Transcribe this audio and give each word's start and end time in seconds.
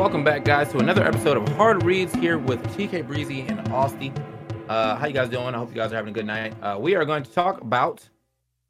Welcome 0.00 0.24
back, 0.24 0.46
guys, 0.46 0.72
to 0.72 0.78
another 0.78 1.04
episode 1.04 1.36
of 1.36 1.46
Hard 1.56 1.82
Reads 1.82 2.14
here 2.14 2.38
with 2.38 2.58
TK 2.74 3.06
Breezy 3.06 3.42
and 3.42 3.68
Austin. 3.68 4.14
Uh, 4.66 4.96
how 4.96 5.06
you 5.06 5.12
guys 5.12 5.28
doing? 5.28 5.54
I 5.54 5.58
hope 5.58 5.68
you 5.68 5.74
guys 5.74 5.92
are 5.92 5.96
having 5.96 6.12
a 6.12 6.14
good 6.14 6.24
night. 6.24 6.54
Uh, 6.62 6.78
we 6.80 6.94
are 6.94 7.04
going 7.04 7.22
to 7.22 7.30
talk 7.30 7.60
about, 7.60 8.08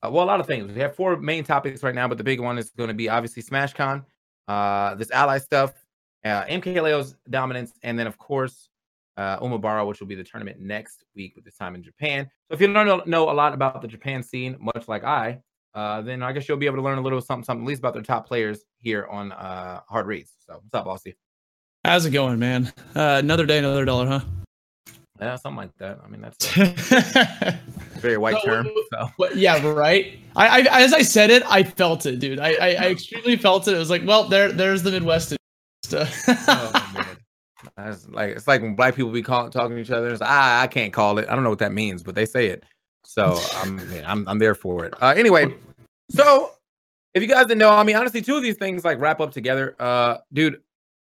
uh, 0.02 0.10
well, 0.10 0.24
a 0.24 0.26
lot 0.26 0.40
of 0.40 0.48
things. 0.48 0.72
We 0.72 0.80
have 0.80 0.96
four 0.96 1.16
main 1.18 1.44
topics 1.44 1.84
right 1.84 1.94
now, 1.94 2.08
but 2.08 2.18
the 2.18 2.24
big 2.24 2.40
one 2.40 2.58
is 2.58 2.70
going 2.70 2.88
to 2.88 2.94
be 2.94 3.08
obviously 3.08 3.44
SmashCon, 3.44 4.04
uh, 4.48 4.96
this 4.96 5.12
ally 5.12 5.38
stuff, 5.38 5.72
uh, 6.24 6.46
MKLeo's 6.46 7.14
dominance, 7.30 7.74
and 7.84 7.96
then, 7.96 8.08
of 8.08 8.18
course, 8.18 8.68
uh, 9.16 9.38
Umebura, 9.38 9.86
which 9.86 10.00
will 10.00 10.08
be 10.08 10.16
the 10.16 10.24
tournament 10.24 10.58
next 10.58 11.04
week, 11.14 11.36
with 11.36 11.44
this 11.44 11.54
time 11.54 11.76
in 11.76 11.84
Japan. 11.84 12.28
So 12.48 12.54
if 12.54 12.60
you 12.60 12.72
don't 12.72 12.86
know, 12.88 13.04
know 13.06 13.30
a 13.30 13.34
lot 13.34 13.54
about 13.54 13.82
the 13.82 13.88
Japan 13.88 14.24
scene, 14.24 14.56
much 14.58 14.88
like 14.88 15.04
I, 15.04 15.38
uh, 15.74 16.00
then 16.02 16.22
I 16.22 16.32
guess 16.32 16.48
you'll 16.48 16.58
be 16.58 16.66
able 16.66 16.76
to 16.76 16.82
learn 16.82 16.98
a 16.98 17.02
little 17.02 17.20
something, 17.20 17.44
something 17.44 17.64
at 17.64 17.68
least 17.68 17.80
about 17.80 17.94
their 17.94 18.02
top 18.02 18.26
players 18.26 18.64
here 18.78 19.06
on 19.10 19.32
uh, 19.32 19.80
Hard 19.88 20.06
Reads. 20.06 20.32
So 20.46 20.54
what's 20.54 20.74
up, 20.74 20.86
Aussie? 20.86 21.14
How's 21.84 22.04
it 22.04 22.10
going, 22.10 22.38
man? 22.38 22.72
Uh, 22.94 23.20
another 23.22 23.46
day, 23.46 23.58
another 23.58 23.84
dollar, 23.84 24.06
huh? 24.06 24.20
Yeah, 25.20 25.36
something 25.36 25.56
like 25.56 25.76
that. 25.78 25.98
I 26.04 26.08
mean, 26.08 26.22
that's 26.22 26.56
a 26.56 27.58
very 27.98 28.16
white 28.16 28.34
No, 28.34 28.40
term. 28.40 28.70
So. 28.92 29.28
yeah, 29.34 29.64
right. 29.66 30.18
I, 30.34 30.62
I, 30.62 30.80
as 30.82 30.92
I 30.92 31.02
said 31.02 31.30
it, 31.30 31.42
I 31.46 31.62
felt 31.62 32.06
it, 32.06 32.18
dude. 32.18 32.38
I, 32.38 32.52
I, 32.54 32.68
I 32.68 32.86
extremely 32.90 33.36
felt 33.36 33.68
it. 33.68 33.74
It 33.74 33.78
was 33.78 33.90
like, 33.90 34.02
well, 34.06 34.28
there, 34.28 34.50
there's 34.50 34.82
the 34.82 34.90
Midwest. 34.90 35.36
Oh, 35.92 36.92
man. 36.94 37.16
That's 37.76 38.08
like 38.08 38.30
it's 38.30 38.46
like 38.46 38.62
when 38.62 38.74
black 38.76 38.94
people 38.94 39.10
be 39.10 39.22
call, 39.22 39.50
talking 39.50 39.74
to 39.76 39.82
each 39.82 39.90
other. 39.90 40.08
It's, 40.08 40.22
ah, 40.22 40.60
I 40.60 40.66
can't 40.66 40.92
call 40.92 41.18
it. 41.18 41.28
I 41.28 41.34
don't 41.34 41.42
know 41.42 41.50
what 41.50 41.58
that 41.58 41.72
means, 41.72 42.02
but 42.02 42.14
they 42.14 42.26
say 42.26 42.46
it. 42.46 42.64
So 43.10 43.40
I'm 43.56 43.80
yeah, 43.92 44.04
I'm 44.06 44.26
I'm 44.28 44.38
there 44.38 44.54
for 44.54 44.84
it. 44.84 44.94
Uh, 45.02 45.12
anyway, 45.16 45.52
so 46.10 46.52
if 47.12 47.20
you 47.20 47.28
guys 47.28 47.46
didn't 47.46 47.58
know, 47.58 47.70
I 47.70 47.82
mean, 47.82 47.96
honestly, 47.96 48.22
two 48.22 48.36
of 48.36 48.42
these 48.44 48.56
things 48.56 48.84
like 48.84 49.00
wrap 49.00 49.20
up 49.20 49.32
together. 49.32 49.74
Uh, 49.80 50.18
dude, 50.32 50.60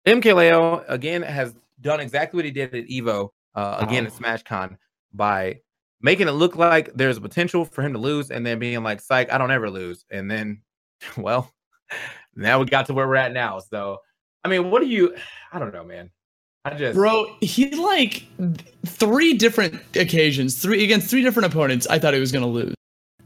MKLeo 0.06 0.84
again 0.86 1.22
has 1.22 1.54
done 1.80 2.00
exactly 2.00 2.36
what 2.36 2.44
he 2.44 2.50
did 2.50 2.74
at 2.74 2.88
Evo. 2.88 3.30
Uh, 3.54 3.78
again 3.80 4.04
at 4.04 4.12
SmashCon 4.12 4.76
by 5.14 5.60
making 6.02 6.28
it 6.28 6.32
look 6.32 6.56
like 6.56 6.92
there's 6.92 7.16
a 7.16 7.22
potential 7.22 7.64
for 7.64 7.80
him 7.80 7.94
to 7.94 7.98
lose, 7.98 8.30
and 8.30 8.44
then 8.44 8.58
being 8.58 8.82
like, 8.82 9.00
"Psych, 9.00 9.32
I 9.32 9.38
don't 9.38 9.50
ever 9.50 9.70
lose." 9.70 10.04
And 10.10 10.30
then, 10.30 10.60
well, 11.16 11.50
now 12.36 12.58
we 12.58 12.66
got 12.66 12.84
to 12.86 12.92
where 12.92 13.08
we're 13.08 13.16
at 13.16 13.32
now. 13.32 13.60
So, 13.60 13.96
I 14.44 14.48
mean, 14.48 14.70
what 14.70 14.82
do 14.82 14.88
you? 14.88 15.16
I 15.54 15.58
don't 15.58 15.72
know, 15.72 15.84
man. 15.84 16.10
Just 16.76 16.94
Bro, 16.94 17.36
he 17.42 17.70
like 17.70 18.24
three 18.86 19.34
different 19.34 19.80
occasions, 19.96 20.60
three 20.60 20.82
against 20.82 21.10
three 21.10 21.22
different 21.22 21.52
opponents. 21.52 21.86
I 21.88 21.98
thought 21.98 22.14
he 22.14 22.20
was 22.20 22.32
gonna 22.32 22.46
lose. 22.46 22.74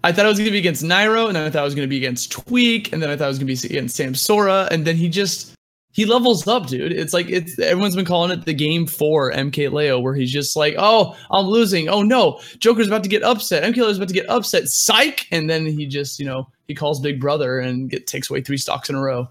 I 0.03 0.11
thought 0.11 0.27
it 0.27 0.29
was 0.29 0.39
gonna 0.39 0.51
be 0.51 0.59
against 0.59 0.83
Nairo, 0.83 1.29
and 1.29 1.37
then 1.37 1.45
I 1.45 1.51
thought 1.51 1.61
it 1.61 1.65
was 1.65 1.75
gonna 1.77 1.87
be 1.87 1.99
against 1.99 2.33
Tweak, 2.33 2.93
and 2.93 3.01
then 3.01 3.11
I 3.11 3.17
thought 3.17 3.27
it 3.27 3.29
was 3.29 3.39
gonna 3.39 3.47
be 3.47 3.53
against 3.53 3.97
Samsora, 3.97 4.69
and 4.71 4.85
then 4.85 4.97
he 4.97 5.09
just 5.09 5.55
he 5.93 6.05
levels 6.05 6.47
up, 6.49 6.67
dude. 6.67 6.93
It's 6.93 7.13
like 7.13 7.31
it's 7.31 7.59
everyone's 7.61 7.95
been 7.95 8.05
calling 8.05 8.31
it 8.31 8.45
the 8.45 8.55
game 8.55 8.87
four 8.87 9.33
MKLeo, 9.33 10.03
where 10.03 10.15
he's 10.15 10.33
just 10.33 10.57
like, 10.57 10.75
oh, 10.77 11.17
I'm 11.31 11.47
losing. 11.47 11.89
Oh 11.89 12.03
no, 12.03 12.41
Joker's 12.59 12.89
about 12.89 13.05
to 13.05 13.09
get 13.09 13.23
upset. 13.23 13.63
MKLeo's 13.63 13.99
about 13.99 14.09
to 14.09 14.15
get 14.15 14.29
upset. 14.29 14.69
Psych, 14.69 15.27
and 15.31 15.49
then 15.49 15.65
he 15.65 15.87
just 15.87 16.19
you 16.19 16.27
know 16.27 16.49
he 16.67 16.75
calls 16.75 17.01
Big 17.01 17.21
Brother 17.21 17.61
and 17.61 17.89
get 17.89 18.09
takes 18.09 18.31
away 18.31 18.41
three 18.41 18.59
stocks 18.59 18.89
in 18.89 18.97
a 18.97 19.01
row. 19.01 19.29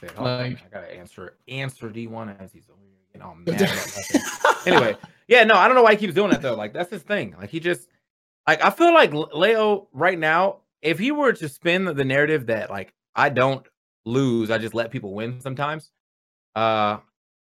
Said, 0.00 0.10
"Hold 0.12 0.28
on, 0.28 0.38
Like- 0.38 0.58
I 0.64 0.68
gotta 0.72 0.92
answer 0.94 1.34
answer 1.48 1.88
D1 1.90 2.40
as 2.40 2.52
he's 2.52 2.68
over 2.70 2.78
here 2.82 2.96
getting 3.12 3.22
all 3.22 3.34
mad. 3.46 3.70
anyway, 4.66 4.96
yeah, 5.28 5.44
no, 5.44 5.54
I 5.56 5.66
don't 5.66 5.76
know 5.76 5.82
why 5.82 5.92
he 5.92 5.96
keeps 5.98 6.14
doing 6.14 6.30
that 6.30 6.42
though. 6.42 6.54
Like 6.54 6.72
that's 6.72 6.90
his 6.90 7.02
thing. 7.02 7.34
Like 7.38 7.50
he 7.50 7.60
just 7.60 7.88
like 8.46 8.64
I 8.64 8.70
feel 8.70 8.92
like 8.94 9.12
Leo 9.12 9.88
right 9.92 10.18
now, 10.18 10.58
if 10.82 10.98
he 10.98 11.10
were 11.12 11.32
to 11.34 11.48
spin 11.48 11.84
the 11.84 12.04
narrative 12.04 12.46
that 12.46 12.70
like 12.70 12.94
I 13.14 13.28
don't 13.28 13.66
lose, 14.04 14.50
I 14.50 14.58
just 14.58 14.74
let 14.74 14.90
people 14.90 15.12
win 15.14 15.40
sometimes, 15.40 15.90
uh, 16.56 16.98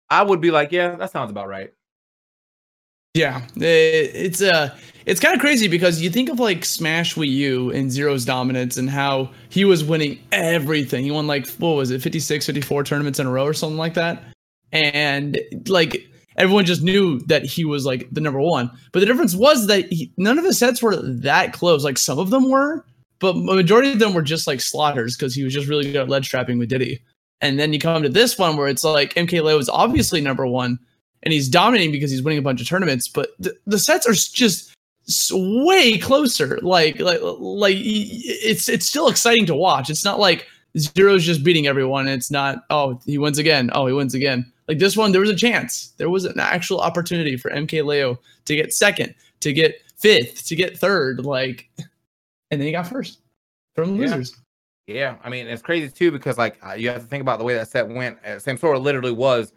I 0.09 0.21
would 0.23 0.39
be 0.41 0.51
like, 0.51 0.71
yeah, 0.71 0.95
that 0.95 1.11
sounds 1.11 1.31
about 1.31 1.47
right. 1.47 1.73
Yeah, 3.13 3.45
it's 3.55 4.41
uh 4.41 4.75
it's 5.05 5.19
kind 5.19 5.35
of 5.35 5.39
crazy 5.39 5.67
because 5.67 6.01
you 6.01 6.09
think 6.09 6.29
of 6.29 6.39
like 6.39 6.65
Smash 6.65 7.13
Wii 7.13 7.29
U 7.29 7.71
and 7.71 7.91
Zero's 7.91 8.25
dominance 8.25 8.77
and 8.77 8.89
how 8.89 9.29
he 9.49 9.65
was 9.65 9.83
winning 9.83 10.17
everything. 10.31 11.03
He 11.03 11.11
won 11.11 11.27
like 11.27 11.47
what 11.57 11.75
was 11.75 11.91
it, 11.91 12.01
56, 12.01 12.45
54 12.47 12.83
tournaments 12.83 13.19
in 13.19 13.27
a 13.27 13.31
row 13.31 13.45
or 13.45 13.53
something 13.53 13.77
like 13.77 13.93
that. 13.93 14.23
And 14.71 15.39
like 15.67 16.07
everyone 16.37 16.65
just 16.65 16.81
knew 16.81 17.19
that 17.27 17.45
he 17.45 17.65
was 17.65 17.85
like 17.85 18.07
the 18.11 18.21
number 18.21 18.41
one. 18.41 18.71
But 18.91 19.01
the 19.01 19.05
difference 19.05 19.35
was 19.35 19.67
that 19.67 19.85
he, 19.91 20.11
none 20.17 20.39
of 20.39 20.45
his 20.45 20.57
sets 20.57 20.81
were 20.81 20.95
that 20.95 21.53
close. 21.53 21.83
Like 21.83 21.99
some 21.99 22.17
of 22.17 22.31
them 22.31 22.49
were, 22.49 22.83
but 23.19 23.35
majority 23.35 23.91
of 23.91 23.99
them 23.99 24.15
were 24.15 24.23
just 24.23 24.47
like 24.47 24.59
slaughters 24.59 25.15
because 25.15 25.35
he 25.35 25.43
was 25.43 25.53
just 25.53 25.67
really 25.67 25.85
good 25.85 25.97
at 25.97 26.09
ledge 26.09 26.29
trapping 26.29 26.57
with 26.57 26.69
Diddy. 26.69 26.99
And 27.41 27.59
then 27.59 27.73
you 27.73 27.79
come 27.79 28.01
to 28.01 28.09
this 28.09 28.39
one 28.39 28.57
where 28.57 28.69
it's 28.69 28.83
like 28.83 29.13
MKLeo 29.13 29.59
is 29.59 29.69
obviously 29.69 30.19
number 30.19 30.47
one 30.47 30.79
and 31.23 31.33
he's 31.33 31.49
dominating 31.49 31.91
because 31.91 32.11
he's 32.11 32.21
winning 32.21 32.39
a 32.39 32.43
bunch 32.43 32.61
of 32.61 32.67
tournaments. 32.67 33.07
But 33.07 33.29
the, 33.39 33.55
the 33.65 33.79
sets 33.79 34.07
are 34.07 34.13
just 34.13 34.73
way 35.31 35.97
closer. 35.97 36.59
Like 36.61 36.99
like 36.99 37.19
like 37.21 37.77
it's 37.79 38.69
it's 38.69 38.87
still 38.87 39.07
exciting 39.07 39.45
to 39.47 39.55
watch. 39.55 39.89
It's 39.89 40.05
not 40.05 40.19
like 40.19 40.47
Zero's 40.77 41.25
just 41.25 41.43
beating 41.43 41.67
everyone. 41.67 42.07
It's 42.07 42.31
not 42.31 42.63
oh 42.69 42.99
he 43.05 43.17
wins 43.17 43.37
again. 43.37 43.69
Oh 43.73 43.87
he 43.87 43.93
wins 43.93 44.13
again. 44.13 44.51
Like 44.67 44.79
this 44.79 44.95
one, 44.95 45.11
there 45.11 45.21
was 45.21 45.29
a 45.29 45.35
chance. 45.35 45.93
There 45.97 46.09
was 46.09 46.25
an 46.25 46.39
actual 46.39 46.79
opportunity 46.79 47.35
for 47.35 47.51
MKLeo 47.51 48.17
to 48.45 48.55
get 48.55 48.73
second, 48.73 49.13
to 49.41 49.51
get 49.51 49.81
fifth, 49.97 50.45
to 50.45 50.55
get 50.55 50.77
third. 50.77 51.25
Like, 51.25 51.69
and 52.49 52.61
then 52.61 52.61
he 52.61 52.71
got 52.71 52.87
first 52.87 53.19
from 53.75 53.97
losers. 53.97 54.35
Yeah, 54.87 55.15
I 55.23 55.29
mean 55.29 55.47
it's 55.47 55.61
crazy 55.61 55.89
too 55.89 56.11
because 56.11 56.37
like 56.37 56.57
uh, 56.65 56.73
you 56.73 56.89
have 56.89 57.01
to 57.01 57.07
think 57.07 57.21
about 57.21 57.39
the 57.39 57.45
way 57.45 57.53
that 57.55 57.69
set 57.69 57.87
went. 57.87 58.17
Uh, 58.25 58.31
Samsora 58.31 58.81
literally 58.81 59.13
was 59.13 59.53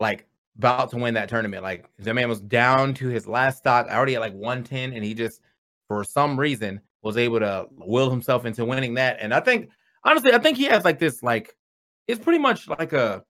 like 0.00 0.26
about 0.58 0.90
to 0.90 0.96
win 0.96 1.14
that 1.14 1.28
tournament. 1.28 1.62
Like 1.62 1.88
the 1.98 2.14
man 2.14 2.28
was 2.28 2.40
down 2.40 2.94
to 2.94 3.08
his 3.08 3.26
last 3.26 3.58
stock, 3.58 3.86
I 3.90 3.96
already 3.96 4.14
at 4.14 4.20
like 4.20 4.34
110, 4.34 4.92
and 4.92 5.04
he 5.04 5.14
just 5.14 5.40
for 5.88 6.04
some 6.04 6.38
reason 6.38 6.80
was 7.02 7.16
able 7.16 7.40
to 7.40 7.66
will 7.70 8.10
himself 8.10 8.44
into 8.44 8.64
winning 8.64 8.94
that. 8.94 9.18
And 9.20 9.32
I 9.32 9.40
think 9.40 9.70
honestly, 10.04 10.32
I 10.32 10.38
think 10.38 10.56
he 10.56 10.64
has 10.64 10.84
like 10.84 10.98
this 10.98 11.22
like 11.22 11.54
it's 12.08 12.22
pretty 12.22 12.38
much 12.38 12.68
like 12.68 12.92
a 12.92 13.24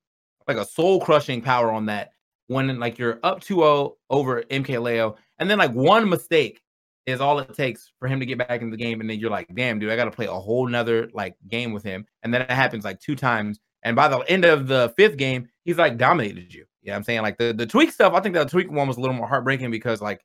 like 0.47 0.57
a 0.57 0.65
soul 0.65 1.01
crushing 1.01 1.43
power 1.43 1.71
on 1.73 1.87
that 1.87 2.11
when 2.47 2.79
like 2.79 2.99
you're 2.99 3.19
up 3.25 3.41
2-0 3.41 3.95
over 4.11 4.43
MKLeo, 4.43 5.17
and 5.39 5.51
then 5.51 5.59
like 5.59 5.73
one 5.73 6.09
mistake 6.09 6.63
is 7.07 7.21
all 7.21 7.39
it 7.39 7.55
takes 7.55 7.93
for 7.99 8.09
him 8.09 8.21
to 8.21 8.27
get 8.27 8.39
back 8.39 8.63
in 8.63 8.71
the 8.71 8.77
game, 8.77 9.01
and 9.01 9.09
then 9.09 9.19
you're 9.19 9.31
like, 9.31 9.53
damn, 9.55 9.79
dude, 9.79 9.91
I 9.91 9.97
got 9.97 10.05
to 10.07 10.11
play 10.11 10.27
a 10.27 10.33
whole 10.33 10.67
nother 10.67 11.09
like 11.13 11.37
game 11.49 11.73
with 11.73 11.83
him, 11.83 12.07
and 12.23 12.33
then 12.33 12.43
it 12.43 12.51
happens 12.51 12.85
like 12.85 13.01
two 13.01 13.17
times, 13.17 13.61
and 13.83 13.97
by 13.97 14.09
the 14.09 14.19
end 14.21 14.45
of 14.45 14.69
the 14.69 14.93
fifth 14.97 15.17
game, 15.17 15.49
he's 15.65 15.79
like 15.79 15.99
dominated 15.99 16.55
you. 16.55 16.67
Yeah, 16.87 16.91
you 16.91 16.93
know 16.93 16.97
I'm 16.99 17.03
saying 17.03 17.23
like 17.23 17.37
the 17.37 17.53
the 17.53 17.67
tweak 17.67 17.91
stuff. 17.91 18.13
I 18.13 18.21
think 18.21 18.37
the 18.37 18.45
tweak 18.45 18.71
one 18.71 18.87
was 18.87 18.97
a 18.97 19.01
little 19.01 19.17
more 19.17 19.27
heartbreaking 19.27 19.73
because 19.73 20.01
like 20.01 20.25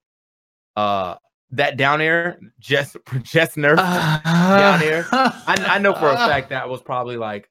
uh 0.75 1.15
that 1.51 1.75
down 1.75 2.01
air 2.01 2.39
just 2.59 2.97
just 3.23 3.55
nerf 3.55 3.77
uh, 3.79 4.57
down 4.59 4.83
air. 4.83 5.07
I, 5.11 5.65
I 5.67 5.77
know 5.79 5.93
for 5.93 6.07
a 6.07 6.15
fact 6.15 6.49
that 6.49 6.69
was 6.69 6.81
probably 6.83 7.17
like 7.17 7.49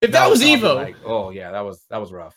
if 0.00 0.12
that, 0.12 0.20
that 0.20 0.30
was, 0.30 0.38
was 0.38 0.48
Evo. 0.48 0.76
Like, 0.76 0.96
oh 1.04 1.30
yeah, 1.30 1.50
that 1.50 1.60
was 1.60 1.84
that 1.90 1.98
was 1.98 2.12
rough. 2.12 2.36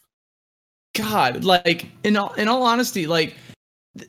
God, 0.95 1.43
like 1.43 1.87
in 2.03 2.17
all 2.17 2.33
in 2.33 2.47
all 2.47 2.63
honesty, 2.63 3.05
like 3.05 3.35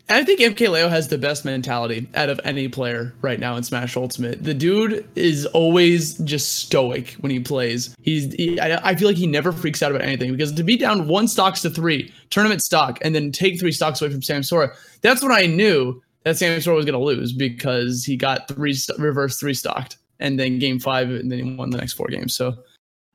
I 0.08 0.22
think 0.22 0.38
MKLeo 0.38 0.88
has 0.88 1.08
the 1.08 1.18
best 1.18 1.44
mentality 1.44 2.08
out 2.14 2.28
of 2.28 2.40
any 2.44 2.68
player 2.68 3.12
right 3.20 3.40
now 3.40 3.56
in 3.56 3.64
Smash 3.64 3.96
Ultimate. 3.96 4.44
The 4.44 4.54
dude 4.54 5.04
is 5.16 5.44
always 5.46 6.14
just 6.18 6.58
stoic 6.58 7.14
when 7.14 7.32
he 7.32 7.40
plays. 7.40 7.96
He's 8.00 8.32
he, 8.34 8.60
I, 8.60 8.94
feel 8.94 9.08
like 9.08 9.16
he 9.16 9.26
never 9.26 9.50
freaks 9.50 9.82
out 9.82 9.90
about 9.90 10.02
anything 10.02 10.30
because 10.30 10.52
to 10.52 10.62
be 10.62 10.76
down 10.76 11.08
one 11.08 11.26
stocks 11.26 11.62
to 11.62 11.70
three 11.70 12.12
tournament 12.30 12.62
stock 12.62 13.00
and 13.02 13.12
then 13.12 13.32
take 13.32 13.58
three 13.58 13.72
stocks 13.72 14.00
away 14.00 14.12
from 14.12 14.20
Samsora, 14.20 14.72
that's 15.00 15.20
when 15.20 15.32
I 15.32 15.46
knew 15.46 16.00
that 16.22 16.36
Samsora 16.36 16.76
was 16.76 16.84
going 16.84 16.98
to 16.98 17.04
lose 17.04 17.32
because 17.32 18.04
he 18.04 18.16
got 18.16 18.46
three 18.46 18.76
reverse 18.98 19.40
three 19.40 19.54
stocked 19.54 19.96
and 20.20 20.38
then 20.38 20.60
game 20.60 20.78
five 20.78 21.10
and 21.10 21.32
then 21.32 21.38
he 21.44 21.56
won 21.56 21.70
the 21.70 21.78
next 21.78 21.94
four 21.94 22.06
games. 22.06 22.36
So 22.36 22.56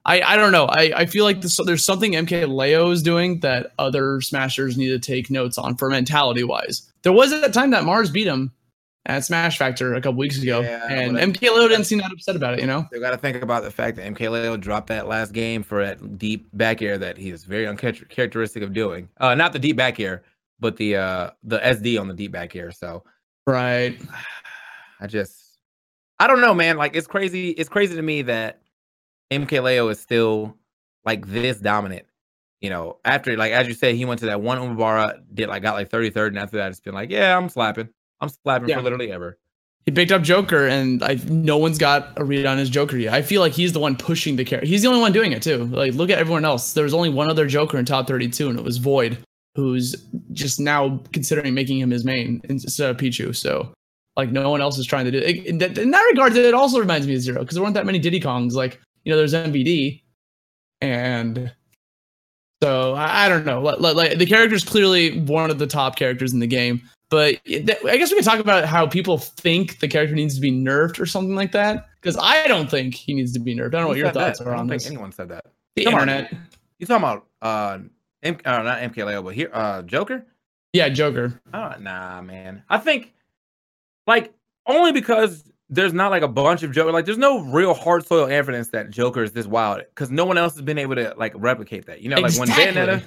I, 0.07 0.21
I 0.21 0.36
don't 0.38 0.54
know. 0.54 0.65
I, 0.65 0.94
I 0.95 1.06
feel 1.06 1.25
like 1.25 1.42
this, 1.42 1.59
there's 1.65 1.83
something 1.83 2.13
MKLeo 2.13 2.94
is 2.94 3.04
doing 3.04 3.42
that 3.42 3.74
other 3.77 4.21
smashers 4.21 4.77
need 4.77 4.88
to 4.88 5.00
take 5.00 5.30
notes 5.30 5.57
on 5.57 5.75
for 5.75 5.89
mentality 5.89 6.45
wise. 6.45 6.89
There 7.04 7.12
was 7.12 7.33
at 7.33 7.42
that 7.42 7.54
time 7.54 7.71
that 7.71 7.83
Marss 7.83 8.12
beat 8.12 8.25
him 8.25 8.54
at 9.06 9.25
Smash 9.25 9.57
Factor 9.57 9.94
a 9.95 10.01
couple 10.01 10.18
weeks 10.18 10.42
ago, 10.42 10.62
yeah, 10.62 10.88
and 10.89 11.18
MKLeo 11.18 11.68
didn't 11.68 11.86
seem 11.86 12.00
that 12.00 12.12
upset 12.12 12.38
about 12.38 12.54
it. 12.54 12.62
You 12.62 12.68
know, 12.68 12.88
they 12.89 13.00
got 13.00 13.12
to 13.12 13.18
think 13.18 13.42
about 13.42 13.63
the 13.63 13.71
fact 13.71 13.98
that 13.98 14.13
MKLeo 14.13 14.59
dropped 14.59 14.88
that 14.88 15.07
last 15.07 15.33
game 15.33 15.62
for 15.62 15.86
that 15.86 16.18
deep 16.18 16.50
back 16.54 16.81
air 16.81 16.98
that 16.98 17.18
he 17.18 17.30
is 17.30 17.44
very 17.44 17.68
uncharacteristic 17.68 18.63
of 18.63 18.74
doing. 18.74 19.09
Uh, 19.18 19.36
not 19.36 19.51
the 19.51 19.59
deep 19.59 19.75
back 19.75 20.00
air, 20.00 20.24
but 20.59 20.77
the 20.77 20.95
uh 20.95 21.31
the 21.44 21.59
SD 21.59 22.00
on 22.00 22.07
the 22.07 22.13
deep 22.13 22.31
back 22.31 22.56
air. 22.56 22.71
So, 22.71 23.04
right. 23.45 23.98
I 25.00 25.06
just, 25.07 25.59
I 26.19 26.27
don't 26.27 26.42
know, 26.42 26.54
man. 26.54 26.77
Like 26.77 26.95
it's 26.95 27.07
crazy. 27.07 27.51
It's 27.51 27.69
crazy 27.69 27.95
to 27.95 28.01
me 28.01 28.24
that 28.24 28.62
MKLeo 29.31 29.91
is 29.91 30.00
still 30.00 30.56
like 31.06 31.25
this 31.27 31.57
dominant. 31.57 32.06
You 32.62 32.69
know, 32.71 32.97
after 33.06 33.38
like 33.38 33.51
as 33.51 33.68
you 33.68 33.74
said, 33.74 33.95
he 33.95 34.06
went 34.06 34.19
to 34.21 34.27
that 34.27 34.41
one 34.41 34.57
Umebura, 34.57 35.21
did 35.33 35.50
like 35.50 35.62
got 35.62 35.75
like 35.75 35.89
33rd, 35.89 36.27
and 36.27 36.39
after 36.39 36.57
that, 36.57 36.71
it's 36.71 36.79
been 36.79 36.94
like, 36.94 37.12
yeah, 37.12 37.38
I'm 37.38 37.50
slapping. 37.50 37.89
I'm 38.19 38.29
slapping 38.29 38.69
yeah. 38.69 38.77
for 38.77 38.81
literally 38.81 39.12
ever. 39.12 39.38
He 39.85 39.91
picked 39.91 40.12
up 40.12 40.21
Joker, 40.21 40.68
and 40.68 41.01
I 41.01 41.18
no 41.29 41.57
one's 41.57 41.77
got 41.77 42.19
a 42.19 42.25
read 42.25 42.45
on 42.45 42.57
his 42.57 42.69
Joker 42.69 42.97
yet. 42.97 43.13
I 43.13 43.21
feel 43.21 43.41
like 43.41 43.53
he's 43.53 43.71
the 43.71 43.79
one 43.79 43.95
pushing 43.95 44.35
the 44.35 44.44
character. 44.44 44.68
He's 44.68 44.81
the 44.81 44.89
only 44.89 45.00
one 45.00 45.13
doing 45.13 45.31
it 45.31 45.41
too. 45.41 45.65
Like, 45.65 45.94
look 45.94 46.09
at 46.09 46.19
everyone 46.19 46.44
else. 46.44 46.73
There 46.73 46.83
was 46.83 46.94
only 46.94 47.09
one 47.09 47.30
other 47.30 47.47
Joker 47.47 47.77
in 47.77 47.85
top 47.85 48.06
32, 48.06 48.50
and 48.50 48.59
it 48.59 48.65
was 48.65 48.77
Void, 48.77 49.18
who's 49.56 49.95
just 50.33 50.59
now 50.59 51.00
considering 51.13 51.53
making 51.53 51.80
him 51.80 51.89
his 51.89 52.03
main 52.03 52.41
instead 52.50 52.89
of 52.89 52.97
Pichu. 52.97 53.33
So, 53.33 53.71
like, 54.18 54.30
no 54.30 54.50
one 54.50 54.59
else 54.59 54.77
is 54.77 54.85
trying 54.85 55.06
to 55.06 55.12
do 55.12 55.19
it. 55.19 55.45
In 55.45 55.59
that, 55.59 55.77
in 55.77 55.91
that 55.91 56.01
regard, 56.01 56.35
it 56.35 56.53
also 56.53 56.80
reminds 56.80 57.07
me 57.07 57.15
of 57.15 57.21
Zero 57.21 57.39
because 57.39 57.56
there 57.56 57.63
weren't 57.63 57.75
that 57.75 57.85
many 57.85 58.00
Diddy 58.00 58.19
Kongs. 58.19 58.53
Like, 58.53 58.81
you 59.03 59.11
know, 59.11 59.17
there's 59.17 59.33
MVD, 59.33 60.01
and 60.81 61.51
so 62.61 62.94
I, 62.94 63.25
I 63.25 63.29
don't 63.29 63.45
know. 63.45 63.61
Like, 63.61 63.95
like, 63.95 64.17
the 64.17 64.25
character 64.25 64.55
is 64.55 64.63
clearly 64.63 65.19
one 65.21 65.51
of 65.51 65.59
the 65.59 65.67
top 65.67 65.95
characters 65.95 66.33
in 66.33 66.39
the 66.39 66.47
game, 66.47 66.81
but 67.09 67.44
th- 67.45 67.69
I 67.85 67.97
guess 67.97 68.09
we 68.09 68.17
can 68.17 68.23
talk 68.23 68.39
about 68.39 68.65
how 68.65 68.88
people 68.88 69.17
think 69.17 69.79
the 69.79 69.88
character 69.88 70.15
needs 70.15 70.35
to 70.35 70.41
be 70.41 70.51
nerfed 70.51 70.99
or 70.99 71.05
something 71.05 71.35
like 71.35 71.51
that. 71.53 71.88
Because 72.01 72.17
I 72.21 72.47
don't 72.47 72.69
think 72.69 72.95
he 72.95 73.13
needs 73.13 73.33
to 73.33 73.39
be 73.39 73.55
nerfed. 73.55 73.67
I 73.67 73.69
don't 73.69 73.81
know 73.81 73.88
what 73.89 73.97
your 73.97 74.11
thoughts 74.11 74.39
that? 74.39 74.47
are 74.47 74.55
on 74.55 74.67
this. 74.67 74.88
anyone 74.88 75.11
said 75.11 75.29
that. 75.29 75.45
The 75.75 75.83
you 75.83 75.89
internet. 75.89 76.31
About, 76.31 76.44
you 76.79 76.85
talking 76.88 77.03
about 77.03 77.27
uh, 77.41 77.79
M- 78.23 78.39
uh, 78.45 78.61
not 78.63 78.79
MKLeo, 78.79 79.23
but 79.23 79.35
here 79.35 79.49
uh 79.53 79.83
Joker? 79.83 80.25
Yeah, 80.73 80.89
Joker. 80.89 81.39
Oh, 81.53 81.73
nah, 81.79 82.21
man. 82.21 82.63
I 82.69 82.77
think 82.77 83.13
like 84.05 84.33
only 84.65 84.91
because 84.91 85.49
there's 85.69 85.94
not 85.94 86.12
like 86.12 86.24
a 86.24 86.28
bunch 86.28 86.64
of 86.64 86.72
Joker. 86.72 86.92
Like, 86.92 87.06
there's 87.06 87.18
no 87.18 87.40
real 87.40 87.74
hard 87.74 88.06
soil 88.06 88.28
evidence 88.28 88.69
that 88.69 88.90
Joker 88.90 89.24
is 89.24 89.34
this 89.34 89.46
wild 89.46 89.81
because 89.90 90.10
no 90.10 90.25
one 90.25 90.38
else 90.38 90.54
has 90.54 90.62
been 90.62 90.78
able 90.78 90.96
to 90.96 91.14
like 91.18 91.34
replicate 91.36 91.86
that. 91.88 92.02
You 92.02 92.10
know, 92.10 92.18
like 92.18 92.31
exactly. 92.36 92.56
when 92.56 92.74
Bayonetta, 92.74 93.04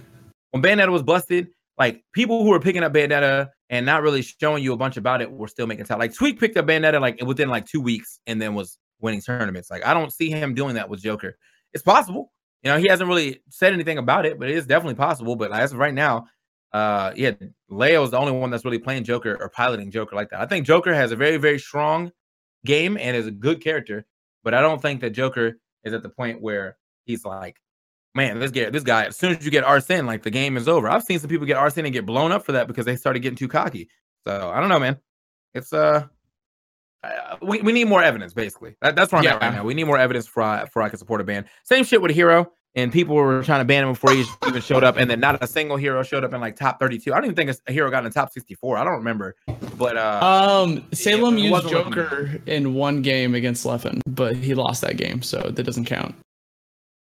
when 0.51 0.62
Bayonetta 0.62 0.91
was 0.91 1.03
busted, 1.03 1.49
like 1.79 2.05
people 2.12 2.43
who 2.43 2.51
were 2.51 2.61
picking 2.61 2.83
up 2.83 2.93
Bayonetta 2.93 3.49
and 3.71 3.87
not 3.87 4.03
really 4.03 4.23
showing 4.23 4.62
you 4.62 4.73
a 4.73 4.77
bunch 4.77 4.97
about 4.97 5.23
it 5.23 5.31
were 5.31 5.49
still 5.49 5.67
making 5.67 5.87
time. 5.87 5.99
Like 5.99 6.15
Tweak 6.15 6.39
picked 6.39 6.57
up 6.57 6.67
Bayonetta 6.67 7.01
like 7.01 7.23
within 7.23 7.49
like 7.49 7.67
two 7.67 7.81
weeks 7.81 8.21
and 8.27 8.41
then 8.41 8.55
was 8.55 8.79
winning 9.01 9.23
tournaments. 9.23 9.71
Like 9.71 9.87
I 9.87 9.95
don't 9.95 10.12
see 10.12 10.29
him 10.29 10.55
doing 10.55 10.75
that 10.75 10.89
with 10.89 11.01
Joker. 11.01 11.39
It's 11.73 11.83
possible. 11.83 12.33
You 12.62 12.71
know, 12.71 12.79
he 12.79 12.89
hasn't 12.89 13.09
really 13.09 13.41
said 13.49 13.73
anything 13.73 13.97
about 13.97 14.27
it, 14.27 14.39
but 14.39 14.51
it 14.51 14.57
is 14.57 14.67
definitely 14.67 14.97
possible. 14.97 15.35
But 15.37 15.53
as 15.53 15.73
of 15.73 15.79
right 15.79 15.95
now, 15.95 16.27
uh, 16.73 17.12
yeah, 17.17 17.33
Leo 17.71 18.05
is 18.05 18.11
the 18.11 18.19
only 18.19 18.33
one 18.33 18.51
that's 18.51 18.65
really 18.67 18.79
playing 18.79 19.05
Joker 19.05 19.37
or 19.41 19.49
piloting 19.49 19.91
Joker 19.91 20.15
like 20.15 20.29
that. 20.31 20.41
I 20.41 20.47
think 20.47 20.67
Joker 20.67 20.93
has 20.95 21.11
a 21.11 21.17
very, 21.17 21.39
very 21.39 21.59
strong 21.59 22.12
game 22.65 22.97
and 22.97 23.17
is 23.17 23.27
a 23.27 23.31
good 23.31 23.62
character, 23.62 24.07
but 24.43 24.55
I 24.55 24.61
don't 24.61 24.81
think 24.81 25.01
that 25.01 25.11
Joker 25.11 25.59
is 25.85 25.93
at 25.93 26.03
the 26.03 26.09
point 26.09 26.41
where 26.41 26.77
he's 27.05 27.25
like, 27.25 27.57
man, 28.15 28.39
this 28.39 28.51
guy, 28.51 28.71
this 28.71 28.83
guy, 28.83 29.07
as 29.07 29.17
soon 29.17 29.37
as 29.37 29.45
you 29.45 29.51
get 29.51 29.65
Arsene, 29.65 30.07
like 30.07 30.23
the 30.23 30.31
game 30.31 30.57
is 30.57 30.69
over. 30.69 30.89
I've 30.89 31.03
seen 31.03 31.19
some 31.19 31.31
people 31.31 31.47
get 31.47 31.57
Arsene 31.57 31.87
and 31.87 31.93
get 31.93 32.07
blown 32.07 32.33
up 32.33 32.45
for 32.45 32.53
that 32.53 32.67
because 32.67 32.87
they 32.87 32.97
started 32.97 33.21
getting 33.21 33.37
too 33.37 33.49
cocky. 33.49 33.89
So 34.25 34.51
I 34.51 34.61
don't 34.61 34.69
know, 34.69 34.79
man. 34.79 34.99
It's 35.55 35.73
uh, 35.73 36.07
uh 37.03 37.37
we, 37.43 37.61
we 37.62 37.73
need 37.73 37.89
more 37.89 38.03
evidence, 38.03 38.35
basically. 38.35 38.77
That, 38.83 38.97
that's 38.97 39.12
where 39.12 39.21
I'm 39.21 39.25
yeah. 39.25 39.35
at 39.37 39.43
right 39.43 39.55
now. 39.55 39.65
We 39.65 39.75
need 39.75 39.85
more 39.85 39.99
evidence 39.99 40.27
for 40.27 40.43
I, 40.43 40.67
for 40.67 40.83
I 40.83 40.89
can 40.89 40.99
support 40.99 41.21
a 41.21 41.25
band. 41.25 41.47
Same 41.64 41.85
shit 41.85 42.02
with 42.02 42.11
Hero 42.11 42.52
and 42.75 42.93
people 42.93 43.15
were 43.15 43.43
trying 43.43 43.61
to 43.61 43.65
ban 43.65 43.85
him 43.85 43.91
before 43.91 44.12
he 44.12 44.25
even 44.47 44.61
showed 44.62 44.85
up, 44.85 44.97
and 44.97 45.11
then 45.11 45.21
not 45.21 45.43
a 45.43 45.47
single 45.47 45.77
hero 45.77 46.03
showed 46.03 46.25
up 46.25 46.33
in 46.33 46.41
like 46.41 46.57
top 46.57 46.79
32. 46.79 47.12
I 47.12 47.17
don't 47.17 47.25
even 47.25 47.37
think 47.37 47.57
a 47.67 47.73
hero 47.73 47.91
got 47.91 47.99
in 47.99 48.05
the 48.05 48.11
top 48.11 48.33
64. 48.33 48.77
I 48.77 48.85
don't 48.85 48.95
remember, 48.95 49.35
but 49.77 49.97
uh, 49.97 50.65
um, 50.67 50.87
Salem 50.93 51.39
used 51.39 51.69
Joker 51.69 52.41
in 52.47 52.75
one 52.75 53.03
game 53.03 53.35
against 53.35 53.65
Leffen, 53.65 54.00
but 54.07 54.37
he 54.37 54.55
lost 54.55 54.83
that 54.83 54.97
game, 54.97 55.23
so 55.23 55.41
that 55.41 55.62
doesn't 55.62 55.87
count. 55.87 56.15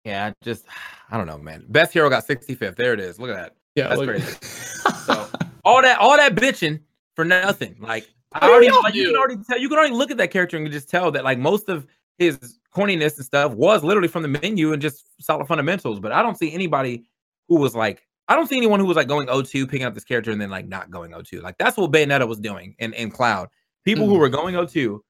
Yeah, 0.04 0.32
just 0.42 0.64
I 1.10 1.16
don't 1.16 1.26
know, 1.26 1.38
man. 1.38 1.64
Best 1.68 1.92
hero 1.92 2.08
got 2.08 2.26
65th. 2.26 2.76
There 2.76 2.92
it 2.92 3.00
is. 3.00 3.18
Look 3.18 3.30
at 3.30 3.36
that. 3.36 3.56
Yeah, 3.76 3.88
that's 3.88 4.00
look- 4.00 4.08
crazy. 4.08 4.36
so 5.04 5.28
all 5.64 5.82
that 5.82 5.98
all 5.98 6.16
that 6.16 6.34
bitching 6.34 6.80
for 7.16 7.24
nothing. 7.24 7.76
Like 7.80 8.08
I 8.32 8.48
already 8.48 8.70
like, 8.70 8.94
you 8.94 9.06
can 9.08 9.16
already 9.16 9.36
tell 9.46 9.58
you 9.58 9.68
can 9.68 9.78
already 9.78 9.94
look 9.94 10.10
at 10.10 10.16
that 10.18 10.30
character 10.30 10.56
and 10.56 10.70
just 10.70 10.88
tell 10.88 11.10
that 11.12 11.24
like 11.24 11.38
most 11.38 11.68
of 11.68 11.86
his 12.18 12.59
corniness 12.74 13.16
and 13.16 13.24
stuff 13.24 13.52
was 13.52 13.82
literally 13.82 14.08
from 14.08 14.22
the 14.22 14.28
menu 14.28 14.72
and 14.72 14.80
just 14.80 15.04
solid 15.20 15.46
fundamentals. 15.46 16.00
But 16.00 16.12
I 16.12 16.22
don't 16.22 16.38
see 16.38 16.52
anybody 16.52 17.04
who 17.48 17.56
was 17.56 17.74
like, 17.74 18.06
I 18.28 18.36
don't 18.36 18.48
see 18.48 18.56
anyone 18.56 18.78
who 18.78 18.86
was 18.86 18.96
like 18.96 19.08
going 19.08 19.26
O2, 19.26 19.68
picking 19.68 19.86
up 19.86 19.94
this 19.94 20.04
character 20.04 20.30
and 20.30 20.40
then 20.40 20.50
like 20.50 20.68
not 20.68 20.90
going 20.90 21.10
O2. 21.10 21.42
Like 21.42 21.58
that's 21.58 21.76
what 21.76 21.90
Bayonetta 21.90 22.28
was 22.28 22.38
doing 22.38 22.76
in, 22.78 22.92
in 22.94 23.10
Cloud. 23.10 23.48
People 23.84 24.04
mm-hmm. 24.04 24.12
who 24.12 24.18
were 24.18 24.28
going 24.28 24.54
O2 24.54 25.00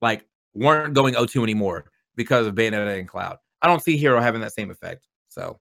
like 0.00 0.24
weren't 0.54 0.94
going 0.94 1.14
O2 1.14 1.42
anymore 1.42 1.84
because 2.16 2.46
of 2.46 2.54
Bayonetta 2.54 2.98
and 2.98 3.08
Cloud. 3.08 3.36
I 3.60 3.66
don't 3.66 3.82
see 3.82 3.96
Hero 3.96 4.20
having 4.20 4.40
that 4.40 4.52
same 4.52 4.70
effect. 4.70 5.06
So 5.28 5.60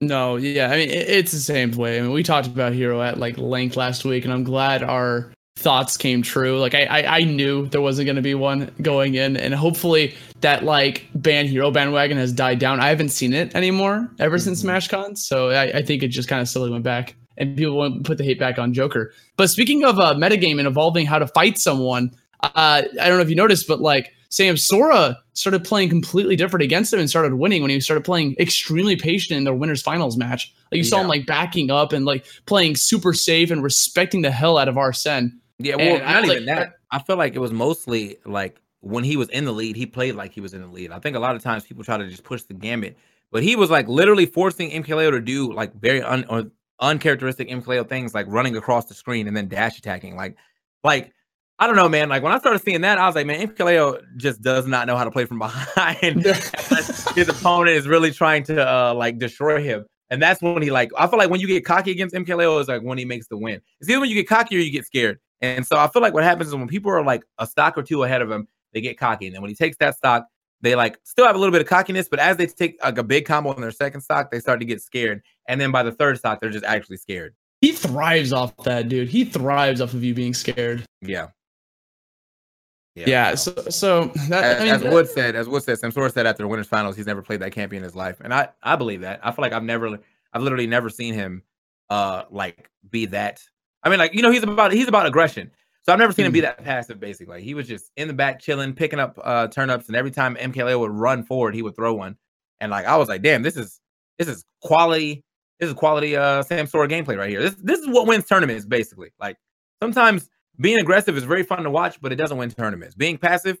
no, 0.00 0.34
yeah, 0.36 0.68
I 0.70 0.76
mean 0.76 0.90
it, 0.90 1.08
it's 1.08 1.30
the 1.30 1.38
same 1.38 1.70
way. 1.72 1.98
I 1.98 2.02
mean, 2.02 2.12
we 2.12 2.24
talked 2.24 2.48
about 2.48 2.72
Hero 2.72 3.00
at 3.02 3.18
like 3.18 3.38
length 3.38 3.76
last 3.76 4.04
week, 4.04 4.24
and 4.24 4.32
I'm 4.32 4.44
glad 4.44 4.82
our 4.82 5.32
thoughts 5.56 5.96
came 5.96 6.22
true. 6.22 6.58
Like 6.58 6.74
I, 6.74 6.84
I, 6.84 7.16
I 7.18 7.24
knew 7.24 7.66
there 7.68 7.80
wasn't 7.80 8.06
going 8.06 8.16
to 8.16 8.22
be 8.22 8.34
one 8.34 8.70
going 8.82 9.14
in, 9.14 9.36
and 9.36 9.54
hopefully 9.54 10.14
that 10.40 10.64
like 10.64 11.06
band 11.14 11.48
hero 11.48 11.70
bandwagon 11.70 12.16
has 12.16 12.32
died 12.32 12.58
down. 12.58 12.80
I 12.80 12.88
haven't 12.88 13.10
seen 13.10 13.32
it 13.32 13.54
anymore 13.54 14.08
ever 14.18 14.36
mm-hmm. 14.36 14.44
since 14.44 14.62
SmashCon, 14.62 15.16
so 15.18 15.50
I, 15.50 15.78
I 15.78 15.82
think 15.82 16.02
it 16.02 16.08
just 16.08 16.28
kind 16.28 16.40
of 16.40 16.48
slowly 16.48 16.70
went 16.70 16.84
back, 16.84 17.14
and 17.36 17.56
people 17.56 17.76
won't 17.76 18.04
put 18.04 18.18
the 18.18 18.24
hate 18.24 18.38
back 18.38 18.58
on 18.58 18.72
Joker. 18.72 19.12
But 19.36 19.48
speaking 19.48 19.84
of 19.84 19.98
uh, 19.98 20.14
metagame 20.14 20.58
and 20.58 20.66
evolving 20.66 21.06
how 21.06 21.18
to 21.18 21.26
fight 21.26 21.58
someone, 21.58 22.10
uh, 22.42 22.48
I 22.54 23.08
don't 23.08 23.16
know 23.16 23.20
if 23.20 23.30
you 23.30 23.36
noticed, 23.36 23.68
but 23.68 23.80
like 23.80 24.12
Samsora 24.32 25.16
started 25.34 25.62
playing 25.62 25.90
completely 25.90 26.36
different 26.36 26.64
against 26.64 26.90
him 26.92 26.98
and 26.98 27.08
started 27.08 27.34
winning 27.34 27.60
when 27.60 27.70
he 27.70 27.78
started 27.80 28.02
playing 28.02 28.34
extremely 28.40 28.96
patient 28.96 29.36
in 29.36 29.44
their 29.44 29.54
winners 29.54 29.82
finals 29.82 30.16
match. 30.16 30.52
Like 30.70 30.78
you 30.78 30.84
yeah. 30.84 30.88
saw 30.88 31.00
him 31.02 31.08
like 31.08 31.26
backing 31.26 31.70
up 31.70 31.92
and 31.92 32.06
like 32.06 32.24
playing 32.46 32.76
super 32.76 33.12
safe 33.12 33.50
and 33.50 33.62
respecting 33.62 34.22
the 34.22 34.30
hell 34.30 34.56
out 34.56 34.68
of 34.68 34.78
Arsene. 34.78 35.38
Yeah, 35.58 35.76
well, 35.76 35.96
and 35.96 36.04
not 36.04 36.24
even 36.24 36.46
like, 36.46 36.56
that. 36.56 36.72
I 36.90 37.00
feel 37.00 37.16
like 37.16 37.34
it 37.34 37.38
was 37.38 37.52
mostly 37.52 38.18
like 38.24 38.60
when 38.80 39.04
he 39.04 39.16
was 39.16 39.28
in 39.28 39.44
the 39.44 39.52
lead, 39.52 39.76
he 39.76 39.86
played 39.86 40.16
like 40.16 40.32
he 40.32 40.40
was 40.40 40.54
in 40.54 40.60
the 40.60 40.66
lead. 40.66 40.90
I 40.90 40.98
think 40.98 41.16
a 41.16 41.20
lot 41.20 41.36
of 41.36 41.42
times 41.42 41.64
people 41.64 41.84
try 41.84 41.96
to 41.96 42.08
just 42.08 42.24
push 42.24 42.42
the 42.42 42.54
gambit, 42.54 42.96
but 43.30 43.42
he 43.42 43.56
was 43.56 43.70
like 43.70 43.88
literally 43.88 44.26
forcing 44.26 44.70
MKLeo 44.70 45.10
to 45.12 45.20
do 45.20 45.52
like 45.52 45.74
very 45.74 46.02
un 46.02 46.24
or 46.28 46.44
uncharacteristic 46.80 47.48
MKLeo 47.48 47.88
things 47.88 48.12
like 48.12 48.26
running 48.28 48.56
across 48.56 48.86
the 48.86 48.94
screen 48.94 49.28
and 49.28 49.36
then 49.36 49.48
dash 49.48 49.78
attacking. 49.78 50.16
Like, 50.16 50.36
like 50.82 51.12
I 51.60 51.68
don't 51.68 51.76
know, 51.76 51.88
man. 51.88 52.08
Like 52.08 52.24
when 52.24 52.32
I 52.32 52.38
started 52.38 52.60
seeing 52.60 52.80
that, 52.80 52.98
I 52.98 53.06
was 53.06 53.14
like, 53.14 53.26
man, 53.26 53.46
MKLeo 53.46 54.02
just 54.16 54.42
does 54.42 54.66
not 54.66 54.88
know 54.88 54.96
how 54.96 55.04
to 55.04 55.12
play 55.12 55.26
from 55.26 55.38
behind. 55.38 56.24
his 57.14 57.28
opponent 57.28 57.76
is 57.76 57.86
really 57.86 58.10
trying 58.10 58.42
to 58.44 58.68
uh 58.68 58.94
like 58.94 59.18
destroy 59.18 59.62
him. 59.62 59.86
And 60.10 60.20
that's 60.20 60.42
when 60.42 60.60
he 60.60 60.72
like 60.72 60.90
I 60.98 61.06
feel 61.06 61.18
like 61.18 61.30
when 61.30 61.40
you 61.40 61.46
get 61.46 61.64
cocky 61.64 61.92
against 61.92 62.16
MKLeo 62.16 62.60
is 62.60 62.66
like 62.66 62.82
when 62.82 62.98
he 62.98 63.04
makes 63.04 63.28
the 63.28 63.36
win. 63.36 63.60
It's 63.80 63.88
either 63.88 64.00
when 64.00 64.08
you 64.08 64.16
get 64.16 64.28
cocky 64.28 64.56
or 64.56 64.58
you 64.58 64.72
get 64.72 64.84
scared. 64.84 65.20
And 65.42 65.66
so 65.66 65.76
I 65.76 65.88
feel 65.88 66.00
like 66.00 66.14
what 66.14 66.22
happens 66.22 66.48
is 66.48 66.54
when 66.54 66.68
people 66.68 66.90
are 66.90 67.04
like 67.04 67.24
a 67.38 67.46
stock 67.46 67.76
or 67.76 67.82
two 67.82 68.04
ahead 68.04 68.22
of 68.22 68.30
him, 68.30 68.48
they 68.72 68.80
get 68.80 68.96
cocky. 68.96 69.26
And 69.26 69.34
then 69.34 69.42
when 69.42 69.50
he 69.50 69.54
takes 69.54 69.76
that 69.78 69.96
stock, 69.96 70.26
they 70.62 70.76
like 70.76 70.96
still 71.02 71.26
have 71.26 71.34
a 71.34 71.38
little 71.38 71.52
bit 71.52 71.60
of 71.60 71.66
cockiness, 71.66 72.08
but 72.08 72.20
as 72.20 72.36
they 72.36 72.46
take 72.46 72.78
like 72.82 72.96
a 72.96 73.02
big 73.02 73.26
combo 73.26 73.52
in 73.52 73.60
their 73.60 73.72
second 73.72 74.00
stock, 74.00 74.30
they 74.30 74.38
start 74.38 74.60
to 74.60 74.64
get 74.64 74.80
scared. 74.80 75.20
And 75.48 75.60
then 75.60 75.72
by 75.72 75.82
the 75.82 75.92
third 75.92 76.16
stock, 76.16 76.40
they're 76.40 76.50
just 76.50 76.64
actually 76.64 76.96
scared. 76.96 77.34
He 77.60 77.72
thrives 77.72 78.32
off 78.32 78.56
that, 78.64 78.88
dude. 78.88 79.08
He 79.08 79.24
thrives 79.24 79.80
off 79.80 79.92
of 79.94 80.02
you 80.02 80.14
being 80.14 80.34
scared. 80.34 80.84
Yeah. 81.00 81.28
Yeah. 82.94 83.04
yeah 83.08 83.34
so, 83.34 83.54
so 83.70 84.12
that, 84.28 84.44
as, 84.44 84.60
I 84.60 84.64
mean, 84.64 84.74
as 84.74 84.82
Wood 84.82 85.08
said, 85.08 85.34
as 85.34 85.48
Wood 85.48 85.62
said, 85.62 85.78
Samsora 85.78 86.12
said 86.12 86.26
after 86.26 86.42
the 86.42 86.48
winners 86.48 86.66
finals, 86.66 86.96
he's 86.96 87.06
never 87.06 87.22
played 87.22 87.40
that 87.40 87.52
campy 87.52 87.74
in 87.74 87.82
his 87.82 87.96
life, 87.96 88.20
and 88.20 88.34
I 88.34 88.48
I 88.62 88.76
believe 88.76 89.00
that. 89.00 89.20
I 89.22 89.32
feel 89.32 89.42
like 89.42 89.54
I've 89.54 89.62
never, 89.62 89.98
I've 90.32 90.42
literally 90.42 90.66
never 90.66 90.90
seen 90.90 91.14
him, 91.14 91.42
uh, 91.88 92.24
like 92.30 92.70
be 92.90 93.06
that. 93.06 93.42
I 93.82 93.90
mean, 93.90 93.98
like 93.98 94.14
you 94.14 94.22
know, 94.22 94.30
he's 94.30 94.42
about 94.42 94.72
he's 94.72 94.88
about 94.88 95.06
aggression. 95.06 95.50
So 95.82 95.92
I've 95.92 95.98
never 95.98 96.12
seen 96.12 96.26
him 96.26 96.32
be 96.32 96.38
mm-hmm. 96.38 96.46
that 96.46 96.64
passive. 96.64 97.00
Basically, 97.00 97.42
he 97.42 97.54
was 97.54 97.66
just 97.66 97.90
in 97.96 98.08
the 98.08 98.14
back 98.14 98.40
chilling, 98.40 98.72
picking 98.72 99.00
up 99.00 99.18
uh 99.22 99.48
turnips, 99.48 99.88
and 99.88 99.96
every 99.96 100.10
time 100.10 100.36
MKLeo 100.36 100.78
would 100.80 100.92
run 100.92 101.24
forward, 101.24 101.54
he 101.54 101.62
would 101.62 101.74
throw 101.74 101.94
one. 101.94 102.16
And 102.60 102.70
like 102.70 102.86
I 102.86 102.96
was 102.96 103.08
like, 103.08 103.22
damn, 103.22 103.42
this 103.42 103.56
is 103.56 103.80
this 104.18 104.28
is 104.28 104.44
quality. 104.62 105.24
This 105.58 105.68
is 105.68 105.74
quality 105.74 106.16
uh 106.16 106.42
Samsora 106.42 106.88
gameplay 106.88 107.16
right 107.16 107.30
here. 107.30 107.42
This 107.42 107.56
this 107.56 107.80
is 107.80 107.88
what 107.88 108.06
wins 108.06 108.26
tournaments 108.26 108.64
basically. 108.64 109.10
Like 109.18 109.36
sometimes 109.82 110.30
being 110.60 110.78
aggressive 110.78 111.16
is 111.16 111.24
very 111.24 111.42
fun 111.42 111.62
to 111.64 111.70
watch, 111.70 112.00
but 112.00 112.12
it 112.12 112.16
doesn't 112.16 112.36
win 112.36 112.50
tournaments. 112.50 112.94
Being 112.94 113.18
passive, 113.18 113.56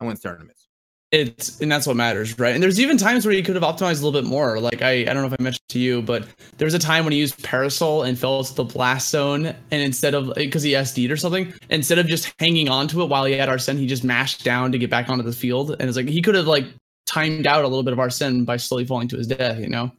it 0.00 0.04
wins 0.04 0.20
tournaments. 0.20 0.68
It's 1.12 1.60
and 1.60 1.70
that's 1.70 1.86
what 1.86 1.94
matters, 1.94 2.38
right? 2.38 2.54
And 2.54 2.62
there's 2.62 2.80
even 2.80 2.96
times 2.96 3.26
where 3.26 3.34
you 3.34 3.42
could 3.42 3.54
have 3.54 3.62
optimized 3.62 4.00
a 4.00 4.06
little 4.06 4.12
bit 4.12 4.24
more. 4.24 4.58
Like 4.58 4.80
I, 4.80 5.02
I 5.02 5.04
don't 5.04 5.16
know 5.16 5.26
if 5.26 5.36
I 5.38 5.42
mentioned 5.42 5.68
to 5.68 5.78
you, 5.78 6.00
but 6.00 6.26
there 6.56 6.64
was 6.64 6.72
a 6.72 6.78
time 6.78 7.04
when 7.04 7.12
he 7.12 7.18
used 7.18 7.42
parasol 7.42 8.04
and 8.04 8.18
fell 8.18 8.42
to 8.42 8.54
the 8.54 8.64
blast 8.64 9.10
zone, 9.10 9.44
and 9.44 9.56
instead 9.70 10.14
of 10.14 10.32
because 10.34 10.62
he 10.62 10.72
SD'd 10.72 11.10
or 11.10 11.18
something, 11.18 11.52
instead 11.68 11.98
of 11.98 12.06
just 12.06 12.32
hanging 12.38 12.70
on 12.70 12.88
to 12.88 13.02
it 13.02 13.10
while 13.10 13.26
he 13.26 13.34
had 13.34 13.50
Arsene, 13.50 13.76
he 13.76 13.86
just 13.86 14.04
mashed 14.04 14.42
down 14.42 14.72
to 14.72 14.78
get 14.78 14.88
back 14.88 15.10
onto 15.10 15.22
the 15.22 15.34
field. 15.34 15.72
And 15.72 15.82
it's 15.82 15.98
like 15.98 16.08
he 16.08 16.22
could 16.22 16.34
have 16.34 16.46
like 16.46 16.64
timed 17.04 17.46
out 17.46 17.62
a 17.62 17.68
little 17.68 17.82
bit 17.82 17.92
of 17.92 17.98
Arsene 17.98 18.46
by 18.46 18.56
slowly 18.56 18.86
falling 18.86 19.08
to 19.08 19.18
his 19.18 19.26
death, 19.26 19.58
you 19.58 19.68
know. 19.68 19.92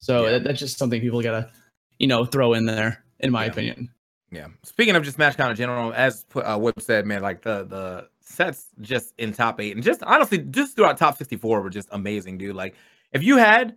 So 0.00 0.24
yeah. 0.24 0.32
that, 0.32 0.44
that's 0.44 0.58
just 0.58 0.78
something 0.78 1.00
people 1.00 1.22
gotta, 1.22 1.48
you 1.98 2.08
know, 2.08 2.24
throw 2.24 2.54
in 2.54 2.66
there, 2.66 3.04
in 3.20 3.30
my 3.30 3.44
yeah. 3.44 3.50
opinion. 3.52 3.90
Yeah. 4.32 4.48
Speaking 4.64 4.96
of 4.96 5.04
just 5.04 5.16
SmashCon 5.16 5.50
in 5.50 5.56
general, 5.56 5.92
as 5.92 6.24
uh, 6.34 6.58
Whip 6.58 6.80
said, 6.80 7.06
man, 7.06 7.22
like 7.22 7.42
the 7.42 7.64
the 7.64 8.08
sets 8.30 8.68
just 8.80 9.12
in 9.18 9.32
top 9.32 9.60
eight 9.60 9.74
and 9.74 9.84
just 9.84 10.02
honestly, 10.04 10.38
just 10.38 10.76
throughout 10.76 10.96
top 10.96 11.18
64 11.18 11.60
were 11.60 11.70
just 11.70 11.88
amazing, 11.92 12.38
dude. 12.38 12.56
Like 12.56 12.74
if 13.12 13.22
you 13.22 13.36
had 13.36 13.76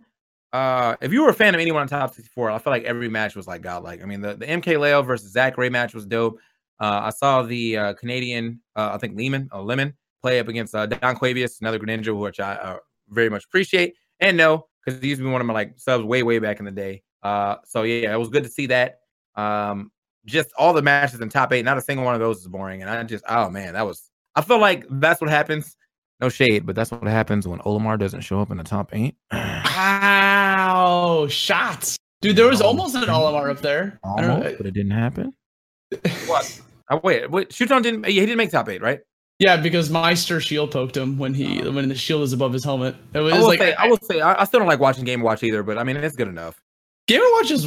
uh 0.52 0.96
if 1.00 1.12
you 1.12 1.22
were 1.22 1.30
a 1.30 1.34
fan 1.34 1.54
of 1.54 1.60
anyone 1.60 1.82
on 1.82 1.88
top 1.88 2.14
64, 2.14 2.50
I 2.50 2.58
feel 2.58 2.72
like 2.72 2.84
every 2.84 3.08
match 3.08 3.34
was 3.34 3.46
like 3.46 3.62
godlike. 3.62 4.02
I 4.02 4.06
mean, 4.06 4.20
the, 4.20 4.34
the 4.34 4.46
MKLeo 4.46 5.04
versus 5.04 5.34
Zackray 5.34 5.70
match 5.70 5.94
was 5.94 6.06
dope. 6.06 6.38
Uh 6.80 7.00
I 7.04 7.10
saw 7.10 7.42
the 7.42 7.76
uh 7.76 7.94
Canadian, 7.94 8.60
uh, 8.76 8.90
I 8.94 8.98
think 8.98 9.16
Lehman, 9.16 9.48
uh, 9.52 9.62
Lemon 9.62 9.94
play 10.22 10.38
up 10.40 10.48
against 10.48 10.74
uh, 10.74 10.86
Don 10.86 11.16
Quavius, 11.16 11.60
another 11.60 11.78
Greninja, 11.78 12.18
which 12.18 12.40
I 12.40 12.54
uh, 12.54 12.78
very 13.10 13.28
much 13.28 13.44
appreciate. 13.44 13.94
And 14.20 14.36
no, 14.36 14.66
because 14.84 15.00
he 15.00 15.08
used 15.08 15.20
to 15.20 15.24
be 15.24 15.30
one 15.30 15.40
of 15.40 15.46
my 15.46 15.52
like 15.52 15.74
subs 15.76 16.04
way, 16.04 16.22
way 16.22 16.38
back 16.38 16.60
in 16.60 16.64
the 16.64 16.70
day. 16.70 17.02
Uh 17.22 17.56
so 17.64 17.82
yeah, 17.82 18.14
it 18.14 18.18
was 18.18 18.28
good 18.28 18.44
to 18.44 18.50
see 18.50 18.66
that. 18.66 19.00
Um 19.34 19.90
just 20.26 20.48
all 20.56 20.72
the 20.72 20.82
matches 20.82 21.20
in 21.20 21.28
top 21.28 21.52
eight, 21.52 21.64
not 21.64 21.76
a 21.76 21.82
single 21.82 22.04
one 22.04 22.14
of 22.14 22.20
those 22.20 22.38
is 22.38 22.48
boring. 22.48 22.80
And 22.80 22.90
I 22.90 23.02
just, 23.02 23.24
oh 23.28 23.50
man, 23.50 23.74
that 23.74 23.86
was 23.86 24.10
I 24.36 24.42
feel 24.42 24.58
like 24.58 24.84
that's 24.90 25.20
what 25.20 25.30
happens. 25.30 25.76
No 26.20 26.28
shade, 26.28 26.64
but 26.64 26.76
that's 26.76 26.90
what 26.90 27.02
happens 27.04 27.46
when 27.46 27.58
Olimar 27.60 27.98
doesn't 27.98 28.20
show 28.20 28.40
up 28.40 28.50
in 28.50 28.56
the 28.56 28.64
top 28.64 28.90
eight. 28.94 29.16
Wow, 29.74 31.26
shots, 31.28 31.98
dude. 32.22 32.36
There 32.36 32.46
was 32.46 32.60
almost 32.60 32.94
an 32.94 33.02
Olimar 33.02 33.50
up 33.50 33.60
there. 33.60 33.98
Almost, 34.04 34.56
but 34.56 34.66
it 34.66 34.70
didn't 34.70 34.92
happen. 34.92 35.34
what? 36.26 36.60
Oh, 36.90 37.00
wait, 37.02 37.28
wait. 37.28 37.50
Shuton 37.50 37.82
didn't. 37.82 38.06
He 38.06 38.20
didn't 38.20 38.36
make 38.36 38.50
top 38.50 38.68
eight, 38.68 38.80
right? 38.80 39.00
Yeah, 39.38 39.56
because 39.56 39.90
Meister 39.90 40.40
shield 40.40 40.70
poked 40.70 40.96
him 40.96 41.18
when 41.18 41.34
he 41.34 41.62
oh. 41.62 41.72
when 41.72 41.88
the 41.88 41.94
shield 41.94 42.22
is 42.22 42.32
above 42.32 42.52
his 42.52 42.64
helmet. 42.64 42.94
It 43.14 43.20
was 43.20 43.32
I 43.34 43.38
will 43.38 43.46
like 43.48 43.58
say, 43.58 43.74
I, 43.74 43.84
I 43.84 43.88
will 43.88 43.98
say 43.98 44.20
I, 44.20 44.40
I, 44.40 44.44
still 44.44 44.60
don't 44.60 44.68
like 44.68 44.78
watching 44.78 45.04
Game 45.04 45.22
Watch 45.22 45.42
either, 45.42 45.62
but 45.62 45.76
I 45.76 45.84
mean 45.84 45.96
it's 45.96 46.16
good 46.16 46.28
enough. 46.28 46.60
Game 47.08 47.20
Watch 47.32 47.50
is 47.50 47.66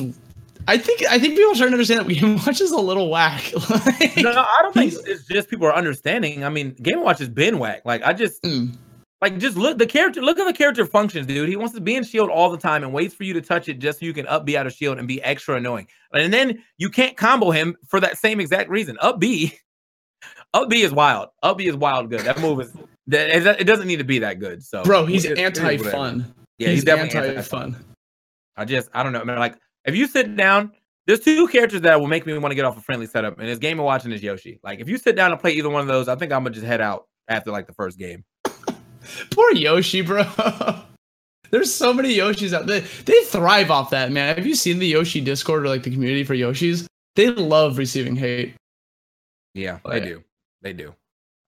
I 0.67 0.77
think 0.77 1.03
I 1.09 1.17
think 1.17 1.36
people 1.36 1.51
are 1.51 1.55
starting 1.55 1.71
to 1.71 1.75
understand 1.75 2.01
that 2.01 2.13
Game 2.13 2.36
Watch 2.36 2.59
is 2.59 2.71
a 2.71 2.79
little 2.79 3.09
whack. 3.09 3.53
like, 3.69 4.17
no, 4.17 4.33
no, 4.33 4.41
I 4.41 4.59
don't 4.62 4.74
think 4.74 4.93
it's 5.05 5.25
just 5.25 5.50
people 5.50 5.65
are 5.65 5.74
understanding. 5.74 6.43
I 6.43 6.50
mean, 6.50 6.75
Game 6.81 7.01
Watch 7.01 7.19
has 7.19 7.29
been 7.29 7.57
whack. 7.57 7.83
Like 7.86 8.03
I 8.03 8.12
just 8.12 8.43
mm. 8.43 8.75
like 9.21 9.38
just 9.38 9.55
look 9.55 9.77
the 9.77 9.86
character. 9.86 10.21
Look 10.21 10.38
at 10.38 10.45
the 10.45 10.51
character 10.51 10.86
functions, 10.86 11.25
dude. 11.25 11.47
He 11.47 11.55
wants 11.55 11.74
to 11.75 11.79
be 11.81 11.95
in 11.95 12.03
shield 12.03 12.29
all 12.29 12.50
the 12.50 12.57
time 12.57 12.83
and 12.83 12.91
waits 12.91 13.13
for 13.13 13.24
you 13.24 13.33
to 13.33 13.41
touch 13.41 13.69
it 13.69 13.79
just 13.79 14.00
so 14.00 14.05
you 14.05 14.13
can 14.13 14.27
up 14.27 14.45
B 14.45 14.57
out 14.57 14.67
of 14.67 14.74
shield 14.74 14.97
and 15.00 15.07
be 15.07 15.24
extra 15.24 15.55
annoying. 15.55 15.88
And 16.12 16.33
then 16.33 16.62
you 16.77 16.89
can't 16.89 17.15
combo 17.15 17.51
him 17.51 17.77
for 17.88 18.01
that 18.01 18.17
same 18.17 18.41
exact 18.41 18.69
reason. 18.69 18.97
Up 19.00 19.21
B, 19.21 19.57
up 20.53 20.69
B 20.69 20.81
is 20.81 20.91
wild. 20.91 21.29
Up 21.43 21.57
B 21.57 21.67
is 21.67 21.77
wild 21.77 22.09
good. 22.09 22.21
That 22.21 22.39
move 22.41 22.59
is 22.59 22.74
that 23.07 23.29
it 23.62 23.63
doesn't 23.63 23.88
need 23.88 24.00
to 24.00 24.03
be 24.03 24.19
that 24.19 24.39
good. 24.39 24.62
So 24.62 24.83
bro, 24.83 25.05
he's 25.05 25.24
anti 25.24 25.77
fun. 25.77 26.33
Yeah, 26.57 26.69
he's, 26.69 26.79
he's 26.79 26.83
definitely 26.83 27.38
anti 27.38 27.41
fun. 27.41 27.77
I 28.57 28.65
just 28.65 28.89
I 28.93 29.03
don't 29.03 29.13
know. 29.13 29.21
I 29.21 29.24
mean, 29.24 29.39
like 29.39 29.55
if 29.88 29.96
you 29.96 30.08
sit 30.08 30.36
down, 30.36 30.72
there's 31.08 31.22
two 31.22 31.48
characters 31.48 31.82
that 31.82 32.00
will 32.00 32.08
make 32.08 32.25
me 32.25 32.38
want 32.38 32.51
to 32.51 32.56
get 32.56 32.65
off 32.65 32.77
a 32.77 32.82
friendly 32.82 33.08
setup, 33.08 33.39
and 33.39 33.48
it's 33.48 33.60
Game 33.60 33.79
of 33.79 33.86
Watching 33.86 34.12
is 34.12 34.22
Yoshi. 34.22 34.60
Like 34.63 34.79
if 34.79 34.89
you 34.89 34.98
sit 34.98 35.15
down 35.15 35.32
and 35.32 35.39
play 35.39 35.53
either 35.53 35.70
one 35.70 35.82
of 35.82 35.88
those, 35.88 36.08
I 36.08 36.15
think 36.15 36.32
I'm 36.32 36.44
gonna 36.44 36.53
just 36.53 36.65
head 36.65 36.82
out 36.82 37.08
after 37.27 37.50
like 37.50 37.65
the 37.65 37.74
first 37.74 37.98
game. 37.98 38.24
Poor 39.32 39.51
Yoshi, 39.53 40.01
bro. 40.01 40.24
There's 41.50 41.74
so 41.74 41.94
many 41.94 42.13
Yoshis 42.13 42.53
out 42.53 42.67
there. 42.67 42.82
They 42.82 43.24
thrive 43.24 43.72
off 43.72 43.91
that, 43.91 44.12
man. 44.12 44.36
Have 44.36 44.46
you 44.46 44.56
seen 44.56 44.79
the 44.79 44.88
Yoshi 44.88 45.22
Discord 45.22 45.63
or 45.63 45.70
like 45.70 45.84
the 45.84 45.91
community 45.91 46.25
for 46.25 46.36
Yoshis? 46.36 46.86
They 47.15 47.29
love 47.29 47.77
receiving 47.77 48.17
hate. 48.17 48.53
Yeah, 49.53 49.79
but, 49.82 49.91
they 49.91 50.00
do. 50.01 50.24
They 50.62 50.74
do. 50.74 50.94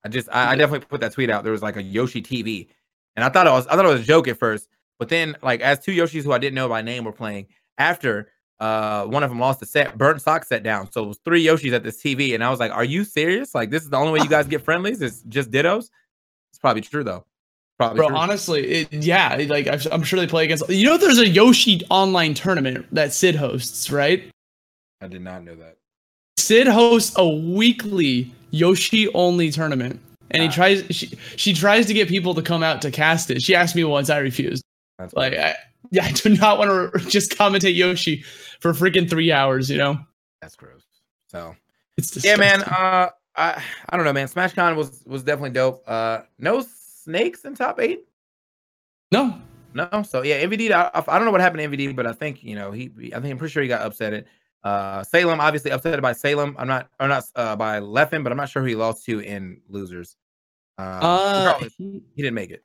I 0.04 0.08
just 0.08 0.28
I, 0.32 0.52
I, 0.52 0.56
definitely 0.56 0.86
put 0.86 1.02
that 1.02 1.12
tweet 1.12 1.28
out. 1.28 1.44
There 1.44 1.52
was 1.52 1.62
like 1.62 1.76
a 1.76 1.82
Yoshi 1.82 2.22
TV. 2.22 2.68
And 3.14 3.24
I 3.24 3.28
thought 3.28 3.46
it 3.46 3.50
was 3.50 3.66
I 3.66 3.76
thought 3.76 3.84
it 3.84 3.88
was 3.88 4.00
a 4.00 4.04
joke 4.04 4.26
at 4.26 4.38
first. 4.38 4.68
But 4.98 5.10
then 5.10 5.36
like 5.42 5.60
as 5.60 5.78
two 5.80 5.92
Yoshis 5.92 6.24
who 6.24 6.32
I 6.32 6.38
didn't 6.38 6.54
know 6.54 6.68
by 6.68 6.80
name 6.80 7.04
were 7.04 7.12
playing, 7.12 7.48
after 7.80 8.28
uh 8.60 9.06
one 9.06 9.24
of 9.24 9.30
them 9.30 9.40
lost 9.40 9.58
the 9.58 9.66
set 9.66 9.96
burnt 9.98 10.20
sock 10.22 10.44
set 10.44 10.62
down. 10.62 10.92
So 10.92 11.02
it 11.02 11.08
was 11.08 11.18
three 11.24 11.44
yoshis 11.44 11.72
at 11.72 11.82
this 11.82 12.00
tv 12.00 12.34
and 12.34 12.44
i 12.44 12.50
was 12.50 12.60
like 12.60 12.70
are 12.70 12.84
you 12.84 13.02
serious? 13.04 13.54
Like 13.54 13.70
this 13.70 13.82
is 13.82 13.90
the 13.90 13.96
only 13.96 14.12
way 14.12 14.20
you 14.22 14.28
guys 14.28 14.46
get 14.46 14.62
friendlies? 14.62 15.00
It's 15.02 15.22
just 15.22 15.50
dittos? 15.50 15.88
It's 16.52 16.58
probably 16.60 16.82
true 16.82 17.02
though. 17.02 17.24
Probably 17.78 17.96
bro 17.96 18.08
true. 18.08 18.16
honestly 18.16 18.66
it, 18.66 18.92
yeah 18.92 19.34
like 19.48 19.66
i'm 19.90 20.02
sure 20.02 20.20
they 20.20 20.26
play 20.26 20.44
against 20.44 20.68
you 20.68 20.84
know 20.84 20.98
there's 20.98 21.18
a 21.18 21.26
yoshi 21.26 21.80
online 21.88 22.34
tournament 22.34 22.86
that 22.92 23.14
sid 23.14 23.34
hosts 23.34 23.90
right? 23.90 24.30
I 25.00 25.08
did 25.08 25.22
not 25.22 25.42
know 25.42 25.54
that. 25.54 25.78
Sid 26.36 26.66
hosts 26.66 27.16
a 27.16 27.26
weekly 27.26 28.30
yoshi 28.50 29.10
only 29.14 29.50
tournament 29.50 29.98
and 30.32 30.42
he 30.42 30.50
tries 30.50 30.84
she, 30.90 31.16
she 31.36 31.54
tries 31.54 31.86
to 31.86 31.94
get 31.94 32.08
people 32.08 32.34
to 32.34 32.42
come 32.42 32.62
out 32.62 32.82
to 32.82 32.90
cast 32.90 33.30
it. 33.30 33.40
She 33.40 33.54
asked 33.54 33.74
me 33.74 33.84
once 33.84 34.10
i 34.10 34.18
refused 34.18 34.62
That's 35.00 35.14
like 35.14 35.32
I, 35.32 35.56
yeah, 35.90 36.04
I 36.06 36.12
do 36.12 36.36
not 36.36 36.58
want 36.58 36.92
to 36.92 36.98
just 37.08 37.32
commentate 37.32 37.74
Yoshi 37.74 38.22
for 38.60 38.72
freaking 38.72 39.08
three 39.08 39.32
hours. 39.32 39.70
You 39.70 39.78
know, 39.78 39.98
that's 40.40 40.56
gross. 40.56 40.84
So 41.28 41.56
it's 41.96 42.22
yeah, 42.24 42.36
man. 42.36 42.62
Uh, 42.62 43.10
I 43.36 43.62
I 43.88 43.96
don't 43.96 44.04
know, 44.04 44.12
man. 44.12 44.28
SmashCon 44.28 44.76
was 44.76 45.02
was 45.06 45.22
definitely 45.22 45.50
dope. 45.50 45.82
Uh, 45.86 46.20
no 46.38 46.64
snakes 47.02 47.44
in 47.44 47.54
top 47.54 47.80
eight. 47.80 48.06
No, 49.10 49.40
no. 49.74 49.88
So 50.06 50.22
yeah, 50.22 50.44
MVD. 50.44 50.70
I, 50.70 50.90
I 50.94 51.16
don't 51.16 51.24
know 51.24 51.32
what 51.32 51.40
happened 51.40 51.62
to 51.62 51.76
MVD, 51.76 51.96
but 51.96 52.06
I 52.06 52.12
think 52.12 52.44
you 52.44 52.54
know 52.54 52.70
he. 52.70 52.90
I 53.14 53.20
think 53.20 53.32
I'm 53.32 53.38
pretty 53.38 53.52
sure 53.52 53.62
he 53.62 53.68
got 53.68 53.82
upset. 53.82 54.12
It. 54.12 54.26
Uh, 54.62 55.02
Salem 55.02 55.40
obviously 55.40 55.70
upset 55.70 56.00
by 56.02 56.12
Salem. 56.12 56.54
I'm 56.58 56.68
not, 56.68 56.90
or 57.00 57.08
not 57.08 57.24
uh, 57.34 57.56
by 57.56 57.80
Leffen, 57.80 58.22
but 58.22 58.30
I'm 58.30 58.36
not 58.36 58.50
sure 58.50 58.60
who 58.60 58.68
he 58.68 58.76
lost 58.76 59.06
to 59.06 59.20
in 59.20 59.62
losers. 59.70 60.16
Uh, 60.76 60.82
uh 60.82 61.58
he, 61.78 62.02
he 62.14 62.22
didn't 62.22 62.34
make 62.34 62.50
it. 62.50 62.62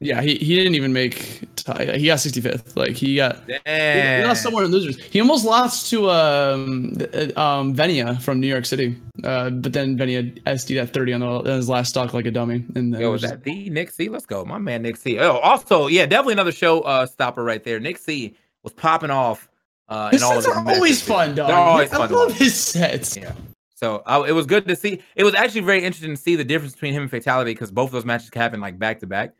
Yeah, 0.00 0.20
he, 0.20 0.36
he 0.36 0.56
didn't 0.56 0.74
even 0.74 0.92
make. 0.92 1.14
He 1.14 2.06
got 2.06 2.18
65th. 2.18 2.76
Like 2.76 2.92
he 2.96 3.16
got. 3.16 3.46
Damn. 3.46 4.22
He 4.22 4.26
lost 4.26 4.42
somewhere 4.42 4.64
in 4.64 4.70
losers. 4.70 5.02
He 5.04 5.20
almost 5.20 5.44
lost 5.44 5.90
to 5.90 6.10
um 6.10 6.96
um 7.36 7.74
Venia 7.74 8.16
from 8.16 8.40
New 8.40 8.46
York 8.46 8.66
City. 8.66 8.96
Uh, 9.24 9.50
but 9.50 9.72
then 9.72 9.96
Venia 9.96 10.24
SD 10.46 10.80
at 10.80 10.92
30 10.92 11.12
on, 11.12 11.20
the, 11.20 11.26
on 11.26 11.44
his 11.44 11.68
last 11.68 11.90
stock 11.90 12.14
like 12.14 12.26
a 12.26 12.30
dummy. 12.30 12.64
And 12.74 12.98
Yo, 12.98 13.12
was 13.12 13.22
that 13.22 13.44
the 13.44 13.70
Nick 13.70 13.90
C? 13.90 14.08
Let's 14.08 14.26
go, 14.26 14.44
my 14.44 14.58
man 14.58 14.82
Nick 14.82 14.96
C. 14.96 15.18
Oh, 15.18 15.38
also, 15.38 15.86
yeah, 15.86 16.06
definitely 16.06 16.34
another 16.34 16.52
show 16.52 16.80
uh 16.82 17.06
stopper 17.06 17.44
right 17.44 17.62
there. 17.62 17.80
Nick 17.80 17.98
C 17.98 18.34
was 18.62 18.72
popping 18.72 19.10
off. 19.10 19.48
Uh, 19.88 20.10
his 20.10 20.22
sets 20.22 20.46
are 20.46 20.66
always 20.66 21.02
fun, 21.02 21.34
dog. 21.34 21.48
They're 21.48 21.56
always 21.56 21.92
I 21.92 21.98
fun. 21.98 22.12
Love 22.12 22.32
his 22.32 22.58
sets. 22.58 23.16
Yeah. 23.16 23.32
So 23.74 24.02
uh, 24.06 24.24
it 24.26 24.32
was 24.32 24.46
good 24.46 24.66
to 24.68 24.76
see. 24.76 25.02
It 25.16 25.24
was 25.24 25.34
actually 25.34 25.62
very 25.62 25.82
interesting 25.84 26.14
to 26.14 26.20
see 26.20 26.36
the 26.36 26.44
difference 26.44 26.72
between 26.72 26.94
him 26.94 27.02
and 27.02 27.10
Fatality 27.10 27.52
because 27.52 27.70
both 27.70 27.90
those 27.90 28.04
matches 28.04 28.30
happened 28.32 28.62
like 28.62 28.78
back 28.78 29.00
to 29.00 29.06
back. 29.06 29.34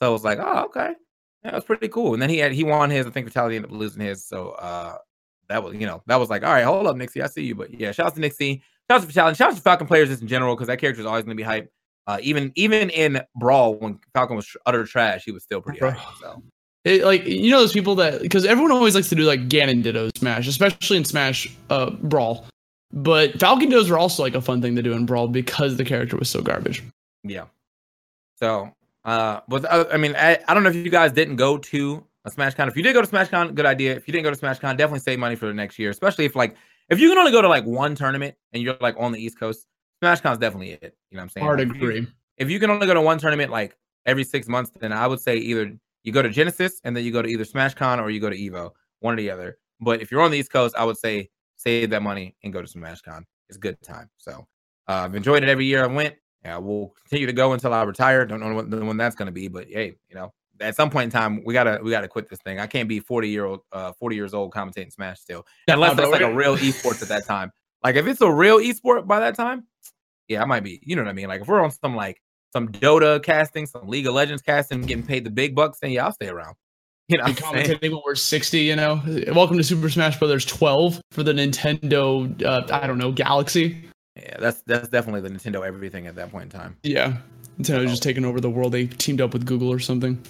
So 0.00 0.10
it 0.10 0.12
was 0.12 0.24
like, 0.24 0.38
oh, 0.40 0.64
okay, 0.66 0.92
that 1.42 1.54
was 1.54 1.64
pretty 1.64 1.88
cool. 1.88 2.12
And 2.12 2.22
then 2.22 2.30
he 2.30 2.38
had 2.38 2.52
he 2.52 2.64
won 2.64 2.90
his. 2.90 3.06
I 3.06 3.10
think 3.10 3.26
Fatality 3.26 3.56
ended 3.56 3.70
up 3.70 3.76
losing 3.76 4.02
his. 4.02 4.26
So 4.26 4.50
uh, 4.50 4.98
that 5.48 5.62
was 5.62 5.74
you 5.74 5.86
know 5.86 6.02
that 6.06 6.16
was 6.16 6.30
like, 6.30 6.42
all 6.42 6.52
right, 6.52 6.64
hold 6.64 6.86
up, 6.86 6.96
NickC, 6.96 7.22
I 7.22 7.26
see 7.26 7.44
you. 7.44 7.54
But 7.54 7.78
yeah, 7.78 7.92
shout 7.92 8.06
out 8.06 8.14
to 8.14 8.20
NickC, 8.20 8.60
shout 8.90 8.98
out 8.98 9.00
to 9.00 9.06
Fatality, 9.06 9.36
shout 9.36 9.50
out 9.50 9.56
to 9.56 9.62
Falcon 9.62 9.86
players 9.86 10.08
just 10.08 10.22
in 10.22 10.28
general 10.28 10.54
because 10.54 10.68
that 10.68 10.78
character 10.78 11.00
is 11.00 11.06
always 11.06 11.24
going 11.24 11.36
to 11.36 11.40
be 11.40 11.44
hype. 11.44 11.70
Uh, 12.06 12.18
even 12.22 12.52
even 12.54 12.90
in 12.90 13.20
Brawl 13.34 13.74
when 13.74 13.98
Falcon 14.14 14.36
was 14.36 14.56
utter 14.66 14.84
trash, 14.84 15.24
he 15.24 15.32
was 15.32 15.42
still 15.42 15.60
pretty 15.60 15.80
hype. 15.80 15.98
So. 16.20 16.42
It, 16.84 17.02
like 17.02 17.26
you 17.26 17.50
know 17.50 17.58
those 17.58 17.72
people 17.72 17.96
that 17.96 18.22
because 18.22 18.44
everyone 18.44 18.70
always 18.70 18.94
likes 18.94 19.08
to 19.08 19.16
do 19.16 19.24
like 19.24 19.48
Ganon 19.48 19.82
Ditto 19.82 20.08
Smash, 20.16 20.46
especially 20.46 20.96
in 20.96 21.04
Smash 21.04 21.48
uh, 21.68 21.90
Brawl. 21.90 22.46
But 22.92 23.40
Falcon 23.40 23.70
Dittos 23.70 23.90
were 23.90 23.98
also 23.98 24.22
like 24.22 24.36
a 24.36 24.40
fun 24.40 24.62
thing 24.62 24.76
to 24.76 24.82
do 24.82 24.92
in 24.92 25.04
Brawl 25.04 25.26
because 25.26 25.76
the 25.76 25.84
character 25.84 26.16
was 26.16 26.30
so 26.30 26.40
garbage. 26.40 26.84
Yeah. 27.24 27.46
So, 28.36 28.72
uh, 29.06 29.40
but 29.48 29.64
uh, 29.64 29.86
I 29.92 29.96
mean, 29.96 30.14
I, 30.16 30.38
I 30.48 30.52
don't 30.52 30.64
know 30.64 30.70
if 30.70 30.76
you 30.76 30.90
guys 30.90 31.12
didn't 31.12 31.36
go 31.36 31.56
to 31.56 32.04
a 32.24 32.30
SmashCon. 32.30 32.66
If 32.66 32.76
you 32.76 32.82
did 32.82 32.92
go 32.92 33.00
to 33.00 33.06
SmashCon, 33.06 33.54
good 33.54 33.64
idea. 33.64 33.94
If 33.94 34.08
you 34.08 34.12
didn't 34.12 34.24
go 34.24 34.34
to 34.34 34.36
SmashCon, 34.36 34.76
definitely 34.76 34.98
save 34.98 35.20
money 35.20 35.36
for 35.36 35.46
the 35.46 35.54
next 35.54 35.78
year, 35.78 35.90
especially 35.90 36.24
if 36.24 36.34
like 36.34 36.56
if 36.90 36.98
you 36.98 37.08
can 37.08 37.16
only 37.16 37.30
go 37.30 37.40
to 37.40 37.48
like 37.48 37.64
one 37.64 37.94
tournament 37.94 38.34
and 38.52 38.62
you're 38.62 38.76
like 38.80 38.96
on 38.98 39.12
the 39.12 39.22
East 39.22 39.38
Coast, 39.38 39.66
SmashCon 40.02 40.32
is 40.32 40.38
definitely 40.38 40.72
it. 40.72 40.96
You 41.10 41.16
know 41.16 41.20
what 41.20 41.22
I'm 41.22 41.28
saying? 41.30 41.46
Hard 41.46 41.60
like, 41.60 41.68
agree. 41.68 41.98
If 41.98 42.02
you, 42.02 42.08
if 42.38 42.50
you 42.50 42.58
can 42.58 42.70
only 42.70 42.86
go 42.86 42.94
to 42.94 43.00
one 43.00 43.18
tournament 43.18 43.52
like 43.52 43.76
every 44.06 44.24
six 44.24 44.48
months, 44.48 44.72
then 44.80 44.92
I 44.92 45.06
would 45.06 45.20
say 45.20 45.36
either 45.36 45.72
you 46.02 46.12
go 46.12 46.22
to 46.22 46.28
Genesis 46.28 46.80
and 46.82 46.96
then 46.96 47.04
you 47.04 47.12
go 47.12 47.22
to 47.22 47.28
either 47.28 47.44
SmashCon 47.44 48.02
or 48.02 48.10
you 48.10 48.20
go 48.20 48.30
to 48.30 48.36
Evo, 48.36 48.72
one 49.00 49.14
or 49.14 49.16
the 49.16 49.30
other. 49.30 49.58
But 49.80 50.02
if 50.02 50.10
you're 50.10 50.22
on 50.22 50.32
the 50.32 50.38
East 50.38 50.52
Coast, 50.52 50.74
I 50.76 50.84
would 50.84 50.96
say 50.96 51.30
save 51.56 51.90
that 51.90 52.02
money 52.02 52.34
and 52.42 52.52
go 52.52 52.60
to 52.60 52.66
SmashCon. 52.68 53.22
It's 53.48 53.56
a 53.56 53.60
good 53.60 53.80
time. 53.82 54.10
So 54.16 54.46
uh, 54.88 54.92
I've 54.92 55.14
enjoyed 55.14 55.44
it 55.44 55.48
every 55.48 55.66
year 55.66 55.84
I 55.84 55.86
went. 55.86 56.16
Yeah, 56.46 56.58
we'll 56.58 56.94
continue 57.02 57.26
to 57.26 57.32
go 57.32 57.54
until 57.54 57.74
I 57.74 57.82
retire. 57.82 58.24
Don't 58.24 58.38
know 58.38 58.54
when, 58.54 58.86
when 58.86 58.96
that's 58.96 59.16
going 59.16 59.26
to 59.26 59.32
be, 59.32 59.48
but 59.48 59.66
hey, 59.68 59.96
you 60.08 60.14
know, 60.14 60.32
at 60.60 60.76
some 60.76 60.90
point 60.90 61.06
in 61.06 61.10
time, 61.10 61.42
we 61.44 61.52
gotta 61.52 61.80
we 61.82 61.90
gotta 61.90 62.06
quit 62.06 62.30
this 62.30 62.38
thing. 62.38 62.60
I 62.60 62.68
can't 62.68 62.88
be 62.88 63.00
40 63.00 63.28
year 63.28 63.46
old, 63.46 63.60
uh, 63.72 63.92
40 63.98 64.14
years 64.14 64.32
old 64.32 64.52
commentating 64.52 64.92
Smash 64.92 65.18
still, 65.18 65.44
unless 65.66 65.98
it's 65.98 66.08
like 66.08 66.20
a 66.20 66.32
real 66.32 66.56
esports 66.56 67.02
at 67.02 67.08
that 67.08 67.26
time. 67.26 67.50
Like 67.82 67.96
if 67.96 68.06
it's 68.06 68.20
a 68.20 68.32
real 68.32 68.60
esport 68.60 69.08
by 69.08 69.18
that 69.18 69.34
time, 69.34 69.66
yeah, 70.28 70.40
I 70.40 70.44
might 70.44 70.62
be. 70.62 70.80
You 70.84 70.94
know 70.94 71.02
what 71.02 71.08
I 71.08 71.14
mean? 71.14 71.26
Like 71.26 71.42
if 71.42 71.48
we're 71.48 71.60
on 71.60 71.72
some 71.72 71.96
like 71.96 72.22
some 72.52 72.68
Dota 72.68 73.20
casting, 73.20 73.66
some 73.66 73.88
League 73.88 74.06
of 74.06 74.14
Legends 74.14 74.40
casting, 74.40 74.82
getting 74.82 75.04
paid 75.04 75.24
the 75.24 75.30
big 75.30 75.56
bucks, 75.56 75.80
then 75.80 75.90
yeah, 75.90 76.04
I'll 76.06 76.12
stay 76.12 76.28
around. 76.28 76.54
You 77.08 77.18
know, 77.18 77.24
commentating 77.26 77.92
when 77.92 78.00
we're 78.04 78.16
60, 78.16 78.58
you 78.58 78.74
know. 78.74 79.00
Welcome 79.32 79.56
to 79.58 79.62
Super 79.62 79.88
Smash 79.88 80.18
Brothers 80.18 80.44
12 80.44 81.00
for 81.12 81.22
the 81.22 81.32
Nintendo 81.32 82.42
uh, 82.44 82.66
I 82.72 82.88
don't 82.88 82.98
know, 82.98 83.12
Galaxy. 83.12 83.88
Yeah, 84.16 84.36
that's 84.38 84.62
that's 84.62 84.88
definitely 84.88 85.20
the 85.20 85.30
Nintendo 85.30 85.66
everything 85.66 86.06
at 86.06 86.14
that 86.16 86.30
point 86.30 86.52
in 86.52 86.58
time. 86.58 86.76
Yeah. 86.82 87.18
Nintendo 87.58 87.80
oh. 87.80 87.86
just 87.86 88.02
taking 88.02 88.24
over 88.24 88.40
the 88.40 88.50
world. 88.50 88.72
They 88.72 88.86
teamed 88.86 89.20
up 89.20 89.32
with 89.32 89.46
Google 89.46 89.72
or 89.72 89.78
something. 89.78 90.22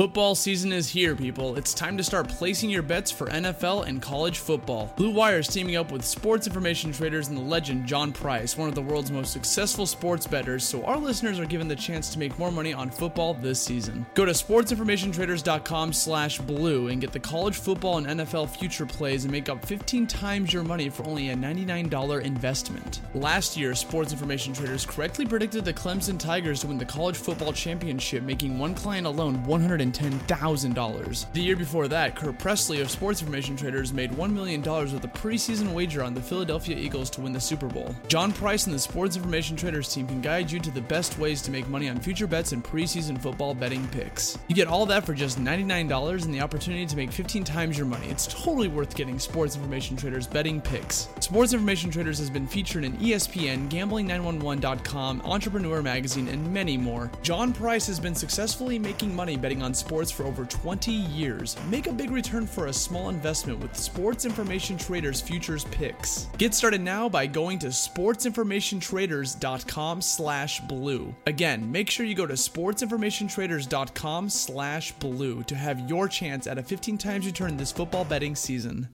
Football 0.00 0.34
season 0.34 0.72
is 0.72 0.88
here, 0.88 1.14
people. 1.14 1.58
It's 1.58 1.74
time 1.74 1.98
to 1.98 2.02
start 2.02 2.26
placing 2.26 2.70
your 2.70 2.80
bets 2.80 3.10
for 3.10 3.26
NFL 3.26 3.86
and 3.86 4.00
college 4.00 4.38
football. 4.38 4.94
Blue 4.96 5.10
Wire 5.10 5.40
is 5.40 5.46
teaming 5.46 5.76
up 5.76 5.92
with 5.92 6.06
sports 6.06 6.46
information 6.46 6.90
traders 6.90 7.28
and 7.28 7.36
the 7.36 7.42
legend 7.42 7.86
John 7.86 8.10
Price, 8.10 8.56
one 8.56 8.70
of 8.70 8.74
the 8.74 8.80
world's 8.80 9.10
most 9.10 9.30
successful 9.30 9.84
sports 9.84 10.26
bettors, 10.26 10.64
so 10.64 10.82
our 10.86 10.96
listeners 10.96 11.38
are 11.38 11.44
given 11.44 11.68
the 11.68 11.76
chance 11.76 12.08
to 12.14 12.18
make 12.18 12.38
more 12.38 12.50
money 12.50 12.72
on 12.72 12.88
football 12.88 13.34
this 13.34 13.60
season. 13.60 14.06
Go 14.14 14.24
to 14.24 14.32
sportsinformationtraders.com 14.32 15.92
slash 15.92 16.38
blue 16.38 16.88
and 16.88 17.02
get 17.02 17.12
the 17.12 17.20
college 17.20 17.56
football 17.56 17.98
and 17.98 18.06
NFL 18.06 18.48
future 18.48 18.86
plays 18.86 19.24
and 19.26 19.32
make 19.32 19.50
up 19.50 19.62
15 19.66 20.06
times 20.06 20.50
your 20.50 20.64
money 20.64 20.88
for 20.88 21.04
only 21.04 21.28
a 21.28 21.36
$99 21.36 22.22
investment. 22.22 23.02
Last 23.12 23.54
year, 23.54 23.74
Sports 23.74 24.12
Information 24.12 24.54
Traders 24.54 24.86
correctly 24.86 25.26
predicted 25.26 25.66
the 25.66 25.74
Clemson 25.74 26.18
Tigers 26.18 26.62
to 26.62 26.68
win 26.68 26.78
the 26.78 26.86
college 26.86 27.18
football 27.18 27.52
championship, 27.52 28.22
making 28.22 28.58
one 28.58 28.74
client 28.74 29.06
alone 29.06 29.44
100 29.44 29.89
$110,000. 29.92 31.32
The 31.32 31.40
year 31.40 31.56
before 31.56 31.88
that, 31.88 32.16
Kurt 32.16 32.38
Presley 32.38 32.80
of 32.80 32.90
Sports 32.90 33.20
Information 33.20 33.56
Traders 33.56 33.92
made 33.92 34.10
$1 34.12 34.32
million 34.32 34.62
with 34.62 35.04
a 35.04 35.08
preseason 35.08 35.72
wager 35.72 36.02
on 36.02 36.14
the 36.14 36.20
Philadelphia 36.20 36.76
Eagles 36.76 37.10
to 37.10 37.20
win 37.20 37.32
the 37.32 37.40
Super 37.40 37.66
Bowl. 37.66 37.94
John 38.08 38.32
Price 38.32 38.66
and 38.66 38.74
the 38.74 38.78
Sports 38.78 39.16
Information 39.16 39.56
Traders 39.56 39.92
team 39.92 40.06
can 40.06 40.20
guide 40.20 40.50
you 40.50 40.60
to 40.60 40.70
the 40.70 40.80
best 40.80 41.18
ways 41.18 41.42
to 41.42 41.50
make 41.50 41.68
money 41.68 41.88
on 41.88 41.98
future 41.98 42.26
bets 42.26 42.52
and 42.52 42.62
preseason 42.64 43.20
football 43.20 43.54
betting 43.54 43.86
picks. 43.88 44.38
You 44.48 44.54
get 44.54 44.68
all 44.68 44.86
that 44.86 45.04
for 45.04 45.14
just 45.14 45.38
$99 45.38 46.24
and 46.24 46.34
the 46.34 46.40
opportunity 46.40 46.86
to 46.86 46.96
make 46.96 47.12
15 47.12 47.44
times 47.44 47.76
your 47.76 47.86
money. 47.86 48.08
It's 48.08 48.26
totally 48.26 48.68
worth 48.68 48.94
getting 48.94 49.18
Sports 49.18 49.56
Information 49.56 49.96
Traders 49.96 50.26
betting 50.26 50.60
picks. 50.60 51.08
Sports 51.20 51.52
Information 51.52 51.90
Traders 51.90 52.18
has 52.18 52.30
been 52.30 52.46
featured 52.46 52.84
in 52.84 52.96
ESPN, 52.98 53.68
Gambling911.com, 53.68 55.22
Entrepreneur 55.24 55.82
Magazine, 55.82 56.28
and 56.28 56.52
many 56.52 56.76
more. 56.76 57.10
John 57.22 57.52
Price 57.52 57.86
has 57.86 58.00
been 58.00 58.14
successfully 58.14 58.78
making 58.78 59.14
money 59.14 59.36
betting 59.36 59.62
on 59.62 59.69
sports 59.74 60.10
for 60.10 60.24
over 60.24 60.44
20 60.44 60.92
years. 60.92 61.56
Make 61.68 61.86
a 61.86 61.92
big 61.92 62.10
return 62.10 62.46
for 62.46 62.66
a 62.66 62.72
small 62.72 63.08
investment 63.08 63.58
with 63.58 63.74
Sports 63.76 64.24
Information 64.24 64.78
Traders 64.78 65.20
Futures 65.20 65.64
Picks. 65.64 66.28
Get 66.38 66.54
started 66.54 66.80
now 66.80 67.08
by 67.08 67.26
going 67.26 67.58
to 67.60 67.68
sportsinformationtraders.com 67.68 70.02
slash 70.02 70.60
blue. 70.60 71.14
Again, 71.26 71.70
make 71.70 71.90
sure 71.90 72.06
you 72.06 72.14
go 72.14 72.26
to 72.26 72.34
sportsinformationtraders.com 72.34 74.28
slash 74.28 74.92
blue 74.92 75.42
to 75.44 75.54
have 75.54 75.88
your 75.88 76.08
chance 76.08 76.46
at 76.46 76.58
a 76.58 76.62
15 76.62 76.98
times 76.98 77.24
return 77.26 77.56
this 77.56 77.72
football 77.72 78.04
betting 78.04 78.36
season. 78.36 78.88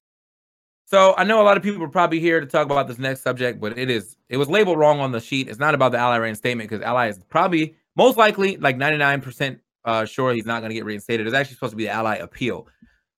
So 0.88 1.14
I 1.16 1.24
know 1.24 1.42
a 1.42 1.42
lot 1.42 1.56
of 1.56 1.64
people 1.64 1.82
are 1.82 1.88
probably 1.88 2.20
here 2.20 2.38
to 2.38 2.46
talk 2.46 2.66
about 2.66 2.86
this 2.86 2.98
next 2.98 3.22
subject, 3.22 3.60
but 3.60 3.76
it 3.76 3.90
is 3.90 4.16
it 4.28 4.36
was 4.36 4.48
labeled 4.48 4.78
wrong 4.78 5.00
on 5.00 5.10
the 5.10 5.20
sheet. 5.20 5.48
It's 5.48 5.58
not 5.58 5.74
about 5.74 5.90
the 5.90 5.98
ally 5.98 6.12
Rand 6.12 6.22
reinstatement 6.22 6.70
because 6.70 6.84
ally 6.84 7.08
is 7.08 7.18
probably 7.28 7.74
most 7.96 8.16
likely 8.16 8.56
like 8.56 8.76
99% 8.76 9.58
uh, 9.86 10.04
sure 10.04 10.34
he's 10.34 10.44
not 10.44 10.60
going 10.60 10.70
to 10.70 10.74
get 10.74 10.84
reinstated. 10.84 11.26
It's 11.26 11.34
actually 11.34 11.54
supposed 11.54 11.70
to 11.72 11.76
be 11.76 11.84
the 11.84 11.90
Ally 11.90 12.16
appeal. 12.16 12.66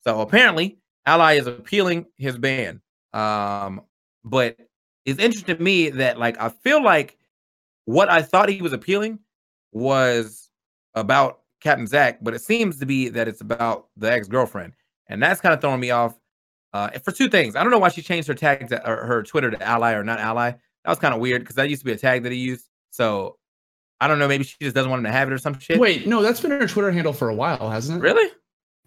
So 0.01 0.21
apparently, 0.21 0.79
Ally 1.07 1.35
is 1.35 1.47
appealing 1.47 2.07
his 2.19 2.39
ban. 2.39 2.81
Um, 3.13 3.81
but 4.25 4.57
it's 5.07 5.19
interesting 5.19 5.57
to 5.57 5.63
me 5.63 5.89
that 5.91 6.19
like 6.19 6.39
I 6.39 6.51
feel 6.51 6.83
like 6.83 7.17
what 7.87 8.11
I 8.11 8.21
thought 8.21 8.51
he 8.51 8.61
was 8.61 8.75
appealing 8.75 9.19
was 9.73 10.51
about 10.95 11.41
Captain 11.63 11.87
Zack, 11.87 12.19
but 12.23 12.35
it 12.35 12.43
seems 12.43 12.79
to 12.79 12.87
be 12.87 13.09
that 13.09 13.27
it's 13.27 13.41
about 13.41 13.89
the 13.97 14.13
ex 14.13 14.29
girlfriend, 14.29 14.75
and 15.09 15.23
that's 15.23 15.41
kind 15.41 15.55
of 15.55 15.61
throwing 15.61 15.81
me 15.81 15.91
off. 15.91 16.15
Uh, 16.75 16.91
for 17.03 17.13
two 17.13 17.31
things, 17.31 17.57
I 17.57 17.63
don't 17.63 17.73
know 17.73 17.79
why 17.79 17.89
she 17.89 18.03
changed 18.03 18.29
her 18.29 18.35
tag 18.35 18.69
to, 18.69 18.87
or 18.87 19.07
her 19.07 19.23
Twitter 19.23 19.51
to 19.51 19.63
Ally 19.63 19.95
or 19.95 20.05
not 20.05 20.21
Ally. 20.21 20.51
That 20.51 20.91
was 20.91 20.99
kind 20.99 21.15
of 21.15 21.21
weird 21.21 21.41
because 21.41 21.57
that 21.57 21.71
used 21.71 21.81
to 21.81 21.87
be 21.87 21.93
a 21.93 21.97
tag 21.97 22.25
that 22.25 22.33
he 22.33 22.39
used. 22.39 22.69
So 22.91 23.38
I 24.01 24.09
don't 24.09 24.19
know. 24.19 24.29
Maybe 24.29 24.45
she 24.45 24.57
just 24.61 24.75
doesn't 24.75 24.91
want 24.91 25.01
him 25.01 25.05
to 25.05 25.13
have 25.13 25.29
it 25.29 25.35
or 25.35 25.39
some 25.39 25.59
shit. 25.59 25.79
Wait, 25.79 26.07
no, 26.07 26.23
that's 26.23 26.41
been 26.41 26.51
her 26.53 26.67
Twitter 26.67 26.91
handle 26.93 27.13
for 27.13 27.29
a 27.29 27.35
while, 27.35 27.71
hasn't 27.71 27.99
it? 27.99 28.03
Really? 28.03 28.31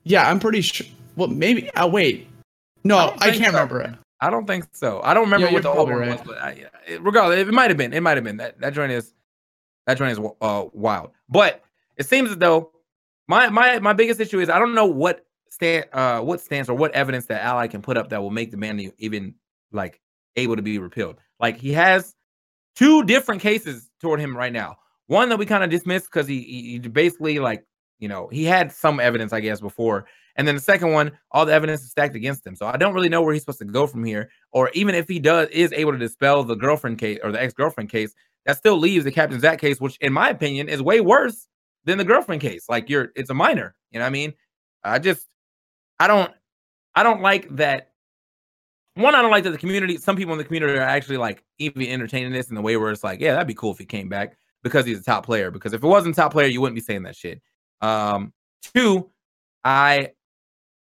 Yeah, 0.04 0.30
I'm 0.30 0.39
pretty 0.39 0.62
sure. 0.62 0.88
Well, 1.15 1.28
maybe. 1.28 1.69
Oh, 1.76 1.88
wait. 1.88 2.28
No, 2.84 2.97
I, 2.97 3.13
I 3.19 3.32
can't 3.32 3.38
so. 3.38 3.45
remember 3.47 3.82
it. 3.82 3.93
I 4.21 4.30
don't 4.30 4.45
think 4.45 4.65
so. 4.71 5.02
I 5.04 5.13
don't 5.13 5.24
remember 5.24 5.47
yeah, 5.47 5.54
what 5.54 5.63
the 5.63 5.69
old 5.69 5.89
one 5.89 6.00
right. 6.00 6.12
was, 6.12 6.21
but 6.26 6.38
I, 6.38 6.67
regardless, 7.00 7.39
it 7.39 7.54
might 7.54 7.69
have 7.69 7.78
been. 7.78 7.91
It 7.91 8.02
might 8.02 8.17
have 8.17 8.24
been 8.24 8.38
that 8.38 8.60
that 8.62 8.74
joint 8.74 8.91
is 8.91 9.13
that 9.88 9.97
joint 9.97 10.12
is 10.12 10.19
uh, 10.41 10.65
wild. 10.74 11.12
But 11.28 11.63
it 11.97 12.06
seems 12.06 12.30
as 12.30 12.38
though 12.38 12.71
my 13.28 13.50
my 13.50 13.80
my 13.80 13.93
biggest 13.93 14.19
issue 14.19 14.39
is 14.39 14.50
I 14.50 14.60
don't 14.60 14.76
know 14.76 14.86
what 14.86 15.26
stand 15.50 15.86
uh 15.93 16.21
what 16.21 16.39
stance 16.39 16.69
or 16.69 16.76
what 16.76 16.91
evidence 16.93 17.26
that 17.26 17.43
ally 17.43 17.67
can 17.67 17.82
put 17.82 17.97
up 17.97 18.10
that 18.10 18.21
will 18.21 18.30
make 18.30 18.52
the 18.52 18.58
man 18.58 18.91
even 18.97 19.34
like 19.71 20.00
able 20.36 20.56
to 20.56 20.62
be 20.62 20.78
repealed. 20.78 21.17
Like 21.39 21.58
he 21.58 21.74
has 21.74 22.15
two 22.76 23.04
different 23.04 23.41
cases 23.41 23.89
toward 24.00 24.19
him 24.19 24.38
right 24.38 24.54
now. 24.54 24.78
One 25.12 25.28
that 25.28 25.38
we 25.38 25.45
kind 25.45 25.62
of 25.62 25.69
dismissed 25.69 26.06
because 26.06 26.26
he, 26.26 26.41
he 26.41 26.80
basically 26.80 27.39
like 27.39 27.65
you 28.00 28.08
know 28.08 28.30
he 28.32 28.45
had 28.45 28.71
some 28.71 29.02
evidence 29.02 29.34
I 29.34 29.41
guess 29.41 29.60
before, 29.60 30.06
and 30.38 30.47
then 30.47 30.56
the 30.56 30.62
second 30.62 30.93
one, 30.93 31.12
all 31.32 31.45
the 31.45 31.52
evidence 31.52 31.82
is 31.82 31.91
stacked 31.91 32.15
against 32.15 32.47
him. 32.47 32.56
So 32.56 32.65
I 32.65 32.78
don't 32.78 32.93
really 32.93 33.10
know 33.10 33.21
where 33.21 33.34
he's 33.34 33.41
supposed 33.41 33.60
to 33.60 33.65
go 33.65 33.88
from 33.88 34.06
here, 34.06 34.30
or 34.54 34.69
even 34.74 34.95
if 34.95 35.10
he 35.10 35.19
does 35.19 35.50
is 35.50 35.74
able 35.74 35.91
to 35.91 35.97
dispel 35.97 36.45
the 36.45 36.56
girlfriend 36.56 36.97
case 36.97 37.19
or 37.26 37.34
the 37.34 37.41
ex 37.41 37.54
girlfriend 37.54 37.89
case, 37.89 38.15
that 38.45 38.56
still 38.56 38.78
leaves 38.78 39.04
the 39.04 39.12
Captain 39.12 39.38
Zack 39.38 39.60
case, 39.60 39.82
which 39.82 39.97
in 39.97 40.13
my 40.13 40.30
opinion 40.30 40.69
is 40.69 40.82
way 40.82 41.02
worse 41.02 41.45
than 41.84 41.97
the 41.97 42.06
girlfriend 42.06 42.41
case. 42.41 42.69
Like 42.69 42.89
you're, 42.89 43.10
it's 43.17 43.30
a 43.30 43.34
minor. 43.34 43.76
You 43.91 44.00
know 44.00 44.06
what 44.06 44.08
I 44.08 44.12
mean? 44.12 44.34
I 44.82 45.00
just, 45.00 45.28
I 46.00 46.08
don't, 46.08 46.32
I 46.95 47.04
don't 47.04 47.21
like 47.21 47.54
that. 47.58 47.91
One, 48.95 49.13
I 49.13 49.21
don't 49.21 49.32
like 49.32 49.43
that 49.43 49.52
the 49.52 49.58
community, 49.58 49.97
some 49.97 50.15
people 50.15 50.32
in 50.32 50.38
the 50.38 50.45
community 50.45 50.80
are 50.80 50.82
actually 50.82 51.17
like 51.17 51.43
even 51.58 51.82
entertaining 51.82 52.32
this 52.32 52.47
in 52.47 52.56
the 52.56 52.62
way 52.62 52.78
where 52.78 52.91
it's 52.91 53.04
like, 53.04 53.19
yeah, 53.19 53.34
that'd 53.34 53.45
be 53.45 53.54
cool 53.54 53.74
if 53.74 53.78
he 53.78 53.86
came 53.86 54.08
back 54.08 54.38
because 54.63 54.86
he's 54.86 55.00
a 55.00 55.04
top 55.04 55.26
player. 55.26 55.52
Because 55.52 55.74
if 55.74 55.84
it 55.84 55.88
wasn't 55.88 56.15
top 56.15 56.32
player, 56.32 56.47
you 56.47 56.62
wouldn't 56.62 56.76
be 56.76 56.82
saying 56.82 57.04
that 57.04 57.15
shit. 57.15 57.41
Um, 57.82 58.34
two, 58.74 59.10
I 59.63 60.12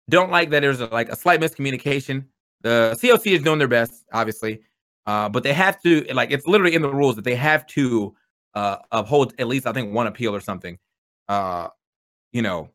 don't 0.10 0.32
like 0.32 0.50
that 0.52 0.62
there's 0.62 0.82
a, 0.82 0.88
like 0.88 1.10
a 1.10 1.16
slight 1.16 1.40
miscommunication. 1.40 2.26
The 2.62 2.98
COC 3.02 3.34
is 3.34 3.44
doing 3.44 3.60
their 3.60 3.68
best, 3.68 4.06
obviously, 4.12 4.62
uh, 5.06 5.30
but 5.30 5.44
they 5.44 5.54
have 5.54 5.82
to 5.84 6.06
like 6.13 6.32
it's 6.32 6.48
literally 6.48 6.76
in 6.76 6.82
the 6.82 6.94
rules 6.94 7.16
that 7.16 7.24
they 7.24 7.36
have 7.36 7.66
to 7.68 8.16
uh, 8.56 8.78
uphold 8.92 9.34
at 9.40 9.48
least 9.48 9.68
I 9.68 9.74
think 9.74 9.94
one 9.94 10.08
appeal 10.08 10.36
or 10.36 10.42
something. 10.42 10.78
Uh, 11.30 11.68
you 12.32 12.42
know, 12.42 12.70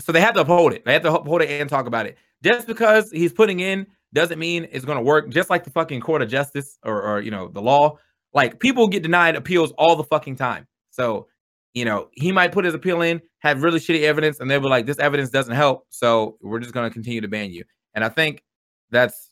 so 0.00 0.12
they 0.12 0.20
have 0.20 0.34
to 0.34 0.40
uphold 0.40 0.72
it. 0.72 0.84
They 0.84 0.92
have 0.92 1.02
to 1.02 1.14
uphold 1.14 1.42
it 1.42 1.48
and 1.48 1.70
talk 1.70 1.86
about 1.86 2.06
it. 2.06 2.18
Just 2.42 2.66
because 2.66 3.10
he's 3.10 3.32
putting 3.32 3.60
in 3.60 3.86
doesn't 4.12 4.38
mean 4.38 4.68
it's 4.70 4.84
going 4.84 4.98
to 4.98 5.02
work. 5.02 5.30
Just 5.30 5.50
like 5.50 5.64
the 5.64 5.70
fucking 5.70 6.00
court 6.00 6.22
of 6.22 6.28
justice 6.28 6.78
or, 6.84 7.02
or 7.02 7.20
you 7.20 7.30
know 7.30 7.48
the 7.48 7.62
law, 7.62 7.98
like 8.34 8.60
people 8.60 8.88
get 8.88 9.02
denied 9.02 9.36
appeals 9.36 9.72
all 9.78 9.96
the 9.96 10.04
fucking 10.04 10.36
time. 10.36 10.66
So 10.90 11.28
you 11.72 11.84
know 11.84 12.08
he 12.12 12.32
might 12.32 12.52
put 12.52 12.64
his 12.64 12.74
appeal 12.74 13.00
in, 13.02 13.20
have 13.40 13.62
really 13.62 13.80
shitty 13.80 14.02
evidence, 14.02 14.40
and 14.40 14.50
they'll 14.50 14.60
be 14.60 14.68
like, 14.68 14.86
this 14.86 14.98
evidence 14.98 15.30
doesn't 15.30 15.54
help, 15.54 15.86
so 15.90 16.36
we're 16.42 16.60
just 16.60 16.74
to 16.74 16.90
continue 16.90 17.20
to 17.20 17.28
ban 17.28 17.50
you. 17.50 17.64
And 17.94 18.04
I 18.04 18.08
think 18.08 18.42
that's 18.90 19.30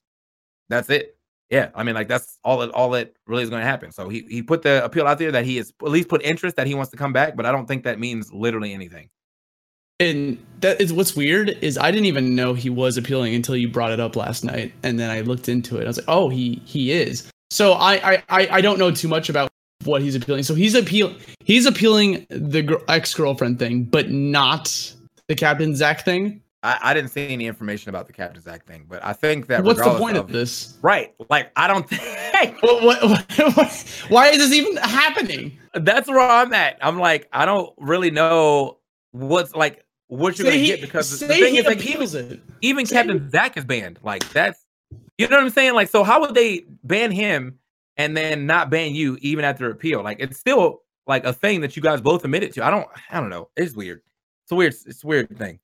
that's 0.68 0.88
it. 0.90 1.16
Yeah, 1.50 1.68
I 1.74 1.82
mean, 1.82 1.94
like 1.94 2.08
that's 2.08 2.38
all 2.44 2.62
it 2.62 2.70
all 2.70 2.90
that 2.90 3.12
really 3.26 3.42
is 3.42 3.50
going 3.50 3.60
to 3.60 3.66
happen. 3.66 3.92
So 3.92 4.08
he 4.08 4.24
he 4.28 4.42
put 4.42 4.62
the 4.62 4.82
appeal 4.84 5.06
out 5.06 5.18
there 5.18 5.32
that 5.32 5.44
he 5.44 5.58
has 5.58 5.70
at 5.82 5.90
least 5.90 6.08
put 6.08 6.22
interest 6.22 6.56
that 6.56 6.66
he 6.66 6.74
wants 6.74 6.90
to 6.92 6.96
come 6.96 7.12
back, 7.12 7.36
but 7.36 7.44
I 7.44 7.52
don't 7.52 7.66
think 7.66 7.84
that 7.84 7.98
means 7.98 8.32
literally 8.32 8.72
anything. 8.72 9.10
And 10.00 10.44
that 10.60 10.80
is 10.80 10.92
what's 10.92 11.14
weird 11.14 11.50
is 11.60 11.76
I 11.76 11.90
didn't 11.90 12.06
even 12.06 12.34
know 12.34 12.54
he 12.54 12.70
was 12.70 12.96
appealing 12.96 13.34
until 13.34 13.54
you 13.54 13.68
brought 13.68 13.92
it 13.92 14.00
up 14.00 14.16
last 14.16 14.44
night, 14.44 14.72
and 14.82 14.98
then 14.98 15.10
I 15.10 15.20
looked 15.20 15.48
into 15.48 15.76
it. 15.76 15.84
I 15.84 15.88
was 15.88 15.98
like, 15.98 16.08
oh, 16.08 16.30
he 16.30 16.62
he 16.64 16.90
is. 16.90 17.30
So 17.52 17.74
I 17.74 18.22
I 18.30 18.48
I 18.50 18.60
don't 18.62 18.78
know 18.78 18.90
too 18.90 19.08
much 19.08 19.28
about 19.28 19.50
what 19.84 20.00
he's 20.00 20.14
appealing. 20.14 20.42
So 20.42 20.54
he's 20.54 20.74
appeal 20.74 21.14
he's 21.44 21.66
appealing 21.66 22.26
the 22.30 22.82
ex 22.88 23.12
girlfriend 23.14 23.58
thing, 23.58 23.84
but 23.84 24.10
not 24.10 24.94
the 25.28 25.34
Captain 25.34 25.76
Zack 25.76 26.02
thing. 26.02 26.40
I, 26.64 26.78
I, 26.80 26.94
didn't 26.94 27.10
see 27.10 27.26
any 27.26 27.48
information 27.48 27.88
about 27.88 28.06
the 28.06 28.12
Captain 28.12 28.40
Zack 28.40 28.64
thing, 28.66 28.86
but 28.88 29.04
I 29.04 29.12
think 29.12 29.48
that 29.48 29.64
what's 29.64 29.82
the 29.82 29.98
point 29.98 30.16
of, 30.16 30.26
of, 30.26 30.32
this? 30.32 30.78
Right, 30.80 31.12
like 31.28 31.50
I 31.56 31.66
don't 31.66 31.86
think. 31.88 32.62
what, 32.62 32.82
what, 32.84 33.56
what, 33.56 34.04
why 34.08 34.28
is 34.28 34.38
this 34.38 34.52
even 34.52 34.76
happening? 34.76 35.58
That's 35.74 36.08
where 36.08 36.20
I'm 36.20 36.54
at. 36.54 36.78
I'm 36.80 37.00
like, 37.00 37.28
I 37.32 37.44
don't 37.44 37.74
really 37.78 38.12
know 38.12 38.78
what's 39.10 39.54
like 39.54 39.84
what 40.06 40.38
you're 40.38 40.46
say 40.46 40.52
gonna 40.52 40.62
he, 40.62 40.66
get 40.68 40.80
because 40.80 41.18
the 41.18 41.26
thing 41.26 41.56
is 41.56 41.66
like 41.66 41.84
even, 41.84 42.32
it. 42.32 42.40
even 42.62 42.86
Captain 42.86 43.28
Zack 43.30 43.58
is 43.58 43.64
banned. 43.64 43.98
Like 44.02 44.26
that's 44.30 44.64
you 45.18 45.28
know 45.28 45.36
what 45.36 45.44
I'm 45.44 45.50
saying? 45.50 45.74
Like, 45.74 45.88
so 45.88 46.04
how 46.04 46.20
would 46.20 46.34
they 46.34 46.64
ban 46.84 47.10
him 47.10 47.58
and 47.96 48.16
then 48.16 48.46
not 48.46 48.70
ban 48.70 48.94
you 48.94 49.18
even 49.20 49.44
after 49.44 49.70
appeal? 49.70 50.02
Like, 50.02 50.18
it's 50.20 50.38
still 50.38 50.82
like 51.06 51.24
a 51.24 51.32
thing 51.32 51.60
that 51.60 51.76
you 51.76 51.82
guys 51.82 52.00
both 52.00 52.24
admitted 52.24 52.52
to. 52.54 52.64
I 52.64 52.70
don't, 52.70 52.86
I 53.10 53.20
don't 53.20 53.30
know. 53.30 53.48
It's 53.56 53.74
weird. 53.74 54.02
It's 54.44 54.52
a 54.52 54.54
weird, 54.54 54.74
it's 54.86 55.04
a 55.04 55.06
weird 55.06 55.36
thing. 55.38 55.58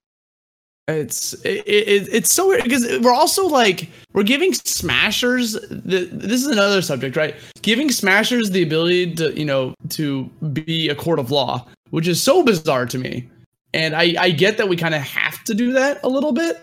It's 0.88 1.34
it, 1.44 1.66
it, 1.66 2.08
it's 2.10 2.32
so 2.32 2.48
weird 2.48 2.64
because 2.64 2.86
we're 3.00 3.12
also 3.12 3.46
like 3.46 3.90
we're 4.14 4.22
giving 4.22 4.54
smashers 4.54 5.52
the, 5.52 6.08
this 6.10 6.40
is 6.40 6.46
another 6.46 6.80
subject 6.80 7.14
right 7.14 7.34
giving 7.60 7.90
smashers 7.90 8.50
the 8.50 8.62
ability 8.62 9.14
to 9.16 9.38
you 9.38 9.44
know 9.44 9.74
to 9.90 10.24
be 10.54 10.88
a 10.88 10.94
court 10.94 11.18
of 11.18 11.30
law 11.30 11.66
which 11.90 12.08
is 12.08 12.22
so 12.22 12.42
bizarre 12.42 12.86
to 12.86 12.96
me 12.96 13.28
and 13.74 13.94
I 13.94 14.14
I 14.18 14.30
get 14.30 14.56
that 14.56 14.70
we 14.70 14.76
kind 14.76 14.94
of 14.94 15.02
have 15.02 15.44
to 15.44 15.52
do 15.52 15.74
that 15.74 16.02
a 16.04 16.08
little 16.08 16.32
bit 16.32 16.56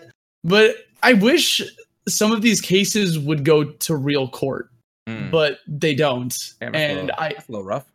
but 0.43 0.75
I 1.03 1.13
wish 1.13 1.61
some 2.07 2.31
of 2.31 2.41
these 2.41 2.61
cases 2.61 3.19
would 3.19 3.43
go 3.43 3.63
to 3.63 3.95
real 3.95 4.27
court, 4.27 4.69
mm. 5.07 5.31
but 5.31 5.59
they 5.67 5.95
don't. 5.95 6.33
Damn, 6.59 6.75
and 6.75 7.07
little, 7.07 7.15
I, 7.17 7.27
it's 7.29 7.47
a 7.47 7.51
little 7.51 7.65
rough. 7.65 7.85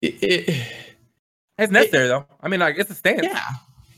It, 0.00 0.22
it, 0.22 0.72
it's 1.58 1.72
necessary 1.72 2.06
it, 2.06 2.08
though. 2.08 2.26
I 2.40 2.48
mean, 2.48 2.60
like 2.60 2.78
it's 2.78 2.90
a 2.90 2.94
stance. 2.94 3.22
Yeah. 3.22 3.48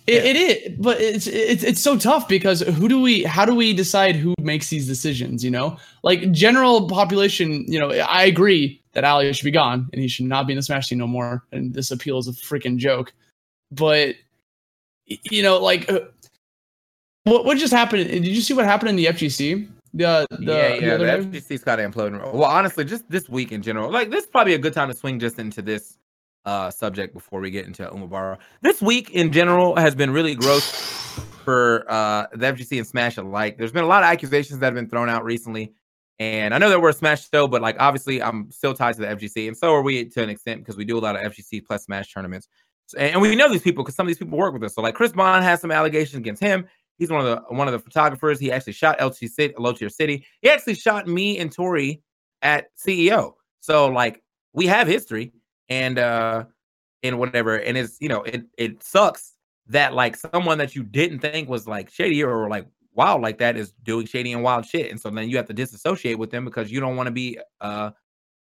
It, 0.07 0.23
yeah. 0.23 0.31
it 0.31 0.37
is, 0.37 0.79
but 0.79 1.01
it's 1.01 1.27
it's 1.27 1.65
it's 1.65 1.81
so 1.81 1.97
tough 1.97 2.29
because 2.29 2.61
who 2.61 2.89
do 2.89 3.01
we? 3.01 3.23
How 3.23 3.47
do 3.47 3.55
we 3.55 3.73
decide 3.73 4.17
who 4.17 4.35
makes 4.39 4.69
these 4.69 4.87
decisions? 4.87 5.43
You 5.43 5.51
know, 5.51 5.79
like 6.03 6.31
general 6.31 6.89
population. 6.89 7.65
You 7.67 7.81
know, 7.81 7.91
I 7.91 8.25
agree 8.25 8.83
that 8.93 9.05
Ally 9.05 9.33
should 9.33 9.45
be 9.45 9.51
gone 9.51 9.89
and 9.93 10.03
he 10.03 10.09
should 10.09 10.27
not 10.27 10.47
be 10.47 10.53
in 10.53 10.57
the 10.57 10.63
Smash 10.63 10.89
team 10.89 10.99
no 10.99 11.07
more. 11.07 11.45
And 11.53 11.73
this 11.73 11.91
appeal 11.91 12.19
is 12.19 12.29
a 12.29 12.33
freaking 12.33 12.77
joke. 12.77 13.15
But 13.71 14.17
you 15.07 15.43
know, 15.43 15.59
like 15.59 15.91
uh, 15.91 16.01
what 17.25 17.45
what 17.45 17.59
just 17.59 17.73
happened? 17.73 18.09
Did 18.09 18.27
you 18.27 18.41
see 18.41 18.55
what 18.55 18.65
happened 18.65 18.91
in 18.91 18.97
the 18.97 19.07
FGC? 19.07 19.69
The, 19.95 20.27
the 20.31 20.39
yeah, 20.41 20.75
yeah, 20.75 20.97
the, 20.97 21.29
the 21.29 21.41
FGC's 21.41 21.63
got 21.63 21.77
to 21.77 21.89
implode. 21.89 22.21
Well, 22.33 22.45
honestly, 22.45 22.85
just 22.85 23.09
this 23.09 23.29
week 23.29 23.53
in 23.53 23.63
general, 23.63 23.91
like 23.91 24.11
this 24.11 24.25
is 24.25 24.31
probably 24.31 24.55
a 24.55 24.59
good 24.59 24.73
time 24.73 24.89
to 24.89 24.95
swing 24.95 25.19
just 25.19 25.39
into 25.39 25.63
this 25.63 25.99
uh 26.45 26.71
subject 26.71 27.15
before 27.15 27.41
we 27.41 27.51
get 27.51 27.67
into 27.67 27.87
Umebura. 27.87 28.39
This 28.61 28.83
week 28.83 29.11
in 29.11 29.33
general 29.33 29.77
has 29.77 29.95
been 29.95 30.11
really 30.11 30.35
gross 30.35 30.71
for 31.45 31.85
uh 31.89 32.27
the 32.33 32.47
FGC 32.53 32.79
and 32.79 32.87
Smash 32.87 33.17
alike. 33.17 33.57
There's 33.57 33.73
been 33.73 33.85
a 33.85 33.89
lot 33.89 34.03
of 34.03 34.09
accusations 34.09 34.59
that 34.59 34.67
have 34.67 34.75
been 34.75 34.91
thrown 34.91 35.09
out 35.09 35.25
recently. 35.25 35.73
And 36.19 36.55
I 36.55 36.59
know 36.59 36.69
that 36.69 36.81
we're 36.81 36.91
a 36.91 36.95
Smash 36.95 37.29
show, 37.31 37.49
but 37.49 37.63
like 37.63 37.77
obviously 37.79 38.23
I'm 38.23 38.51
still 38.51 38.75
tied 38.75 38.97
to 38.97 39.01
the 39.01 39.07
FGC, 39.07 39.49
and 39.49 39.57
so 39.57 39.73
are 39.73 39.83
we 39.83 40.05
to 40.11 40.23
an 40.23 40.29
extent 40.29 40.61
because 40.61 40.77
we 40.77 40.85
do 40.85 40.99
a 40.99 41.01
lot 41.01 41.17
of 41.17 41.33
FGC 41.33 41.65
plus 41.65 41.85
Smash 41.85 42.13
tournaments. 42.13 42.49
And 42.99 43.23
we 43.23 43.35
know 43.35 43.49
these 43.51 43.63
people 43.63 43.83
because 43.83 43.95
some 43.95 44.07
of 44.07 44.09
these 44.09 44.19
people 44.19 44.37
work 44.37 44.53
with 44.53 44.63
us. 44.63 44.75
So 44.75 44.83
like 44.83 44.95
Chris 44.95 45.13
Bond 45.13 45.43
has 45.43 45.61
some 45.61 45.71
allegations 45.71 46.19
against 46.19 46.43
him. 46.43 46.67
He's 46.99 47.11
one 47.11 47.21
of 47.21 47.27
the 47.27 47.55
one 47.55 47.67
of 47.67 47.73
the 47.73 47.79
photographers. 47.79 48.39
He 48.39 48.53
actually 48.53 48.75
shot 48.75 49.03
LT 49.03 49.17
City, 49.17 49.55
Low 49.59 49.73
Tier 49.73 49.89
City. 49.89 50.25
He 50.41 50.49
actually 50.49 50.75
shot 50.75 51.09
me 51.09 51.39
and 51.39 51.51
Tori 51.51 52.03
at 52.43 52.67
CEO. 52.77 53.35
So 53.61 53.89
like 53.89 54.23
we 54.53 54.67
have 54.67 54.87
history 54.87 55.33
and 55.69 55.99
uh 55.99 56.45
and 57.03 57.19
whatever. 57.19 57.57
And 57.57 57.77
it's 57.77 57.97
you 58.01 58.09
know 58.09 58.23
it 58.23 58.45
it 58.57 58.83
sucks 58.83 59.33
that 59.67 59.95
like 59.95 60.17
someone 60.17 60.59
that 60.59 60.77
you 60.77 60.83
didn't 60.83 61.21
think 61.21 61.49
was 61.49 61.67
like 61.67 61.91
shady 61.91 62.23
or 62.23 62.49
like 62.49 62.67
wild 62.93 63.23
like 63.23 63.39
that 63.39 63.57
is 63.57 63.73
doing 63.83 64.07
shady 64.07 64.33
and 64.33 64.43
wild 64.43 64.65
shit. 64.65 64.91
And 64.91 65.01
so 65.01 65.11
then 65.11 65.29
you 65.29 65.37
have 65.37 65.47
to 65.47 65.55
disassociate 65.55 66.19
with 66.19 66.31
them 66.31 66.45
because 66.45 66.71
you 66.71 66.79
don't 66.81 66.97
want 66.97 67.09
to 67.09 67.13
be 67.13 67.39
uh 67.61 67.91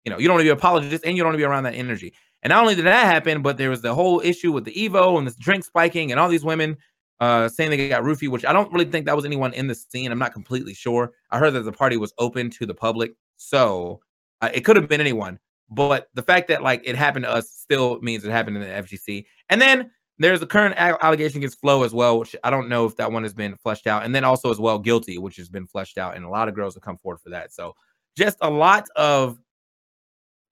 you 0.04 0.10
know 0.10 0.18
you 0.18 0.26
don't 0.26 0.34
want 0.34 0.42
to 0.42 0.52
be 0.52 0.58
apologist 0.58 1.04
and 1.04 1.16
you 1.16 1.22
don't 1.22 1.28
want 1.28 1.34
to 1.34 1.38
be 1.38 1.44
around 1.44 1.64
that 1.64 1.74
energy. 1.74 2.14
And 2.42 2.50
not 2.50 2.62
only 2.62 2.74
did 2.74 2.86
that 2.86 3.04
happen, 3.04 3.42
but 3.42 3.58
there 3.58 3.70
was 3.70 3.82
the 3.82 3.94
whole 3.94 4.20
issue 4.20 4.50
with 4.50 4.64
the 4.64 4.72
Evo 4.72 5.18
and 5.18 5.26
this 5.26 5.36
drink 5.36 5.62
spiking 5.62 6.10
and 6.10 6.18
all 6.18 6.28
these 6.28 6.44
women 6.44 6.78
uh, 7.20 7.48
saying 7.48 7.70
they 7.70 7.88
got 7.88 8.02
roofie, 8.02 8.28
which 8.28 8.44
I 8.44 8.52
don't 8.52 8.72
really 8.72 8.86
think 8.86 9.06
that 9.06 9.16
was 9.16 9.24
anyone 9.24 9.52
in 9.52 9.66
the 9.66 9.74
scene. 9.74 10.10
I'm 10.10 10.18
not 10.18 10.32
completely 10.32 10.74
sure. 10.74 11.12
I 11.30 11.38
heard 11.38 11.52
that 11.52 11.62
the 11.62 11.72
party 11.72 11.96
was 11.96 12.14
open 12.18 12.50
to 12.50 12.66
the 12.66 12.74
public, 12.74 13.12
so 13.36 14.00
uh, 14.40 14.50
it 14.52 14.62
could 14.62 14.76
have 14.76 14.88
been 14.88 15.00
anyone. 15.00 15.38
But 15.70 16.08
the 16.14 16.22
fact 16.22 16.48
that 16.48 16.62
like 16.62 16.82
it 16.84 16.96
happened 16.96 17.24
to 17.26 17.30
us 17.30 17.50
still 17.50 18.00
means 18.00 18.24
it 18.24 18.30
happened 18.30 18.56
in 18.56 18.62
the 18.62 18.68
FGC. 18.68 19.24
And 19.50 19.60
then 19.60 19.90
there's 20.18 20.42
a 20.42 20.46
current 20.46 20.74
allegation 20.76 21.38
against 21.38 21.60
Flo 21.60 21.82
as 21.82 21.94
well, 21.94 22.18
which 22.18 22.36
I 22.42 22.50
don't 22.50 22.68
know 22.68 22.84
if 22.84 22.96
that 22.96 23.10
one 23.10 23.22
has 23.22 23.32
been 23.32 23.56
fleshed 23.56 23.86
out. 23.86 24.04
And 24.04 24.14
then 24.14 24.24
also 24.24 24.50
as 24.50 24.58
well 24.58 24.78
guilty, 24.78 25.16
which 25.18 25.36
has 25.36 25.48
been 25.48 25.66
fleshed 25.66 25.96
out, 25.96 26.16
and 26.16 26.24
a 26.24 26.28
lot 26.28 26.48
of 26.48 26.54
girls 26.54 26.74
have 26.74 26.82
come 26.82 26.98
forward 26.98 27.20
for 27.20 27.30
that. 27.30 27.52
So 27.52 27.74
just 28.16 28.36
a 28.40 28.50
lot 28.50 28.88
of 28.96 29.38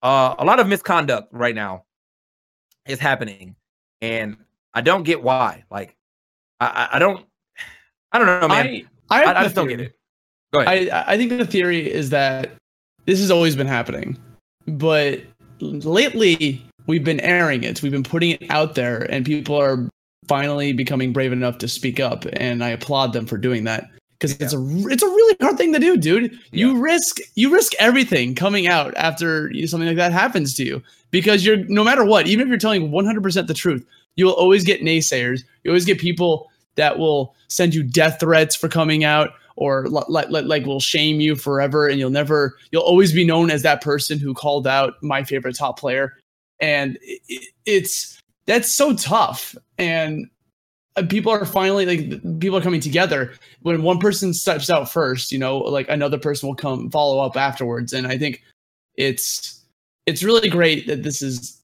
uh, 0.03 0.37
a 0.39 0.45
lot 0.45 0.61
of 0.61 0.69
misconduct 0.69 1.29
right 1.33 1.55
now 1.55 1.85
is 2.87 2.99
happening, 2.99 3.57
and 4.01 4.37
I 4.73 4.81
don't 4.81 5.03
get 5.03 5.23
why. 5.23 5.65
Like 5.71 5.98
I, 6.61 6.89
I 6.93 6.99
don't. 6.99 7.25
I 8.13 8.19
don't 8.19 8.27
know, 8.27 8.49
man. 8.49 8.87
I, 9.11 9.25
I, 9.25 9.41
I 9.41 9.43
just 9.43 9.55
don't 9.55 9.69
get 9.69 9.81
it. 9.81 9.95
Go 10.53 10.61
ahead. 10.61 10.89
I, 10.89 11.13
I 11.13 11.17
think 11.17 11.31
the 11.31 11.47
theory 11.47 11.91
is 11.91 12.11
that 12.11 12.53
this 13.05 13.21
has 13.21 13.31
always 13.31 13.55
been 13.55 13.67
happening, 13.67 14.17
but 14.67 15.21
lately 15.61 16.63
we've 16.87 17.05
been 17.05 17.21
airing 17.21 17.65
it. 17.65 17.83
We've 17.83 17.93
been 17.93 18.03
putting 18.03 18.31
it 18.31 18.51
out 18.51 18.75
there, 18.75 19.03
and 19.11 19.25
people 19.25 19.61
are 19.61 19.89
finally 20.27 20.73
becoming 20.73 21.13
brave 21.13 21.33
enough 21.33 21.59
to 21.59 21.69
speak 21.69 22.01
up. 22.01 22.25
And 22.35 22.65
I 22.65 22.71
applaud 22.71 23.13
them 23.13 23.27
for 23.27 23.37
doing 23.37 23.65
that 23.65 23.89
because 24.19 24.39
yeah. 24.39 24.45
it's 24.45 24.55
a 24.55 24.89
it's 24.89 25.03
a 25.03 25.07
really 25.07 25.37
hard 25.41 25.57
thing 25.57 25.73
to 25.73 25.79
do, 25.79 25.97
dude. 25.97 26.33
Yeah. 26.33 26.39
You 26.53 26.81
risk 26.81 27.19
you 27.35 27.53
risk 27.53 27.73
everything 27.79 28.35
coming 28.35 28.67
out 28.67 28.95
after 28.97 29.53
something 29.67 29.89
like 29.89 29.97
that 29.97 30.13
happens 30.13 30.55
to 30.55 30.65
you 30.65 30.83
because 31.11 31.45
you're 31.45 31.59
no 31.69 31.85
matter 31.85 32.05
what, 32.05 32.27
even 32.27 32.43
if 32.43 32.49
you're 32.49 32.59
telling 32.59 32.91
100% 32.91 33.47
the 33.47 33.55
truth, 33.55 33.87
you'll 34.19 34.33
always 34.33 34.65
get 34.65 34.83
naysayers. 34.83 35.45
You 35.63 35.71
always 35.71 35.85
get 35.85 35.99
people 35.99 36.51
that 36.75 36.99
will 36.99 37.35
send 37.47 37.73
you 37.73 37.83
death 37.83 38.19
threats 38.21 38.55
for 38.55 38.69
coming 38.69 39.05
out 39.05 39.31
or 39.57 39.87
like 39.89 40.29
like 40.29 40.67
will 40.67 40.81
shame 40.81 41.21
you 41.21 41.35
forever 41.35 41.89
and 41.89 41.99
you'll 41.99 42.11
never 42.11 42.57
you'll 42.71 42.83
always 42.83 43.13
be 43.13 43.25
known 43.25 43.51
as 43.51 43.63
that 43.63 43.81
person 43.81 44.19
who 44.19 44.35
called 44.35 44.67
out 44.67 44.95
my 45.03 45.23
favorite 45.23 45.57
top 45.57 45.79
player. 45.79 46.15
And 46.61 46.99
it, 47.03 47.53
it's 47.65 48.21
that's 48.47 48.75
so 48.75 48.95
tough. 48.95 49.57
And 49.79 50.29
uh, 50.97 51.05
people 51.09 51.31
are 51.31 51.45
finally 51.45 51.87
like 51.87 52.41
people 52.41 52.59
are 52.59 52.63
coming 52.63 52.81
together. 52.81 53.33
When 53.63 53.83
one 53.83 53.99
person 53.99 54.35
steps 54.35 54.69
out 54.69 54.91
first 54.91 55.31
you 55.31 55.39
know 55.39 55.59
like 55.59 55.89
another 55.89 56.19
person 56.19 56.49
will 56.49 56.57
come 56.57 56.91
follow 56.91 57.25
up 57.25 57.37
afterwards. 57.37 57.93
And 57.93 58.07
i 58.09 58.19
think 58.19 58.43
it's 58.97 59.65
it's 60.07 60.25
really 60.25 60.49
great 60.49 60.89
that 60.89 61.05
this 61.05 61.23
is 61.23 61.59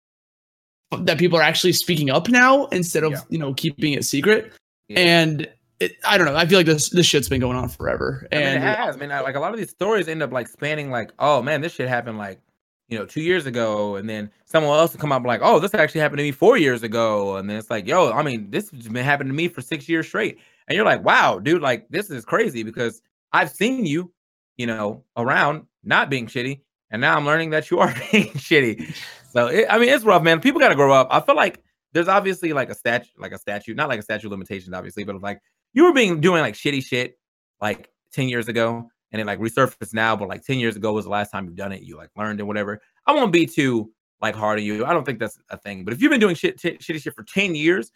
that 0.99 1.19
people 1.19 1.39
are 1.39 1.43
actually 1.43 1.73
speaking 1.73 2.11
up 2.11 2.29
now 2.29 2.67
instead 2.67 3.05
of 3.05 3.13
yeah. 3.13 3.21
you 3.29 3.39
know 3.39 3.55
keeping 3.55 3.93
it 3.93 4.05
secret. 4.05 4.53
Yeah. 4.89 4.99
And 5.01 5.49
it, 5.81 5.97
I 6.05 6.17
don't 6.17 6.27
know. 6.27 6.37
I 6.37 6.47
feel 6.47 6.59
like 6.59 6.67
this 6.67 6.91
this 6.91 7.07
shit's 7.07 7.29
been 7.29 7.41
going 7.41 7.57
on 7.57 7.69
forever. 7.69 8.27
And 8.31 8.43
I 8.43 8.47
mean, 8.47 8.63
it 8.63 8.77
has. 8.77 8.97
I 8.97 8.99
mean, 8.99 9.09
like 9.11 9.35
a 9.35 9.41
lot 9.41 9.53
of 9.53 9.59
these 9.59 9.71
stories 9.71 10.09
end 10.09 10.23
up 10.23 10.33
like 10.33 10.49
spanning 10.49 10.91
like, 10.91 11.13
oh 11.19 11.43
man, 11.43 11.61
this 11.61 11.73
shit 11.73 11.89
happened 11.89 12.19
like 12.19 12.41
you 12.89 12.99
know 12.99 13.07
two 13.07 13.23
years 13.23 13.47
ago, 13.47 13.97
and 13.97 14.09
then 14.09 14.31
someone 14.45 14.79
else 14.79 14.93
will 14.93 15.01
come 15.01 15.13
up 15.13 15.25
like, 15.25 15.41
oh, 15.43 15.59
this 15.59 15.75
actually 15.75 16.01
happened 16.01 16.19
to 16.19 16.25
me 16.25 16.33
four 16.33 16.57
years 16.57 16.83
ago, 16.83 17.37
and 17.37 17.49
then 17.49 17.57
it's 17.57 17.71
like, 17.71 17.87
yo, 17.87 18.13
I 18.13 18.23
mean, 18.23 18.51
this 18.51 18.71
has 18.71 18.89
been 18.89 19.05
happening 19.05 19.33
to 19.33 19.37
me 19.37 19.49
for 19.49 19.63
six 19.63 19.89
years 19.89 20.07
straight, 20.07 20.39
and 20.69 20.77
you're 20.77 20.85
like, 20.85 21.05
wow, 21.05 21.39
dude, 21.39 21.63
like 21.63 21.89
this 21.89 22.11
is 22.11 22.25
crazy 22.25 22.63
because 22.63 23.03
I've 23.33 23.51
seen 23.51 23.85
you, 23.85 24.13
you 24.57 24.67
know, 24.67 25.03
around 25.17 25.67
not 25.83 26.09
being 26.09 26.27
shitty, 26.27 26.61
and 26.95 27.01
now 27.01 27.17
I'm 27.17 27.27
learning 27.27 27.51
that 27.51 27.73
you 27.73 27.81
are 27.81 27.93
being 28.13 28.29
shitty. 28.35 28.95
So 29.33 29.49
it, 29.49 29.67
I 29.69 29.79
mean, 29.79 29.89
it's 29.89 30.05
rough, 30.05 30.23
man. 30.23 30.41
People 30.41 30.61
got 30.61 30.69
to 30.69 30.77
grow 30.77 30.93
up. 30.93 31.09
I 31.11 31.21
feel 31.21 31.35
like 31.35 31.61
there's 31.93 32.07
obviously 32.07 32.53
like 32.53 32.71
a 32.71 32.75
statute, 32.75 33.11
like 33.19 33.33
a 33.33 33.39
statute, 33.39 33.77
not 33.77 33.89
like 33.89 33.99
a 33.99 34.03
statute 34.03 34.31
limitations, 34.31 34.73
obviously, 34.73 35.03
but 35.03 35.21
like 35.21 35.41
you 35.73 35.85
were 35.85 35.93
being 35.93 36.21
doing 36.21 36.41
like 36.41 36.55
shitty 36.55 36.85
shit 36.85 37.19
like 37.61 37.91
10 38.13 38.29
years 38.29 38.47
ago 38.47 38.89
and 39.11 39.21
it 39.21 39.27
like 39.27 39.41
resurfaced 39.41 39.93
now, 39.93 40.15
but 40.15 40.29
like 40.29 40.45
10 40.45 40.61
years 40.61 40.77
ago 40.77 40.93
was 40.93 41.05
the 41.05 41.11
last 41.11 41.31
time 41.31 41.47
you've 41.47 41.57
done 41.57 41.73
it. 41.73 41.83
You 41.83 41.97
like 41.97 42.11
learned 42.17 42.39
and 42.39 42.47
whatever. 42.47 42.81
I 43.07 43.13
won't 43.13 43.33
be 43.33 43.47
too 43.47 43.91
like 44.23 44.37
hard 44.37 44.61
on 44.61 44.65
you. 44.65 44.85
I 44.85 44.93
don't 44.93 45.05
think 45.05 45.19
that's 45.19 45.37
a 45.51 45.59
thing. 45.59 45.85
But 45.85 45.95
if 45.95 46.01
you've 46.01 46.11
been 46.11 46.21
doing 46.21 46.37
shit, 46.37 46.61
t- 46.61 46.79
shitty 46.79 47.03
shit 47.03 47.17
for 47.17 47.25
10 47.25 47.57
years 47.57 47.91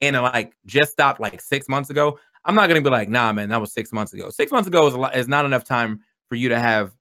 and 0.00 0.16
it, 0.16 0.20
like 0.20 0.54
just 0.64 0.92
stopped 0.92 1.20
like 1.20 1.38
six 1.42 1.68
months 1.68 1.90
ago, 1.90 2.18
I'm 2.46 2.54
not 2.54 2.68
gonna 2.68 2.80
be 2.80 2.88
like, 2.88 3.10
nah, 3.10 3.30
man, 3.34 3.50
that 3.50 3.60
was 3.60 3.74
six 3.74 3.92
months 3.92 4.14
ago. 4.14 4.30
Six 4.30 4.50
months 4.50 4.68
ago 4.68 4.86
is 4.86 4.94
a 4.94 4.98
lot, 4.98 5.14
is 5.14 5.28
not 5.28 5.44
enough 5.44 5.64
time 5.64 6.00
for 6.30 6.34
you 6.34 6.48
to 6.48 6.58
have 6.58 6.92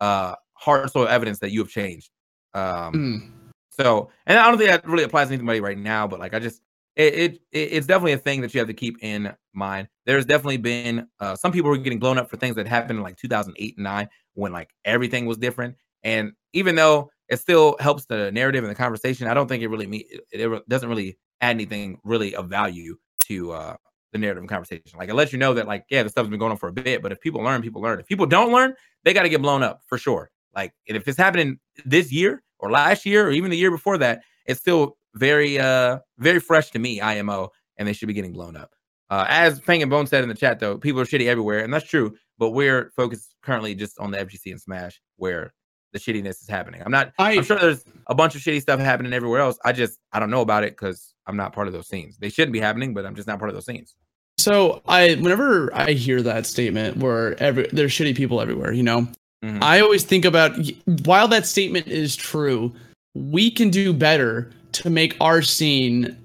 uh 0.00 0.34
hard 0.58 0.90
soil 0.90 1.08
evidence 1.08 1.38
that 1.40 1.50
you 1.52 1.60
have 1.60 1.68
changed. 1.70 2.10
Um, 2.54 2.92
Mm. 2.94 3.52
so, 3.70 4.10
and 4.26 4.38
I 4.38 4.48
don't 4.48 4.58
think 4.58 4.70
that 4.70 4.86
really 4.88 5.04
applies 5.04 5.28
to 5.28 5.34
anybody 5.34 5.60
right 5.60 5.78
now, 5.78 6.06
but 6.06 6.18
like 6.20 6.34
I 6.34 6.38
just, 6.40 6.60
it, 6.96 7.14
it 7.14 7.32
it- 7.52 7.72
it's 7.72 7.86
definitely 7.86 8.12
a 8.14 8.18
thing 8.18 8.40
that 8.40 8.52
you 8.54 8.58
have 8.60 8.66
to 8.68 8.74
keep 8.74 8.96
in 9.02 9.32
mind. 9.54 9.88
There's 10.06 10.24
definitely 10.26 10.56
been 10.58 11.06
uh, 11.20 11.36
some 11.36 11.52
people 11.52 11.70
were 11.70 11.76
getting 11.78 12.00
blown 12.00 12.18
up 12.18 12.28
for 12.30 12.36
things 12.36 12.56
that 12.56 12.66
happened 12.66 12.98
in 12.98 13.02
like 13.04 13.16
2008 13.16 13.76
and 13.76 13.84
nine 13.84 14.08
when 14.34 14.52
like 14.52 14.70
everything 14.84 15.26
was 15.26 15.38
different. 15.38 15.76
And 16.02 16.32
even 16.54 16.74
though 16.74 17.10
it 17.28 17.38
still 17.38 17.76
helps 17.80 18.06
the 18.06 18.32
narrative 18.32 18.64
and 18.64 18.70
the 18.70 18.74
conversation, 18.74 19.28
I 19.28 19.34
don't 19.34 19.46
think 19.48 19.62
it 19.62 19.68
really 19.68 19.86
me 19.86 20.06
it, 20.32 20.40
it 20.40 20.68
doesn't 20.68 20.88
really 20.88 21.18
add 21.40 21.50
anything 21.50 21.98
really 22.04 22.34
of 22.34 22.48
value 22.48 22.96
to 23.24 23.52
uh 23.52 23.76
the 24.12 24.18
narrative 24.18 24.42
and 24.42 24.48
conversation. 24.48 24.98
Like 24.98 25.08
it 25.10 25.14
lets 25.14 25.32
you 25.32 25.38
know 25.38 25.54
that 25.54 25.68
like 25.68 25.84
yeah, 25.90 26.02
the 26.02 26.08
stuff's 26.08 26.30
been 26.30 26.38
going 26.40 26.50
on 26.52 26.58
for 26.58 26.68
a 26.68 26.72
bit, 26.72 27.02
but 27.02 27.12
if 27.12 27.20
people 27.20 27.42
learn, 27.42 27.62
people 27.62 27.82
learn. 27.82 28.00
If 28.00 28.06
people 28.06 28.26
don't 28.26 28.50
learn, 28.52 28.74
they 29.04 29.12
got 29.12 29.22
to 29.24 29.28
get 29.28 29.42
blown 29.42 29.62
up 29.62 29.82
for 29.86 29.98
sure. 29.98 30.30
Like 30.58 30.74
if 30.86 31.06
it's 31.06 31.16
happening 31.18 31.60
this 31.84 32.10
year 32.10 32.42
or 32.58 32.70
last 32.70 33.06
year 33.06 33.28
or 33.28 33.30
even 33.30 33.50
the 33.50 33.56
year 33.56 33.70
before 33.70 33.96
that, 33.98 34.22
it's 34.46 34.58
still 34.58 34.96
very 35.14 35.58
uh 35.58 35.98
very 36.18 36.40
fresh 36.40 36.70
to 36.72 36.78
me, 36.80 37.00
IMO, 37.00 37.50
and 37.76 37.86
they 37.86 37.92
should 37.92 38.08
be 38.08 38.14
getting 38.14 38.32
blown 38.32 38.56
up. 38.56 38.70
Uh, 39.10 39.24
as 39.28 39.60
Fang 39.60 39.82
and 39.82 39.90
Bone 39.90 40.06
said 40.06 40.22
in 40.22 40.28
the 40.28 40.34
chat, 40.34 40.58
though, 40.58 40.76
people 40.76 41.00
are 41.00 41.06
shitty 41.06 41.28
everywhere, 41.28 41.60
and 41.60 41.72
that's 41.72 41.86
true. 41.86 42.14
But 42.38 42.50
we're 42.50 42.90
focused 42.94 43.34
currently 43.42 43.74
just 43.74 43.98
on 43.98 44.10
the 44.10 44.18
FGC 44.18 44.50
and 44.50 44.60
Smash, 44.60 45.00
where 45.16 45.54
the 45.92 45.98
shittiness 45.98 46.42
is 46.42 46.48
happening. 46.48 46.82
I'm 46.84 46.90
not. 46.90 47.12
I 47.18 47.36
I'm 47.36 47.44
sure 47.44 47.58
there's 47.58 47.84
a 48.08 48.14
bunch 48.14 48.34
of 48.34 48.42
shitty 48.42 48.60
stuff 48.60 48.80
happening 48.80 49.12
everywhere 49.12 49.40
else. 49.40 49.58
I 49.64 49.72
just 49.72 49.98
I 50.12 50.18
don't 50.18 50.30
know 50.30 50.42
about 50.42 50.64
it 50.64 50.72
because 50.72 51.14
I'm 51.26 51.36
not 51.36 51.52
part 51.52 51.68
of 51.68 51.72
those 51.72 51.86
scenes. 51.88 52.18
They 52.18 52.28
shouldn't 52.30 52.52
be 52.52 52.60
happening, 52.60 52.94
but 52.94 53.06
I'm 53.06 53.14
just 53.14 53.28
not 53.28 53.38
part 53.38 53.48
of 53.48 53.54
those 53.54 53.66
scenes. 53.66 53.94
so 54.38 54.82
I 54.86 55.14
whenever 55.14 55.72
I 55.74 55.92
hear 55.92 56.20
that 56.22 56.46
statement 56.46 56.98
where 56.98 57.40
every 57.40 57.68
there's 57.72 57.92
shitty 57.92 58.16
people 58.16 58.40
everywhere, 58.40 58.72
you 58.72 58.82
know, 58.82 59.08
Mhm. 59.44 59.62
I 59.62 59.80
always 59.80 60.04
think 60.04 60.24
about 60.24 60.58
while 61.04 61.28
that 61.28 61.46
statement 61.46 61.86
is 61.86 62.16
true, 62.16 62.72
we 63.14 63.50
can 63.50 63.70
do 63.70 63.92
better 63.92 64.50
to 64.72 64.90
make 64.90 65.16
our 65.20 65.42
scene 65.42 66.16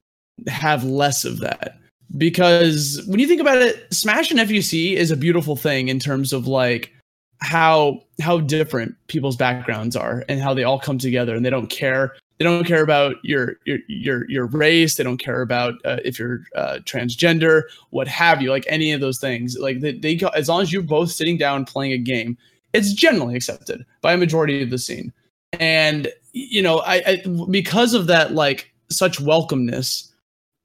have 0.47 0.83
less 0.83 1.25
of 1.25 1.39
that. 1.39 1.77
Because 2.17 3.01
when 3.07 3.19
you 3.19 3.27
think 3.27 3.41
about 3.41 3.57
it, 3.61 3.91
Smash 3.91 4.29
and 4.31 4.39
FUC 4.39 4.93
is 4.93 5.09
a 5.09 5.17
beautiful 5.17 5.55
thing 5.55 5.87
in 5.87 5.99
terms 5.99 6.31
of 6.33 6.47
like 6.47 6.91
how 7.39 8.01
how 8.21 8.39
different 8.39 8.95
people's 9.07 9.35
backgrounds 9.35 9.95
are 9.95 10.23
and 10.29 10.39
how 10.39 10.53
they 10.53 10.63
all 10.63 10.79
come 10.79 10.97
together 10.97 11.35
and 11.35 11.45
they 11.45 11.49
don't 11.49 11.69
care 11.69 12.15
they 12.37 12.45
don't 12.45 12.63
care 12.65 12.83
about 12.83 13.15
your 13.23 13.55
your 13.65 13.79
your 13.87 14.29
your 14.29 14.45
race 14.45 14.95
they 14.95 15.03
don't 15.03 15.17
care 15.17 15.41
about 15.41 15.73
uh, 15.83 15.97
if 16.05 16.17
you're 16.17 16.43
uh, 16.55 16.77
transgender 16.85 17.63
what 17.89 18.07
have 18.07 18.41
you 18.41 18.49
like 18.49 18.65
any 18.69 18.93
of 18.93 19.01
those 19.01 19.19
things 19.19 19.57
like 19.59 19.81
they, 19.81 19.91
they 19.91 20.17
as 20.35 20.47
long 20.47 20.61
as 20.61 20.71
you're 20.71 20.81
both 20.81 21.11
sitting 21.11 21.37
down 21.37 21.65
playing 21.65 21.91
a 21.91 21.97
game 21.97 22.37
it's 22.73 22.93
generally 22.93 23.35
accepted 23.35 23.85
by 24.01 24.13
a 24.13 24.17
majority 24.17 24.61
of 24.63 24.69
the 24.69 24.77
scene. 24.77 25.13
And 25.59 26.07
you 26.33 26.61
know 26.61 26.79
I, 26.79 26.95
I 27.05 27.23
because 27.51 27.93
of 27.93 28.07
that 28.07 28.33
like 28.33 28.73
such 28.89 29.19
welcomeness 29.19 30.09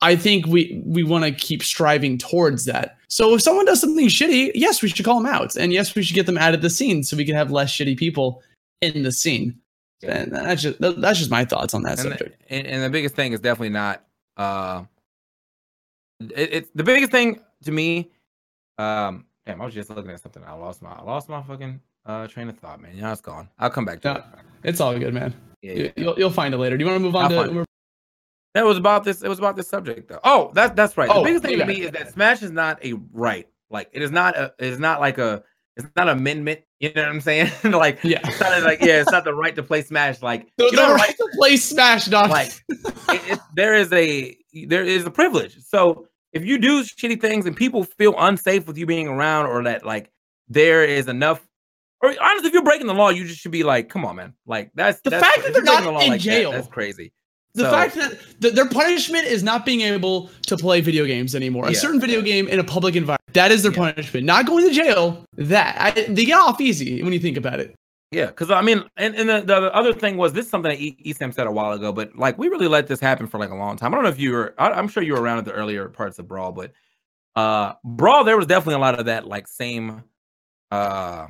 i 0.00 0.16
think 0.16 0.46
we 0.46 0.82
we 0.86 1.02
want 1.04 1.24
to 1.24 1.30
keep 1.32 1.62
striving 1.62 2.16
towards 2.18 2.64
that. 2.64 2.96
So 3.08 3.34
if 3.34 3.42
someone 3.42 3.66
does 3.66 3.80
something 3.80 4.06
shitty 4.08 4.52
yes 4.54 4.80
we 4.82 4.88
should 4.88 5.04
call 5.04 5.20
them 5.20 5.32
out. 5.32 5.56
And 5.56 5.72
yes 5.72 5.94
we 5.94 6.02
should 6.02 6.14
get 6.14 6.26
them 6.26 6.38
out 6.38 6.54
of 6.54 6.62
the 6.62 6.70
scene 6.70 7.02
so 7.04 7.16
we 7.16 7.24
can 7.26 7.34
have 7.34 7.50
less 7.50 7.70
shitty 7.70 7.96
people 7.98 8.42
in 8.80 9.02
the 9.02 9.12
scene. 9.12 9.58
And 10.02 10.32
that's 10.32 10.62
just 10.62 10.80
that- 10.80 11.00
that's 11.00 11.18
just 11.18 11.30
my 11.30 11.44
thoughts 11.44 11.74
on 11.74 11.82
that 11.82 11.98
and, 11.98 12.08
subject. 12.08 12.40
the, 12.48 12.54
and, 12.54 12.66
and 12.66 12.82
the 12.84 12.90
biggest 12.90 13.14
thing 13.14 13.32
is 13.32 13.40
definitely 13.40 13.70
not 13.70 14.04
uh 14.38 14.84
it, 16.20 16.48
it's 16.52 16.70
the 16.74 16.84
biggest 16.84 17.10
thing 17.12 17.40
to 17.64 17.72
me 17.72 18.10
um 18.78 19.26
damn 19.46 19.60
i 19.60 19.64
was 19.64 19.74
just 19.74 19.90
looking 19.90 20.12
at 20.12 20.20
something. 20.20 20.42
I 20.44 20.52
lost 20.52 20.80
my 20.80 20.92
i 20.92 21.02
lost 21.02 21.28
my 21.28 21.42
fucking 21.42 21.80
uh 22.08 22.26
train 22.26 22.48
of 22.48 22.58
thought 22.58 22.80
man. 22.80 22.96
Yeah 22.96 23.12
it's 23.12 23.20
gone. 23.20 23.48
I'll 23.58 23.70
come 23.70 23.84
back 23.84 24.00
to 24.02 24.08
Yeah. 24.08 24.16
it. 24.16 24.24
It's 24.64 24.80
all 24.80 24.98
good 24.98 25.14
man. 25.14 25.34
Yeah, 25.62 25.72
yeah. 25.74 25.90
you'll, 25.96 26.18
you'll 26.18 26.30
find 26.30 26.54
it 26.54 26.58
later. 26.58 26.76
Do 26.76 26.84
you 26.84 26.90
want 26.90 27.00
to 27.00 27.04
move 27.04 27.14
on 27.16 27.32
I'll 27.32 27.44
to 27.44 27.66
it. 28.54 28.64
was 28.64 28.76
about 28.78 29.04
this 29.04 29.22
it 29.22 29.28
was 29.28 29.38
about 29.38 29.56
this 29.56 29.68
subject 29.68 30.08
though. 30.08 30.20
Oh 30.24 30.50
that's 30.54 30.74
that's 30.74 30.96
right. 30.96 31.08
Oh, 31.10 31.20
the 31.20 31.24
biggest 31.24 31.44
thing 31.44 31.58
to 31.58 31.66
me 31.66 31.82
is 31.82 31.92
that 31.92 32.12
smash 32.12 32.42
is 32.42 32.50
not 32.50 32.84
a 32.84 32.94
right. 33.12 33.46
Like 33.70 33.90
it 33.92 34.02
is 34.02 34.10
not 34.10 34.36
a 34.36 34.54
it 34.58 34.66
is 34.66 34.78
not 34.78 35.00
like 35.00 35.18
a 35.18 35.42
it's 35.76 35.86
not 35.94 36.08
an 36.08 36.18
amendment 36.18 36.60
you 36.80 36.92
know 36.94 37.02
what 37.02 37.10
i'm 37.10 37.20
saying? 37.20 37.50
Like 37.64 37.98
yeah. 38.02 38.20
it's 38.24 38.40
not 38.40 38.62
like 38.62 38.80
yeah 38.80 39.00
it's 39.02 39.10
not 39.12 39.24
the 39.24 39.34
right 39.34 39.54
to 39.56 39.62
play 39.62 39.82
smash. 39.82 40.22
Like 40.22 40.48
you 40.58 40.70
don't 40.70 40.76
the 40.76 40.82
have 40.82 40.90
a 40.92 40.94
right 40.94 41.16
to 41.16 41.28
play 41.36 41.56
smash 41.56 42.06
dog. 42.06 42.30
like 42.30 42.62
it, 42.68 43.32
it, 43.32 43.38
there 43.54 43.74
is 43.74 43.92
a 43.92 44.36
there 44.66 44.84
is 44.84 45.04
a 45.04 45.10
privilege. 45.10 45.58
So 45.64 46.08
if 46.32 46.44
you 46.44 46.58
do 46.58 46.82
shitty 46.82 47.20
things 47.20 47.46
and 47.46 47.56
people 47.56 47.84
feel 47.84 48.14
unsafe 48.18 48.66
with 48.66 48.76
you 48.78 48.86
being 48.86 49.08
around, 49.08 49.46
or 49.46 49.62
that 49.64 49.84
like 49.84 50.10
there 50.48 50.84
is 50.84 51.08
enough, 51.08 51.46
or 52.00 52.14
honestly, 52.20 52.48
if 52.48 52.52
you're 52.54 52.62
breaking 52.62 52.86
the 52.86 52.94
law, 52.94 53.08
you 53.10 53.24
just 53.24 53.40
should 53.40 53.52
be 53.52 53.64
like, 53.64 53.88
come 53.88 54.04
on, 54.04 54.16
man. 54.16 54.34
Like 54.46 54.70
that's 54.74 55.00
The 55.02 55.10
that's- 55.10 55.32
fact 55.34 55.44
that 55.46 55.52
they're 55.52 55.62
not 55.62 55.82
the 55.82 55.90
law 55.90 56.00
in 56.00 56.10
like 56.10 56.20
that, 56.20 56.24
jail. 56.24 56.52
that's 56.52 56.68
crazy. 56.68 57.12
the 57.54 57.64
So- 57.64 57.70
fact 57.70 57.94
that 57.96 58.18
th- 58.40 58.54
their 58.54 58.68
punishment 58.68 59.24
is 59.24 59.42
not 59.42 59.66
being 59.66 59.80
able 59.80 60.30
to 60.46 60.56
play 60.56 60.80
video 60.80 61.04
games 61.06 61.34
anymore. 61.34 61.66
A 61.66 61.74
certain 61.74 62.00
video 62.00 62.20
game 62.22 62.46
in 62.46 62.60
a 62.60 62.64
public 62.64 62.94
environment. 62.94 63.22
That 63.32 63.50
is 63.50 63.62
their 63.64 63.72
Yeah. 63.72 63.78
punishment. 63.92 64.26
Not 64.26 64.46
going 64.46 64.68
to 64.68 64.72
jail. 64.72 65.24
That 65.38 65.76
I, 65.80 65.90
they 66.02 66.24
get 66.24 66.38
off 66.38 66.60
easy 66.60 67.02
when 67.02 67.12
you 67.12 67.18
think 67.18 67.36
about 67.36 67.58
it. 67.58 67.74
Yeah, 68.12 68.26
because 68.26 68.50
I 68.50 68.62
mean, 68.62 68.84
and, 68.96 69.14
and 69.16 69.28
the, 69.28 69.40
the 69.40 69.74
other 69.74 69.92
thing 69.92 70.16
was 70.16 70.32
this 70.34 70.44
is 70.46 70.50
something 70.50 70.70
that 70.70 70.80
E- 70.80 70.96
Esam 71.04 71.34
said 71.34 71.46
a 71.46 71.50
while 71.50 71.72
ago, 71.72 71.92
but 71.92 72.16
like 72.16 72.38
we 72.38 72.48
really 72.48 72.68
let 72.68 72.86
this 72.86 73.00
happen 73.00 73.26
for 73.26 73.38
like 73.38 73.50
a 73.50 73.54
long 73.56 73.76
time. 73.76 73.92
I 73.92 73.96
don't 73.96 74.04
know 74.04 74.10
if 74.10 74.20
you 74.20 74.32
were, 74.32 74.54
I, 74.56 74.70
I'm 74.70 74.86
sure 74.88 75.02
you 75.02 75.12
were 75.14 75.20
around 75.20 75.38
at 75.38 75.44
the 75.44 75.52
earlier 75.52 75.88
parts 75.88 76.18
of 76.18 76.28
Brawl, 76.28 76.52
but 76.52 76.72
uh 77.36 77.72
Brawl, 77.84 78.24
there 78.24 78.36
was 78.36 78.46
definitely 78.46 78.74
a 78.76 78.78
lot 78.78 78.98
of 78.98 79.06
that 79.06 79.26
like 79.26 79.46
same 79.48 80.04
uh 80.70 81.26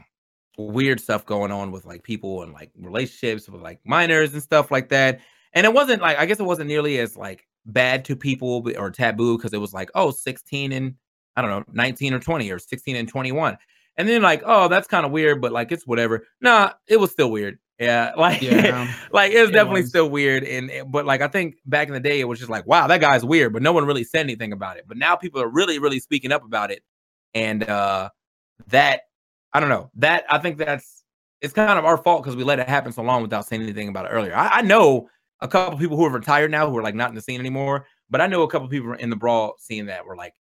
weird 0.58 1.00
stuff 1.00 1.24
going 1.24 1.52
on 1.52 1.70
with 1.70 1.86
like 1.86 2.02
people 2.02 2.42
and 2.42 2.52
like 2.52 2.70
relationships 2.78 3.48
with 3.48 3.62
like 3.62 3.80
minors 3.84 4.32
and 4.32 4.42
stuff 4.42 4.70
like 4.70 4.88
that. 4.90 5.20
And 5.54 5.64
it 5.64 5.72
wasn't 5.72 6.02
like 6.02 6.18
I 6.18 6.26
guess 6.26 6.40
it 6.40 6.44
wasn't 6.44 6.68
nearly 6.68 6.98
as 6.98 7.16
like 7.16 7.46
bad 7.66 8.04
to 8.06 8.16
people 8.16 8.64
or 8.76 8.90
taboo 8.90 9.36
because 9.38 9.52
it 9.52 9.60
was 9.60 9.72
like, 9.72 9.90
oh, 9.94 10.10
16 10.10 10.72
and 10.72 10.94
I 11.36 11.42
don't 11.42 11.50
know, 11.50 11.64
19 11.72 12.14
or 12.14 12.18
20 12.20 12.50
or 12.50 12.58
16 12.58 12.96
and 12.96 13.08
21. 13.08 13.56
And 13.96 14.08
then 14.08 14.22
like, 14.22 14.42
oh, 14.44 14.68
that's 14.68 14.86
kind 14.88 15.04
of 15.06 15.12
weird, 15.12 15.40
but 15.40 15.52
like 15.52 15.72
it's 15.72 15.86
whatever. 15.86 16.26
Nah, 16.40 16.72
it 16.86 16.98
was 16.98 17.10
still 17.10 17.30
weird. 17.30 17.58
Yeah, 17.78 18.12
like 18.18 18.42
Yeah. 18.42 18.92
like 19.12 19.32
it 19.32 19.40
was 19.40 19.50
It 19.50 19.52
definitely 19.52 19.82
was. 19.82 19.90
still 19.90 20.10
weird. 20.10 20.42
And 20.44 20.70
and- 20.70 20.90
but 20.90 21.06
like 21.06 21.20
I 21.20 21.28
think 21.28 21.56
back 21.66 21.86
in 21.88 21.94
the 21.94 22.00
day, 22.00 22.20
it 22.20 22.24
was 22.24 22.38
just 22.40 22.50
like, 22.50 22.66
wow, 22.66 22.86
that 22.88 23.00
guy's 23.00 23.24
weird, 23.24 23.52
but 23.52 23.62
no 23.62 23.72
one 23.72 23.84
really 23.86 24.04
said 24.04 24.20
anything 24.20 24.52
about 24.52 24.76
it. 24.78 24.84
But 24.88 24.96
now 24.96 25.14
people 25.16 25.40
are 25.40 25.48
really, 25.48 25.78
really 25.78 26.00
speaking 26.00 26.32
up 26.32 26.44
about 26.44 26.70
it. 26.72 26.82
And 27.34 27.62
uh 27.68 28.10
that 28.68 29.02
I 29.52 29.60
don't 29.60 29.68
know. 29.68 29.90
That 29.96 30.24
I 30.30 30.38
think 30.38 30.58
that's 30.58 31.04
it's 31.40 31.52
kind 31.52 31.78
of 31.78 31.84
our 31.84 31.96
fault 31.96 32.22
because 32.22 32.36
we 32.36 32.44
let 32.44 32.58
it 32.58 32.68
happen 32.68 32.92
so 32.92 33.02
long 33.02 33.22
without 33.22 33.46
saying 33.46 33.62
anything 33.62 33.88
about 33.88 34.06
it 34.06 34.10
earlier. 34.10 34.34
I, 34.34 34.58
I 34.58 34.62
know 34.62 35.08
a 35.40 35.48
couple 35.48 35.78
people 35.78 35.96
who 35.96 36.04
are 36.04 36.10
retired 36.10 36.50
now 36.50 36.68
who 36.68 36.76
are 36.76 36.82
like 36.82 36.94
not 36.94 37.10
in 37.10 37.14
the 37.14 37.22
scene 37.22 37.40
anymore, 37.40 37.86
but 38.10 38.20
I 38.20 38.26
know 38.26 38.42
a 38.42 38.48
couple 38.48 38.68
people 38.68 38.92
in 38.94 39.10
the 39.10 39.16
brawl 39.16 39.54
scene 39.58 39.86
that 39.86 40.04
were 40.04 40.16
like 40.16 40.34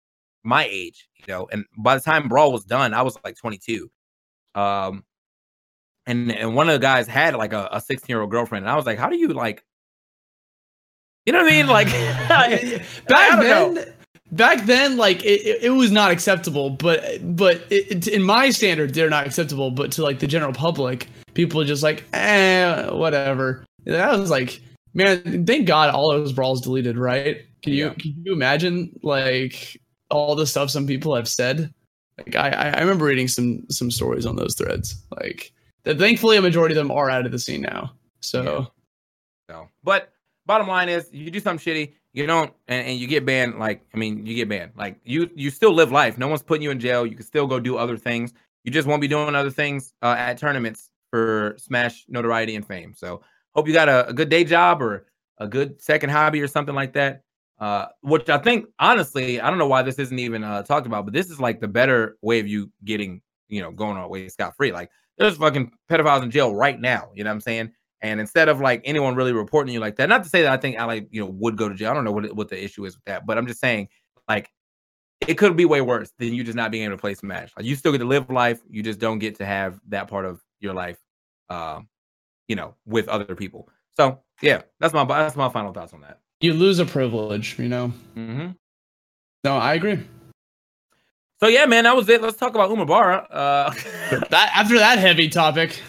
my 0.43 0.67
age, 0.69 1.09
you 1.17 1.25
know. 1.27 1.47
And 1.51 1.65
by 1.77 1.95
the 1.95 2.01
time 2.01 2.29
brawl 2.29 2.51
was 2.51 2.63
done, 2.63 2.93
I 2.93 3.01
was 3.01 3.17
like 3.23 3.35
22. 3.35 3.89
Um, 4.55 5.03
and 6.05 6.31
and 6.31 6.55
one 6.55 6.69
of 6.69 6.73
the 6.73 6.79
guys 6.79 7.07
had 7.07 7.35
like 7.35 7.53
a 7.53 7.81
16 7.81 8.05
year 8.07 8.21
old 8.21 8.31
girlfriend, 8.31 8.65
and 8.65 8.71
I 8.71 8.75
was 8.75 8.85
like, 8.85 8.99
how 8.99 9.09
do 9.09 9.17
you 9.17 9.29
like, 9.29 9.65
you 11.25 11.33
know 11.33 11.43
what 11.43 11.51
I 11.51 11.55
mean? 11.55 11.67
Like, 11.67 11.87
back 13.07 13.41
don't 13.41 13.75
know. 13.75 13.85
Back 14.31 14.65
then 14.65 14.97
like 14.97 15.23
it, 15.23 15.63
it, 15.63 15.69
was 15.69 15.91
not 15.91 16.11
acceptable 16.11 16.71
but 16.71 17.01
but 17.35 17.61
it, 17.69 18.07
in 18.07 18.23
my 18.23 18.49
standard 18.49 18.93
they're 18.93 19.09
not 19.09 19.25
acceptable 19.25 19.69
but 19.71 19.91
to 19.91 20.01
like 20.01 20.19
the 20.19 20.27
general 20.27 20.51
public 20.51 21.07
people 21.35 21.61
are 21.61 21.65
just 21.65 21.83
like 21.83 22.03
eh 22.13 22.89
whatever. 22.89 23.63
And 23.85 23.95
i 23.95 24.15
was 24.15 24.31
like 24.31 24.61
man 24.93 25.45
thank 25.45 25.67
god 25.67 25.89
all 25.93 26.09
those 26.11 26.33
brawls 26.33 26.61
deleted 26.61 26.97
right? 26.97 27.41
Can 27.63 27.73
you 27.73 27.85
Yeah. 27.87 27.93
can 27.93 28.15
you 28.23 28.33
imagine 28.33 28.91
like 29.03 29.79
all 30.09 30.35
the 30.35 30.47
stuff 30.47 30.69
some 30.69 30.87
people 30.87 31.15
have 31.15 31.27
said? 31.27 31.73
Like 32.17 32.35
i 32.35 32.49
i 32.49 32.79
remember 32.79 33.05
reading 33.05 33.27
some 33.27 33.63
some 33.69 33.91
stories 33.91 34.25
on 34.25 34.35
those 34.37 34.55
threads. 34.55 34.95
Like 35.21 35.51
that 35.83 35.99
thankfully 35.99 36.37
a 36.37 36.41
majority 36.41 36.73
of 36.73 36.77
them 36.77 36.91
are 36.91 37.09
out 37.09 37.25
of 37.27 37.31
the 37.31 37.39
scene 37.39 37.61
now. 37.61 37.93
So 38.21 38.43
Yeah. 38.43 38.65
So, 39.55 39.67
but 39.83 40.11
bottom 40.47 40.67
line 40.67 40.89
is, 40.89 41.07
you 41.11 41.29
do 41.29 41.39
something 41.39 41.63
shitty, 41.63 41.93
you 42.15 42.25
don't, 42.25 42.53
and, 42.69 42.87
and 42.87 42.97
you 42.97 43.07
get 43.07 43.25
banned. 43.25 43.59
Like, 43.59 43.85
I 43.93 43.97
mean, 43.97 44.25
you 44.25 44.35
get 44.35 44.47
banned. 44.47 44.71
Like, 44.77 44.97
you 45.03 45.29
you 45.35 45.49
still 45.51 45.73
live 45.73 45.91
life. 45.91 46.17
No 46.17 46.29
one's 46.29 46.41
putting 46.41 46.63
you 46.63 46.71
in 46.71 46.79
jail. 46.79 47.05
You 47.05 47.15
can 47.15 47.25
still 47.25 47.45
go 47.45 47.59
do 47.59 47.75
other 47.77 47.97
things. 47.97 48.33
You 48.63 48.71
just 48.71 48.87
won't 48.87 49.01
be 49.01 49.09
doing 49.09 49.35
other 49.35 49.51
things 49.51 49.93
uh, 50.01 50.15
at 50.17 50.37
tournaments 50.37 50.91
for 51.11 51.55
Smash 51.59 52.05
notoriety 52.07 52.55
and 52.55 52.65
fame. 52.65 52.93
So, 52.95 53.21
hope 53.53 53.67
you 53.67 53.73
got 53.73 53.89
a, 53.89 54.07
a 54.07 54.13
good 54.13 54.29
day 54.29 54.45
job 54.45 54.81
or 54.81 55.07
a 55.39 55.47
good 55.47 55.81
second 55.81 56.09
hobby 56.09 56.41
or 56.41 56.47
something 56.47 56.73
like 56.73 56.93
that. 56.93 57.21
Uh, 57.59 57.87
which 58.01 58.29
I 58.29 58.37
think 58.37 58.67
honestly, 58.79 59.41
I 59.41 59.49
don't 59.49 59.59
know 59.59 59.67
why 59.67 59.81
this 59.81 59.99
isn't 59.99 60.19
even 60.19 60.43
uh, 60.43 60.63
talked 60.63 60.87
about, 60.87 61.03
but 61.03 61.13
this 61.13 61.29
is 61.29 61.39
like 61.39 61.59
the 61.59 61.67
better 61.67 62.17
way 62.21 62.39
of 62.39 62.47
you 62.47 62.71
getting, 62.85 63.21
you 63.49 63.61
know, 63.61 63.71
going 63.71 63.97
away 63.97 64.29
scot 64.29 64.55
free. 64.55 64.71
Like 64.71 64.89
there's 65.17 65.35
fucking 65.35 65.71
pedophiles 65.89 66.23
in 66.23 66.31
jail 66.31 66.55
right 66.55 66.79
now. 66.79 67.09
You 67.13 67.25
know 67.25 67.29
what 67.29 67.35
I'm 67.35 67.41
saying? 67.41 67.71
And 68.01 68.19
instead 68.19 68.49
of 68.49 68.59
like 68.59 68.81
anyone 68.83 69.15
really 69.15 69.33
reporting 69.33 69.73
you 69.73 69.79
like 69.79 69.95
that, 69.95 70.09
not 70.09 70.23
to 70.23 70.29
say 70.29 70.43
that 70.43 70.51
I 70.51 70.57
think 70.57 70.77
I 70.77 70.85
like 70.85 71.07
you 71.11 71.21
know 71.21 71.29
would 71.31 71.57
go 71.57 71.69
to 71.69 71.75
jail. 71.75 71.91
I 71.91 71.93
don't 71.93 72.03
know 72.03 72.11
what 72.11 72.35
what 72.35 72.49
the 72.49 72.63
issue 72.63 72.85
is 72.85 72.95
with 72.95 73.05
that, 73.05 73.25
but 73.25 73.37
I'm 73.37 73.47
just 73.47 73.59
saying 73.59 73.89
like 74.27 74.49
it 75.27 75.35
could 75.35 75.55
be 75.55 75.65
way 75.65 75.81
worse 75.81 76.11
than 76.19 76.33
you 76.33 76.43
just 76.43 76.55
not 76.55 76.71
being 76.71 76.83
able 76.83 76.95
to 76.95 77.01
play 77.01 77.13
Smash. 77.13 77.51
Like 77.57 77.65
you 77.65 77.75
still 77.75 77.91
get 77.91 77.99
to 77.99 78.05
live 78.05 78.29
life, 78.29 78.61
you 78.69 78.83
just 78.83 78.99
don't 78.99 79.19
get 79.19 79.35
to 79.35 79.45
have 79.45 79.79
that 79.89 80.07
part 80.07 80.25
of 80.25 80.41
your 80.59 80.73
life, 80.73 80.99
uh, 81.49 81.81
you 82.47 82.55
know, 82.55 82.75
with 82.85 83.07
other 83.07 83.35
people. 83.35 83.69
So 83.95 84.19
yeah, 84.41 84.61
that's 84.79 84.93
my 84.93 85.05
that's 85.05 85.35
my 85.35 85.49
final 85.49 85.73
thoughts 85.73 85.93
on 85.93 86.01
that. 86.01 86.19
You 86.41 86.53
lose 86.53 86.79
a 86.79 86.85
privilege, 86.85 87.57
you 87.57 87.69
know. 87.69 87.93
Mm-hmm. 88.15 88.51
No, 89.43 89.57
I 89.57 89.73
agree. 89.75 89.99
So 91.39 91.47
yeah, 91.47 91.65
man, 91.65 91.83
that 91.83 91.95
was 91.95 92.09
it. 92.09 92.21
Let's 92.21 92.37
talk 92.37 92.55
about 92.55 92.69
Umebura. 92.69 93.27
Uh, 93.29 93.69
that 94.29 94.51
after 94.55 94.77
that 94.79 94.99
heavy 94.99 95.29
topic. 95.29 95.81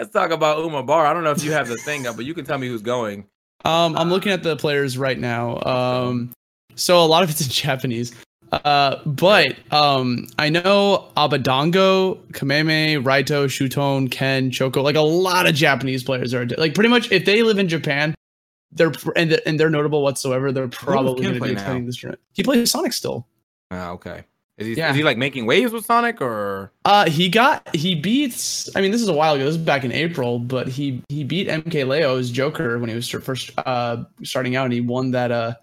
Let's 0.00 0.14
talk 0.14 0.30
about 0.30 0.56
Umebura. 0.56 1.04
I 1.04 1.12
don't 1.12 1.24
know 1.24 1.30
if 1.30 1.44
you 1.44 1.52
have 1.52 1.68
the 1.68 1.76
thing 1.76 2.06
up, 2.06 2.16
but 2.16 2.24
you 2.24 2.32
can 2.32 2.46
tell 2.46 2.56
me 2.56 2.66
who's 2.66 2.80
going. 2.80 3.26
Um, 3.66 3.94
I'm 3.98 4.08
looking 4.08 4.32
at 4.32 4.42
the 4.42 4.56
players 4.56 4.96
right 4.96 5.18
now. 5.18 5.60
Um, 5.60 6.32
so 6.74 7.04
a 7.04 7.04
lot 7.04 7.22
of 7.22 7.28
it's 7.28 7.42
in 7.42 7.48
Japanese. 7.50 8.14
Uh, 8.50 8.96
but 9.04 9.56
um, 9.74 10.26
I 10.38 10.48
know 10.48 11.10
Abadango, 11.18 12.18
Kameme, 12.32 13.04
Raito, 13.04 13.44
Shuton, 13.44 14.10
Ken, 14.10 14.50
Choco, 14.50 14.80
like 14.80 14.96
a 14.96 15.02
lot 15.02 15.46
of 15.46 15.54
Japanese 15.54 16.02
players 16.02 16.32
are 16.32 16.46
like 16.56 16.74
pretty 16.74 16.88
much 16.88 17.12
if 17.12 17.26
they 17.26 17.42
live 17.42 17.58
in 17.58 17.68
Japan, 17.68 18.14
they're 18.72 18.92
and, 19.16 19.38
and 19.44 19.60
they're 19.60 19.68
notable 19.68 20.02
whatsoever. 20.02 20.50
They're 20.50 20.66
probably 20.66 21.24
going 21.24 21.34
to 21.34 21.40
be 21.42 21.52
attending 21.52 21.84
this 21.84 21.98
tournament. 21.98 22.22
He 22.32 22.42
plays 22.42 22.70
Sonic 22.70 22.94
still. 22.94 23.26
Ah, 23.70 23.90
okay. 23.90 24.24
Is 24.60 24.66
he, 24.66 24.74
yeah. 24.74 24.90
is 24.90 24.96
he 24.96 25.02
like 25.02 25.16
making 25.16 25.46
waves 25.46 25.72
with 25.72 25.86
Sonic 25.86 26.20
or? 26.20 26.70
Uh, 26.84 27.08
he 27.08 27.30
got 27.30 27.74
he 27.74 27.94
beats. 27.94 28.68
I 28.76 28.82
mean, 28.82 28.90
this 28.90 29.00
is 29.00 29.08
a 29.08 29.12
while 29.14 29.34
ago. 29.34 29.44
This 29.44 29.54
is 29.54 29.60
back 29.60 29.84
in 29.84 29.90
April, 29.90 30.38
but 30.38 30.68
he 30.68 31.02
he 31.08 31.24
beat 31.24 31.48
MKLeo's 31.48 32.30
Joker 32.30 32.78
when 32.78 32.90
he 32.90 32.94
was 32.94 33.08
first 33.08 33.52
uh 33.58 34.04
starting 34.22 34.56
out, 34.56 34.64
and 34.64 34.74
he 34.74 34.82
won 34.82 35.12
that 35.12 35.32
uh 35.32 35.54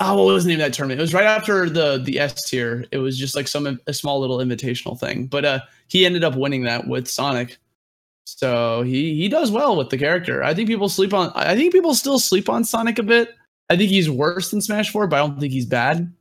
oh, 0.00 0.24
what 0.24 0.32
was 0.32 0.44
the 0.44 0.50
name 0.50 0.60
of 0.60 0.66
that 0.66 0.72
tournament? 0.72 1.00
It 1.00 1.02
was 1.02 1.12
right 1.12 1.24
after 1.24 1.68
the 1.68 1.98
the 1.98 2.20
S 2.20 2.44
tier. 2.48 2.84
It 2.92 2.98
was 2.98 3.18
just 3.18 3.36
like 3.36 3.48
some 3.48 3.80
a 3.86 3.92
small 3.92 4.20
little 4.20 4.38
invitational 4.38 4.98
thing. 4.98 5.26
But 5.26 5.44
uh, 5.44 5.60
he 5.88 6.06
ended 6.06 6.24
up 6.24 6.36
winning 6.36 6.62
that 6.64 6.86
with 6.86 7.08
Sonic. 7.08 7.58
So 8.24 8.82
he 8.82 9.14
he 9.14 9.28
does 9.28 9.50
well 9.50 9.76
with 9.76 9.90
the 9.90 9.98
character. 9.98 10.42
I 10.42 10.54
think 10.54 10.68
people 10.68 10.88
sleep 10.88 11.12
on. 11.12 11.32
I 11.34 11.56
think 11.56 11.72
people 11.72 11.94
still 11.94 12.18
sleep 12.18 12.48
on 12.48 12.64
Sonic 12.64 12.98
a 12.98 13.02
bit. 13.02 13.34
I 13.68 13.76
think 13.76 13.90
he's 13.90 14.10
worse 14.10 14.50
than 14.50 14.60
Smash 14.60 14.90
Four, 14.90 15.06
but 15.06 15.16
I 15.16 15.18
don't 15.26 15.38
think 15.38 15.52
he's 15.52 15.66
bad. 15.66 16.12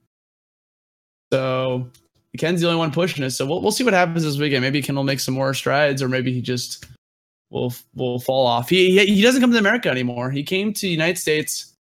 So 1.31 1.89
Ken's 2.37 2.61
the 2.61 2.67
only 2.67 2.79
one 2.79 2.91
pushing 2.91 3.23
it. 3.23 3.31
So 3.31 3.45
we'll 3.45 3.61
we'll 3.61 3.71
see 3.71 3.83
what 3.83 3.93
happens 3.93 4.23
this 4.23 4.37
weekend. 4.37 4.61
Maybe 4.61 4.81
Ken 4.81 4.95
will 4.95 5.03
make 5.03 5.19
some 5.19 5.33
more 5.33 5.53
strides, 5.53 6.01
or 6.01 6.09
maybe 6.09 6.31
he 6.31 6.41
just 6.41 6.85
will 7.49 7.73
will 7.95 8.19
fall 8.19 8.45
off. 8.45 8.69
He 8.69 8.97
he, 8.97 9.15
he 9.15 9.21
doesn't 9.21 9.41
come 9.41 9.51
to 9.51 9.57
America 9.57 9.89
anymore. 9.89 10.29
He 10.29 10.43
came 10.43 10.73
to 10.73 10.81
the 10.81 10.89
United 10.89 11.17
States 11.17 11.73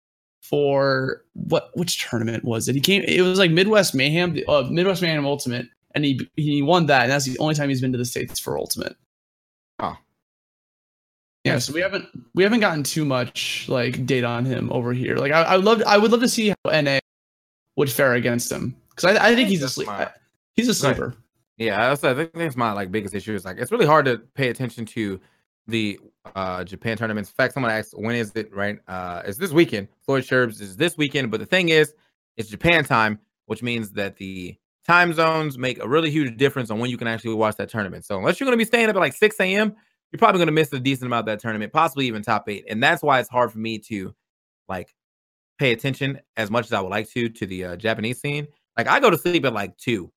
for 0.42 1.24
what 1.34 1.70
which 1.74 2.08
tournament 2.08 2.46
was 2.46 2.68
it? 2.68 2.76
He 2.76 2.82
came. 2.82 3.04
It 3.04 3.22
was 3.22 3.40
like 3.40 3.52
Midwest 3.52 3.94
Mayhem, 3.94 4.38
uh, 4.48 4.64
Midwest 4.70 5.02
Mayhem 5.02 5.26
Ultimate, 5.26 5.68
and 5.94 6.06
he 6.06 6.20
he 6.36 6.62
won 6.62 6.86
that. 6.86 7.04
And 7.04 7.12
that's 7.12 7.26
the 7.26 7.38
only 7.40 7.56
time 7.56 7.70
he's 7.70 7.82
been 7.82 7.92
to 7.92 7.98
the 7.98 8.06
states 8.06 8.40
for 8.40 8.58
Ultimate. 8.58 8.96
Oh, 9.80 9.98
yeah. 11.44 11.60
So 11.60 11.74
we 11.74 11.82
haven't 11.82 12.08
we 12.34 12.44
haven't 12.44 12.62
gotten 12.62 12.84
too 12.84 13.06
much 13.06 13.66
like 13.68 14.06
data 14.06 14.28
on 14.28 14.46
him 14.46 14.72
over 14.72 14.94
here. 14.94 15.18
Like 15.18 15.32
I, 15.32 15.44
I 15.44 15.56
would 15.58 15.66
love 15.66 15.84
I 15.86 15.98
would 15.98 16.12
love 16.12 16.22
to 16.22 16.30
see 16.30 16.50
how 16.50 16.82
NA 16.82 17.00
would 17.76 17.92
fare 17.92 18.14
against 18.14 18.52
him 18.52 18.76
because 18.90 19.16
I, 19.16 19.30
I 19.30 19.36
think 19.36 19.50
he's 19.50 19.64
a. 19.64 20.12
He's 20.58 20.68
a 20.68 20.74
sleeper. 20.74 21.16
Yeah, 21.58 21.90
that's 21.90 22.04
I 22.04 22.14
think 22.14 22.34
that's 22.34 22.58
my 22.58 22.72
like 22.74 22.92
biggest 22.92 23.16
issue. 23.16 23.34
Is 23.34 23.46
like 23.46 23.58
it's 23.58 23.72
really 23.72 23.86
hard 23.86 24.06
to 24.06 24.18
pay 24.36 24.50
attention 24.50 24.86
to 24.88 25.20
the 25.68 26.00
uh, 26.36 26.64
Japan 26.64 26.98
tournaments. 26.98 27.30
In 27.30 27.36
fact, 27.36 27.54
someone 27.54 27.72
asked, 27.72 27.94
when 27.98 28.16
is 28.16 28.32
it, 28.36 28.54
right? 28.54 28.80
Uh, 28.88 29.22
it's 29.26 29.38
this 29.38 29.52
weekend. 29.52 29.88
Floyd 30.02 30.24
Sherbs 30.24 30.62
is 30.62 30.78
this 30.78 30.98
weekend. 30.98 31.32
But 31.32 31.40
the 31.40 31.46
thing 31.46 31.70
is, 31.70 31.94
it's 32.38 32.50
Japan 32.50 32.84
time, 32.84 33.20
which 33.46 33.64
means 33.64 33.92
that 33.92 34.18
the 34.18 34.56
time 34.86 35.14
zones 35.14 35.58
make 35.58 35.84
a 35.84 35.88
really 35.88 36.10
huge 36.10 36.38
difference 36.38 36.70
on 36.72 36.80
when 36.80 36.90
you 36.90 36.98
can 36.98 37.08
actually 37.08 37.34
watch 37.34 37.58
that 37.58 37.70
tournament. 37.70 38.06
So 38.06 38.18
unless 38.18 38.40
you're 38.40 38.46
going 38.46 38.58
to 38.58 38.62
be 38.62 38.66
staying 38.66 38.90
up 38.90 38.96
at 38.96 39.00
like 39.00 39.14
6 39.14 39.40
a.m., 39.40 39.76
you're 40.12 40.20
probably 40.20 40.40
going 40.40 40.48
to 40.48 40.54
miss 40.54 40.72
a 40.72 40.80
decent 40.80 41.08
amount 41.08 41.22
of 41.22 41.26
that 41.26 41.40
tournament, 41.42 41.74
possibly 41.74 42.08
even 42.08 42.22
top 42.22 42.48
eight. 42.48 42.66
And 42.70 42.82
that's 42.82 43.04
why 43.04 43.20
it's 43.20 43.30
hard 43.30 43.52
for 43.52 43.60
me 43.60 43.78
to 43.80 44.16
like 44.70 44.96
pay 45.60 45.74
attention 45.74 46.20
as 46.38 46.50
much 46.50 46.66
as 46.66 46.74
I 46.74 46.80
would 46.80 46.92
like 46.92 47.10
to 47.12 47.28
to 47.28 47.46
the 47.46 47.66
uh, 47.66 47.76
Japanese 47.76 48.22
scene. 48.22 48.48
Like 48.78 48.88
I 48.88 49.02
go 49.02 49.10
to 49.10 49.18
sleep 49.18 49.44
at 49.44 49.54
like 49.54 49.76
2 49.78 50.10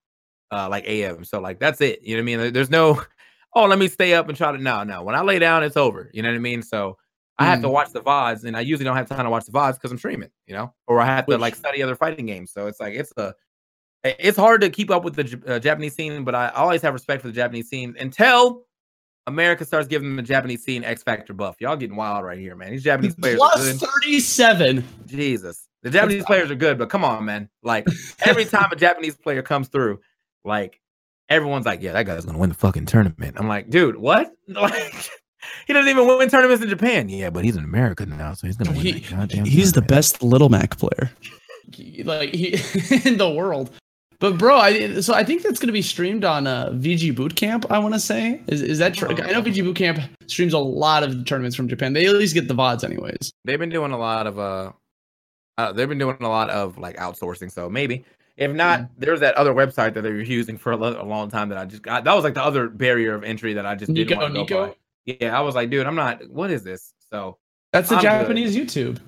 uh 0.50 0.68
like 0.68 0.84
AM. 0.86 1.24
So 1.24 1.40
like 1.40 1.58
that's 1.58 1.80
it. 1.80 2.00
You 2.02 2.16
know 2.16 2.22
what 2.22 2.32
I 2.32 2.44
mean? 2.44 2.52
There's 2.52 2.70
no 2.70 3.02
oh, 3.54 3.66
let 3.66 3.78
me 3.78 3.88
stay 3.88 4.14
up 4.14 4.28
and 4.28 4.36
try 4.36 4.52
to 4.52 4.58
no, 4.58 4.82
no. 4.84 5.02
When 5.02 5.14
I 5.14 5.22
lay 5.22 5.38
down, 5.38 5.62
it's 5.62 5.76
over. 5.76 6.10
You 6.12 6.22
know 6.22 6.28
what 6.28 6.36
I 6.36 6.40
mean? 6.40 6.62
So 6.62 6.96
I 7.38 7.46
have 7.46 7.62
to 7.62 7.68
mm. 7.68 7.72
watch 7.72 7.92
the 7.92 8.02
VODs, 8.02 8.44
and 8.44 8.54
I 8.54 8.60
usually 8.60 8.84
don't 8.84 8.96
have 8.96 9.08
time 9.08 9.24
to 9.24 9.30
watch 9.30 9.46
the 9.46 9.52
VODs 9.52 9.74
because 9.74 9.90
I'm 9.90 9.96
streaming, 9.96 10.28
you 10.46 10.54
know, 10.54 10.74
or 10.86 11.00
I 11.00 11.06
have 11.06 11.24
to 11.24 11.30
Which, 11.30 11.40
like 11.40 11.54
study 11.54 11.82
other 11.82 11.94
fighting 11.94 12.26
games. 12.26 12.52
So 12.52 12.66
it's 12.66 12.78
like 12.78 12.94
it's 12.94 13.12
a 13.16 13.34
it's 14.04 14.36
hard 14.36 14.60
to 14.60 14.70
keep 14.70 14.90
up 14.90 15.04
with 15.04 15.14
the 15.14 15.42
uh, 15.46 15.58
Japanese 15.58 15.94
scene, 15.94 16.22
but 16.24 16.34
I 16.34 16.48
always 16.50 16.82
have 16.82 16.92
respect 16.92 17.22
for 17.22 17.28
the 17.28 17.34
Japanese 17.34 17.68
scene 17.68 17.96
until 17.98 18.64
America 19.26 19.64
starts 19.64 19.88
giving 19.88 20.16
the 20.16 20.22
Japanese 20.22 20.62
scene 20.62 20.84
X 20.84 21.02
Factor 21.02 21.32
buff. 21.32 21.56
Y'all 21.60 21.76
getting 21.76 21.96
wild 21.96 22.24
right 22.24 22.38
here, 22.38 22.56
man. 22.56 22.72
These 22.72 22.84
Japanese 22.84 23.14
players 23.14 23.38
plus 23.38 23.80
thirty-seven. 23.80 24.84
Jesus, 25.06 25.66
the 25.82 25.90
Japanese 25.90 26.24
players 26.24 26.50
are 26.50 26.56
good, 26.56 26.76
but 26.78 26.90
come 26.90 27.04
on, 27.04 27.24
man. 27.24 27.48
Like 27.62 27.86
every 28.20 28.44
time 28.44 28.70
a 28.70 28.76
Japanese 28.76 29.16
player 29.16 29.42
comes 29.42 29.68
through, 29.68 30.00
like 30.44 30.80
everyone's 31.28 31.66
like, 31.66 31.80
yeah, 31.80 31.92
that 31.92 32.06
guy's 32.06 32.24
gonna 32.24 32.38
win 32.38 32.50
the 32.50 32.56
fucking 32.56 32.86
tournament. 32.86 33.36
I'm 33.38 33.48
like, 33.48 33.70
dude, 33.70 33.96
what? 33.96 34.34
Like, 34.50 35.08
he 35.66 35.72
doesn't 35.72 35.88
even 35.88 36.06
win 36.06 36.28
tournaments 36.28 36.62
in 36.62 36.68
Japan. 36.68 37.08
Yeah, 37.08 37.30
but 37.30 37.44
he's 37.44 37.56
in 37.56 37.62
America 37.64 38.04
now, 38.04 38.34
so 38.34 38.46
he's 38.46 38.56
gonna 38.56 38.72
win. 38.72 38.80
He, 38.80 38.92
he's 38.92 39.08
tournament. 39.08 39.74
the 39.74 39.84
best 39.86 40.22
little 40.22 40.48
Mac 40.48 40.76
player, 40.76 41.10
like 42.04 42.34
he 42.34 42.48
in 43.04 43.16
the 43.16 43.30
world. 43.30 43.70
But 44.18 44.36
bro, 44.36 44.56
I 44.56 45.00
so 45.00 45.14
I 45.14 45.24
think 45.24 45.42
that's 45.42 45.60
gonna 45.60 45.72
be 45.72 45.82
streamed 45.82 46.24
on 46.24 46.46
uh, 46.46 46.70
VG 46.70 47.14
Bootcamp. 47.14 47.64
I 47.70 47.78
want 47.78 47.94
to 47.94 48.00
say 48.00 48.42
is 48.48 48.60
is 48.60 48.78
that 48.78 48.94
true? 48.94 49.08
I 49.08 49.32
know 49.32 49.40
VG 49.40 49.64
Bootcamp 49.64 50.06
streams 50.26 50.52
a 50.52 50.58
lot 50.58 51.02
of 51.02 51.24
tournaments 51.24 51.56
from 51.56 51.68
Japan. 51.68 51.92
They 51.92 52.06
at 52.06 52.14
least 52.14 52.34
get 52.34 52.48
the 52.48 52.54
vods, 52.54 52.84
anyways. 52.84 53.32
They've 53.44 53.58
been 53.58 53.70
doing 53.70 53.92
a 53.92 53.98
lot 53.98 54.26
of 54.26 54.38
uh, 54.38 54.72
uh 55.56 55.72
they've 55.72 55.88
been 55.88 55.98
doing 55.98 56.18
a 56.20 56.28
lot 56.28 56.50
of 56.50 56.76
like 56.76 56.96
outsourcing. 56.96 57.50
So 57.50 57.70
maybe 57.70 58.04
if 58.36 58.52
not, 58.52 58.80
mm-hmm. 58.80 58.92
there's 58.98 59.20
that 59.20 59.34
other 59.34 59.52
website 59.52 59.94
that 59.94 60.02
they 60.02 60.10
were 60.10 60.20
using 60.20 60.56
for 60.56 60.72
a, 60.72 60.76
lo- 60.76 61.00
a, 61.00 61.04
long 61.04 61.30
time 61.30 61.48
that 61.50 61.58
I 61.58 61.64
just 61.64 61.82
got. 61.82 62.04
That 62.04 62.14
was 62.14 62.24
like 62.24 62.34
the 62.34 62.44
other 62.44 62.68
barrier 62.68 63.14
of 63.14 63.24
entry 63.24 63.54
that 63.54 63.66
I 63.66 63.74
just 63.74 63.90
Nico, 63.90 64.08
didn't 64.08 64.20
want 64.22 64.34
to 64.34 64.40
Nico? 64.40 64.54
go 64.54 64.66
by. 64.68 64.76
Yeah, 65.20 65.38
I 65.38 65.40
was 65.40 65.54
like, 65.54 65.70
dude, 65.70 65.86
I'm 65.86 65.94
not. 65.94 66.28
What 66.28 66.50
is 66.50 66.62
this? 66.62 66.92
So 67.10 67.38
that's 67.72 67.88
the 67.88 67.96
I'm 67.96 68.02
Japanese 68.02 68.54
good. 68.54 68.68
YouTube. 68.68 68.98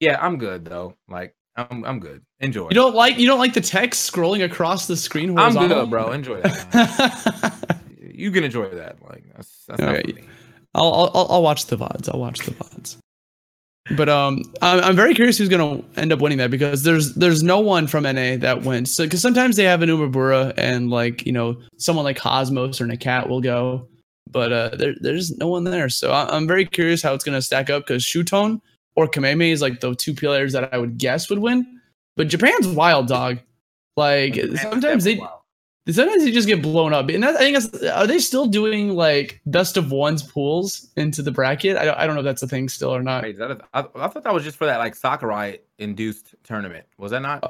Yeah, 0.00 0.18
I'm 0.20 0.38
good 0.38 0.64
though. 0.64 0.94
Like 1.08 1.34
I'm, 1.56 1.84
I'm 1.84 2.00
good. 2.00 2.22
Enjoy. 2.40 2.68
You 2.68 2.74
don't 2.74 2.94
like 2.94 3.18
you 3.18 3.26
don't 3.26 3.38
like 3.38 3.54
the 3.54 3.60
text 3.60 4.10
scrolling 4.10 4.44
across 4.44 4.86
the 4.86 4.96
screen. 4.96 5.38
I'm 5.38 5.52
good, 5.54 5.90
bro. 5.90 6.12
Enjoy 6.12 6.40
that. 6.40 7.76
you 8.00 8.30
can 8.30 8.44
enjoy 8.44 8.68
that. 8.70 8.96
Like 9.08 9.24
that's 9.36 9.64
that's 9.66 9.80
not 9.80 9.92
right. 9.92 10.24
I'll, 10.74 11.10
I'll 11.14 11.26
I'll 11.30 11.42
watch 11.42 11.66
the 11.66 11.76
vods. 11.76 12.08
I'll 12.12 12.20
watch 12.20 12.40
the 12.40 12.52
vods. 12.52 12.96
But 13.96 14.08
um, 14.08 14.42
I'm, 14.62 14.80
I'm 14.80 14.96
very 14.96 15.14
curious 15.14 15.38
who's 15.38 15.48
going 15.48 15.82
to 15.82 16.00
end 16.00 16.12
up 16.12 16.20
winning 16.20 16.38
that 16.38 16.50
because 16.50 16.82
there's 16.82 17.14
there's 17.14 17.42
no 17.42 17.60
one 17.60 17.86
from 17.86 18.04
NA 18.04 18.36
that 18.36 18.62
wins. 18.62 18.94
So 18.94 19.04
because 19.04 19.22
sometimes 19.22 19.56
they 19.56 19.64
have 19.64 19.82
an 19.82 19.88
Umebura 19.88 20.54
and 20.56 20.90
like 20.90 21.26
you 21.26 21.32
know 21.32 21.56
someone 21.78 22.04
like 22.04 22.16
Cosmos 22.16 22.80
or 22.80 22.86
Nakat 22.86 23.28
will 23.28 23.40
go, 23.40 23.88
but 24.30 24.52
uh, 24.52 24.76
there 24.76 24.94
there's 25.00 25.36
no 25.38 25.48
one 25.48 25.64
there. 25.64 25.88
So 25.88 26.12
I, 26.12 26.36
am 26.36 26.46
very 26.46 26.66
curious 26.66 27.02
how 27.02 27.14
it's 27.14 27.24
going 27.24 27.36
to 27.36 27.42
stack 27.42 27.70
up 27.70 27.86
because 27.86 28.04
Shuton 28.04 28.60
or 28.96 29.08
Kameme 29.08 29.50
is 29.50 29.62
like 29.62 29.80
the 29.80 29.94
two 29.94 30.14
players 30.14 30.52
that 30.52 30.72
I 30.72 30.78
would 30.78 30.98
guess 30.98 31.30
would 31.30 31.38
win. 31.38 31.80
But 32.16 32.28
Japan's 32.28 32.68
wild 32.68 33.08
dog. 33.08 33.38
Like 33.96 34.38
sometimes 34.56 35.04
they 35.04 35.16
wild. 35.16 35.39
Sometimes 35.92 36.24
you 36.24 36.32
just 36.32 36.48
get 36.48 36.62
blown 36.62 36.92
up, 36.92 37.08
and 37.08 37.22
that, 37.22 37.36
I 37.36 37.38
think 37.38 37.58
that's, 37.58 37.84
are 37.84 38.06
they 38.06 38.18
still 38.18 38.46
doing 38.46 38.90
like 38.94 39.40
best 39.46 39.76
of 39.76 39.90
ones 39.90 40.22
pools 40.22 40.88
into 40.96 41.22
the 41.22 41.30
bracket? 41.30 41.76
I 41.76 41.84
don't, 41.84 41.98
I 41.98 42.06
don't 42.06 42.14
know 42.14 42.20
if 42.20 42.24
that's 42.24 42.42
a 42.42 42.48
thing 42.48 42.68
still 42.68 42.94
or 42.94 43.02
not. 43.02 43.22
Wait, 43.22 43.38
that 43.38 43.50
a, 43.50 43.60
I, 43.72 43.80
I 43.80 44.08
thought 44.08 44.24
that 44.24 44.34
was 44.34 44.44
just 44.44 44.56
for 44.56 44.66
that 44.66 44.78
like 44.78 44.94
Sakurai 44.94 45.58
induced 45.78 46.34
tournament. 46.44 46.86
Was 46.98 47.12
that 47.12 47.20
not? 47.20 47.42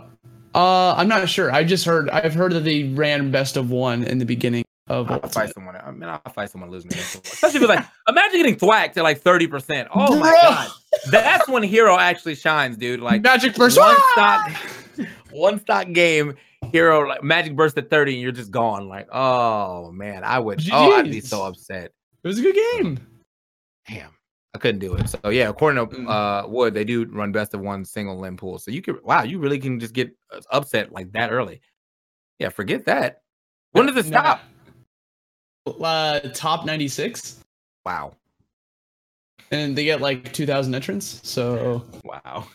Uh, 0.55 0.95
I'm 0.95 1.09
not 1.09 1.29
sure. 1.29 1.53
I 1.53 1.65
just 1.65 1.85
heard 1.85 2.11
I've 2.11 2.35
heard 2.35 2.53
that 2.53 2.65
they 2.65 2.85
ran 2.85 3.31
best 3.31 3.57
of 3.57 3.71
one 3.71 4.05
in 4.05 4.19
the 4.19 4.25
beginning 4.27 4.65
of. 4.89 5.11
I'll 5.11 5.21
fight 5.29 5.53
someone. 5.55 5.77
I 5.77 5.91
mean, 5.91 6.09
I'll 6.09 6.21
fight 6.33 6.51
someone 6.51 6.71
lose 6.71 6.85
me. 6.85 6.97
Especially 6.97 7.67
like 7.67 7.85
imagine 8.09 8.39
getting 8.39 8.57
thwacked 8.57 8.97
at 8.97 9.05
like 9.05 9.21
thirty 9.21 9.47
percent. 9.47 9.89
Oh 9.95 10.19
my 10.19 10.31
god, 10.43 10.71
that's 11.11 11.49
when 11.49 11.63
hero 11.63 11.99
actually 11.99 12.35
shines, 12.35 12.77
dude. 12.77 13.01
Like 13.01 13.23
magic 13.23 13.55
first 13.55 13.79
one 13.79 13.97
stock, 14.13 14.51
one 15.31 15.61
stock 15.61 15.93
game 15.93 16.37
hero 16.73 17.07
like 17.09 17.23
magic 17.23 17.57
burst 17.57 17.77
at 17.79 17.91
30 17.91 18.15
and 18.15 18.23
you're 18.23 18.33
just 18.33 18.51
gone. 18.51 18.89
Like, 18.89 19.09
oh 19.13 19.91
man, 19.93 20.25
I 20.25 20.39
would 20.39 20.59
Jeez. 20.59 20.71
oh 20.73 20.93
I'd 20.93 21.11
be 21.11 21.21
so 21.21 21.43
upset. 21.45 21.93
It 22.23 22.29
was 22.29 22.39
a 22.39 22.43
good 22.43 22.55
game. 22.55 22.99
Damn. 23.89 24.11
I 24.55 24.59
couldn't 24.59 24.81
do 24.81 24.95
it. 24.97 25.09
So 25.09 25.31
yeah, 25.31 25.49
according 25.49 25.87
to 25.89 25.97
Mm. 25.97 26.09
uh 26.11 26.49
Wood, 26.49 26.75
they 26.75 26.85
do 26.85 27.05
run 27.07 27.33
best 27.33 27.55
of 27.55 27.61
one 27.61 27.85
single 27.85 28.19
limb 28.19 28.37
pool. 28.37 28.59
So 28.59 28.71
you 28.71 28.83
could 28.83 29.03
wow, 29.03 29.23
you 29.23 29.39
really 29.39 29.59
can 29.59 29.79
just 29.81 29.95
get 29.95 30.11
uh, 30.33 30.41
upset 30.53 30.93
like 30.93 31.11
that 31.13 31.31
early. 31.31 31.61
Yeah, 32.39 32.49
forget 32.49 32.85
that. 32.87 33.23
When 33.73 33.87
does 33.87 33.97
it 33.97 34.11
Nah. 34.11 34.21
stop? 34.21 34.41
Uh, 35.81 36.21
top 36.35 36.65
96, 36.67 37.39
Wow. 37.85 38.17
and 39.53 39.77
they 39.77 39.85
get 39.85 40.01
like 40.01 40.33
2,000 40.33 40.75
entrants. 40.75 41.21
So 41.23 41.85
Wow. 42.05 42.49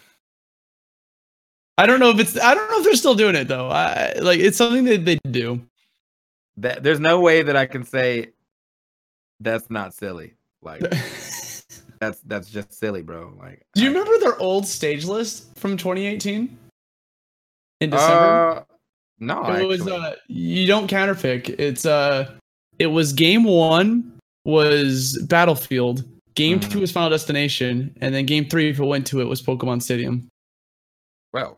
I 1.77 1.85
don't 1.85 1.99
know 1.99 2.09
if 2.11 2.19
it's. 2.19 2.39
I 2.39 2.53
don't 2.55 2.69
know 2.69 2.79
if 2.79 2.85
they're 2.85 2.95
still 2.95 3.15
doing 3.15 3.35
it 3.35 3.47
though. 3.47 3.69
I 3.69 4.13
like 4.21 4.39
it's 4.39 4.57
something 4.57 4.85
that 4.85 5.03
they 5.05 5.17
do. 5.29 5.61
That 6.57 6.83
there's 6.83 6.99
no 7.01 7.19
way 7.19 7.41
that 7.43 7.55
I 7.57 7.65
can 7.65 7.83
say 7.83 8.29
that's 9.41 9.69
not 9.69 9.93
silly. 9.93 10.33
Like 10.61 10.79
that's 11.99 12.19
that's 12.25 12.49
just 12.49 12.73
silly, 12.73 13.01
bro. 13.01 13.33
Like 13.37 13.65
do 13.75 13.81
you 13.83 13.89
I- 13.89 13.93
remember 13.93 14.17
their 14.19 14.39
old 14.39 14.65
stage 14.67 15.03
list 15.05 15.57
from 15.57 15.75
2018 15.75 16.57
in 17.81 17.89
December? 17.89 18.49
Uh, 18.59 18.63
no, 19.19 19.43
it 19.53 19.65
was 19.65 19.85
uh 19.87 20.15
you 20.27 20.67
don't 20.67 20.89
counterpick 20.89 21.49
it's 21.57 21.85
uh 21.85 22.29
it 22.79 22.87
was 22.87 23.13
game 23.13 23.43
one 23.45 24.17
was 24.43 25.17
battlefield 25.29 26.03
game 26.35 26.59
Mhm. 26.59 26.69
two 26.71 26.79
was 26.81 26.91
final 26.91 27.09
destination 27.09 27.95
and 28.01 28.13
then 28.13 28.25
game 28.25 28.45
three 28.49 28.69
if 28.69 28.79
it 28.79 28.83
went 28.85 29.07
to 29.07 29.21
it 29.21 29.25
was 29.25 29.41
pokemon 29.41 29.81
stadium 29.81 30.27
well. 31.33 31.57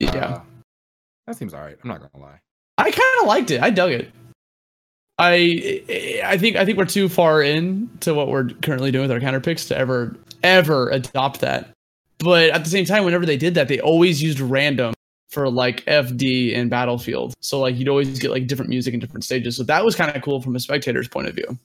Yeah 0.00 0.08
uh, 0.08 0.40
that 1.26 1.36
seems 1.36 1.52
all 1.52 1.60
right. 1.60 1.76
I'm 1.82 1.88
not 1.88 2.00
gonna 2.00 2.24
lie. 2.24 2.40
i 2.78 2.90
kind 2.90 3.20
of 3.20 3.26
liked 3.26 3.50
it 3.50 3.60
i 3.62 3.70
dug 3.70 3.92
it 3.92 4.10
i 5.18 5.82
i 6.24 6.38
think 6.38 6.56
i 6.56 6.64
think 6.64 6.78
we're 6.78 6.84
too 6.84 7.08
far 7.08 7.42
in 7.42 7.90
to 8.00 8.14
what 8.14 8.28
we're 8.28 8.48
currently 8.62 8.90
doing 8.90 9.02
with 9.02 9.12
our 9.12 9.20
counter 9.20 9.40
picks 9.40 9.66
to 9.66 9.76
ever 9.76 10.16
ever 10.42 10.90
adopt 10.90 11.40
that 11.40 11.70
but 12.18 12.50
at 12.50 12.64
the 12.64 12.70
same 12.70 12.84
time 12.84 13.04
whenever 13.04 13.26
they 13.26 13.36
did 13.36 13.54
that 13.54 13.68
they 13.68 13.80
always 13.80 14.22
used 14.22 14.40
random 14.40 14.94
for 15.30 15.50
like 15.50 15.84
FD 15.84 16.56
and 16.56 16.70
Battlefield. 16.70 17.34
So 17.40 17.60
like 17.60 17.76
you'd 17.76 17.88
always 17.88 18.18
get 18.18 18.30
like 18.30 18.46
different 18.46 18.70
music 18.70 18.94
in 18.94 19.00
different 19.00 19.24
stages. 19.24 19.56
So 19.56 19.62
that 19.64 19.84
was 19.84 19.94
kind 19.94 20.14
of 20.14 20.22
cool 20.22 20.40
from 20.40 20.56
a 20.56 20.60
spectator's 20.60 21.08
point 21.08 21.28
of 21.28 21.34
view. 21.34 21.58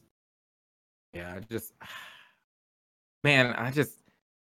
Yeah, 1.14 1.34
I 1.36 1.40
just 1.40 1.74
man, 3.24 3.54
I 3.54 3.72
just 3.72 3.94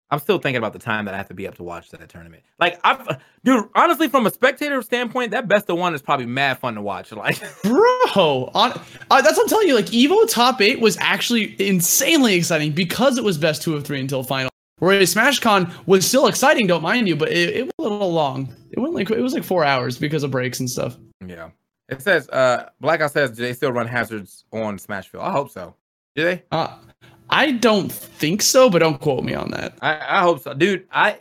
I'm 0.09 0.19
still 0.19 0.37
thinking 0.37 0.57
about 0.57 0.73
the 0.73 0.79
time 0.79 1.05
that 1.05 1.13
I 1.13 1.17
have 1.17 1.27
to 1.29 1.33
be 1.33 1.47
up 1.47 1.55
to 1.55 1.63
watch 1.63 1.89
that 1.89 2.07
tournament. 2.07 2.43
Like 2.59 2.79
I've 2.83 3.19
dude, 3.43 3.67
honestly, 3.73 4.07
from 4.07 4.27
a 4.27 4.31
spectator 4.31 4.81
standpoint, 4.81 5.31
that 5.31 5.47
best 5.47 5.69
of 5.69 5.77
one 5.77 5.95
is 5.95 6.01
probably 6.01 6.27
mad 6.27 6.59
fun 6.59 6.75
to 6.75 6.81
watch. 6.81 7.11
Like 7.23 7.41
Bro, 7.63 8.51
on 8.53 8.71
uh, 9.09 9.21
that's 9.21 9.37
what 9.37 9.43
I'm 9.43 9.47
telling 9.47 9.67
you. 9.67 9.75
Like 9.75 9.85
Evo 9.87 10.29
top 10.29 10.61
eight 10.61 10.79
was 10.79 10.97
actually 10.99 11.55
insanely 11.59 12.35
exciting 12.35 12.73
because 12.73 13.17
it 13.17 13.23
was 13.23 13.37
best 13.37 13.61
two 13.61 13.75
of 13.75 13.85
three 13.85 13.99
until 13.99 14.23
final. 14.23 14.49
Whereas 14.79 15.13
SmashCon 15.15 15.71
was 15.87 16.05
still 16.05 16.27
exciting, 16.27 16.67
don't 16.67 16.81
mind 16.81 17.07
you, 17.07 17.15
but 17.15 17.31
it, 17.31 17.49
it 17.55 17.63
was 17.65 17.73
a 17.79 17.89
little 17.89 18.11
long. 18.11 18.53
It 18.71 18.79
went 18.79 18.93
like 18.93 19.09
it 19.09 19.21
was 19.21 19.33
like 19.33 19.43
four 19.43 19.63
hours 19.63 19.97
because 19.97 20.23
of 20.23 20.31
breaks 20.31 20.59
and 20.59 20.69
stuff. 20.69 20.97
Yeah. 21.25 21.49
It 21.89 22.01
says 22.01 22.27
uh 22.29 22.69
Blackout 22.81 23.11
says 23.11 23.31
do 23.31 23.41
they 23.43 23.53
still 23.53 23.71
run 23.71 23.87
hazards 23.87 24.45
on 24.51 24.77
Smashville? 24.77 25.21
I 25.21 25.31
hope 25.31 25.49
so. 25.49 25.75
Do 26.15 26.23
they? 26.23 26.43
Uh, 26.51 26.75
I 27.29 27.51
don't 27.51 27.91
think 27.91 28.41
so, 28.41 28.69
but 28.69 28.79
don't 28.79 28.99
quote 28.99 29.23
me 29.23 29.33
on 29.33 29.51
that. 29.51 29.75
I, 29.81 29.99
I 30.17 30.21
hope 30.21 30.41
so. 30.41 30.53
Dude, 30.53 30.87
I 30.91 31.19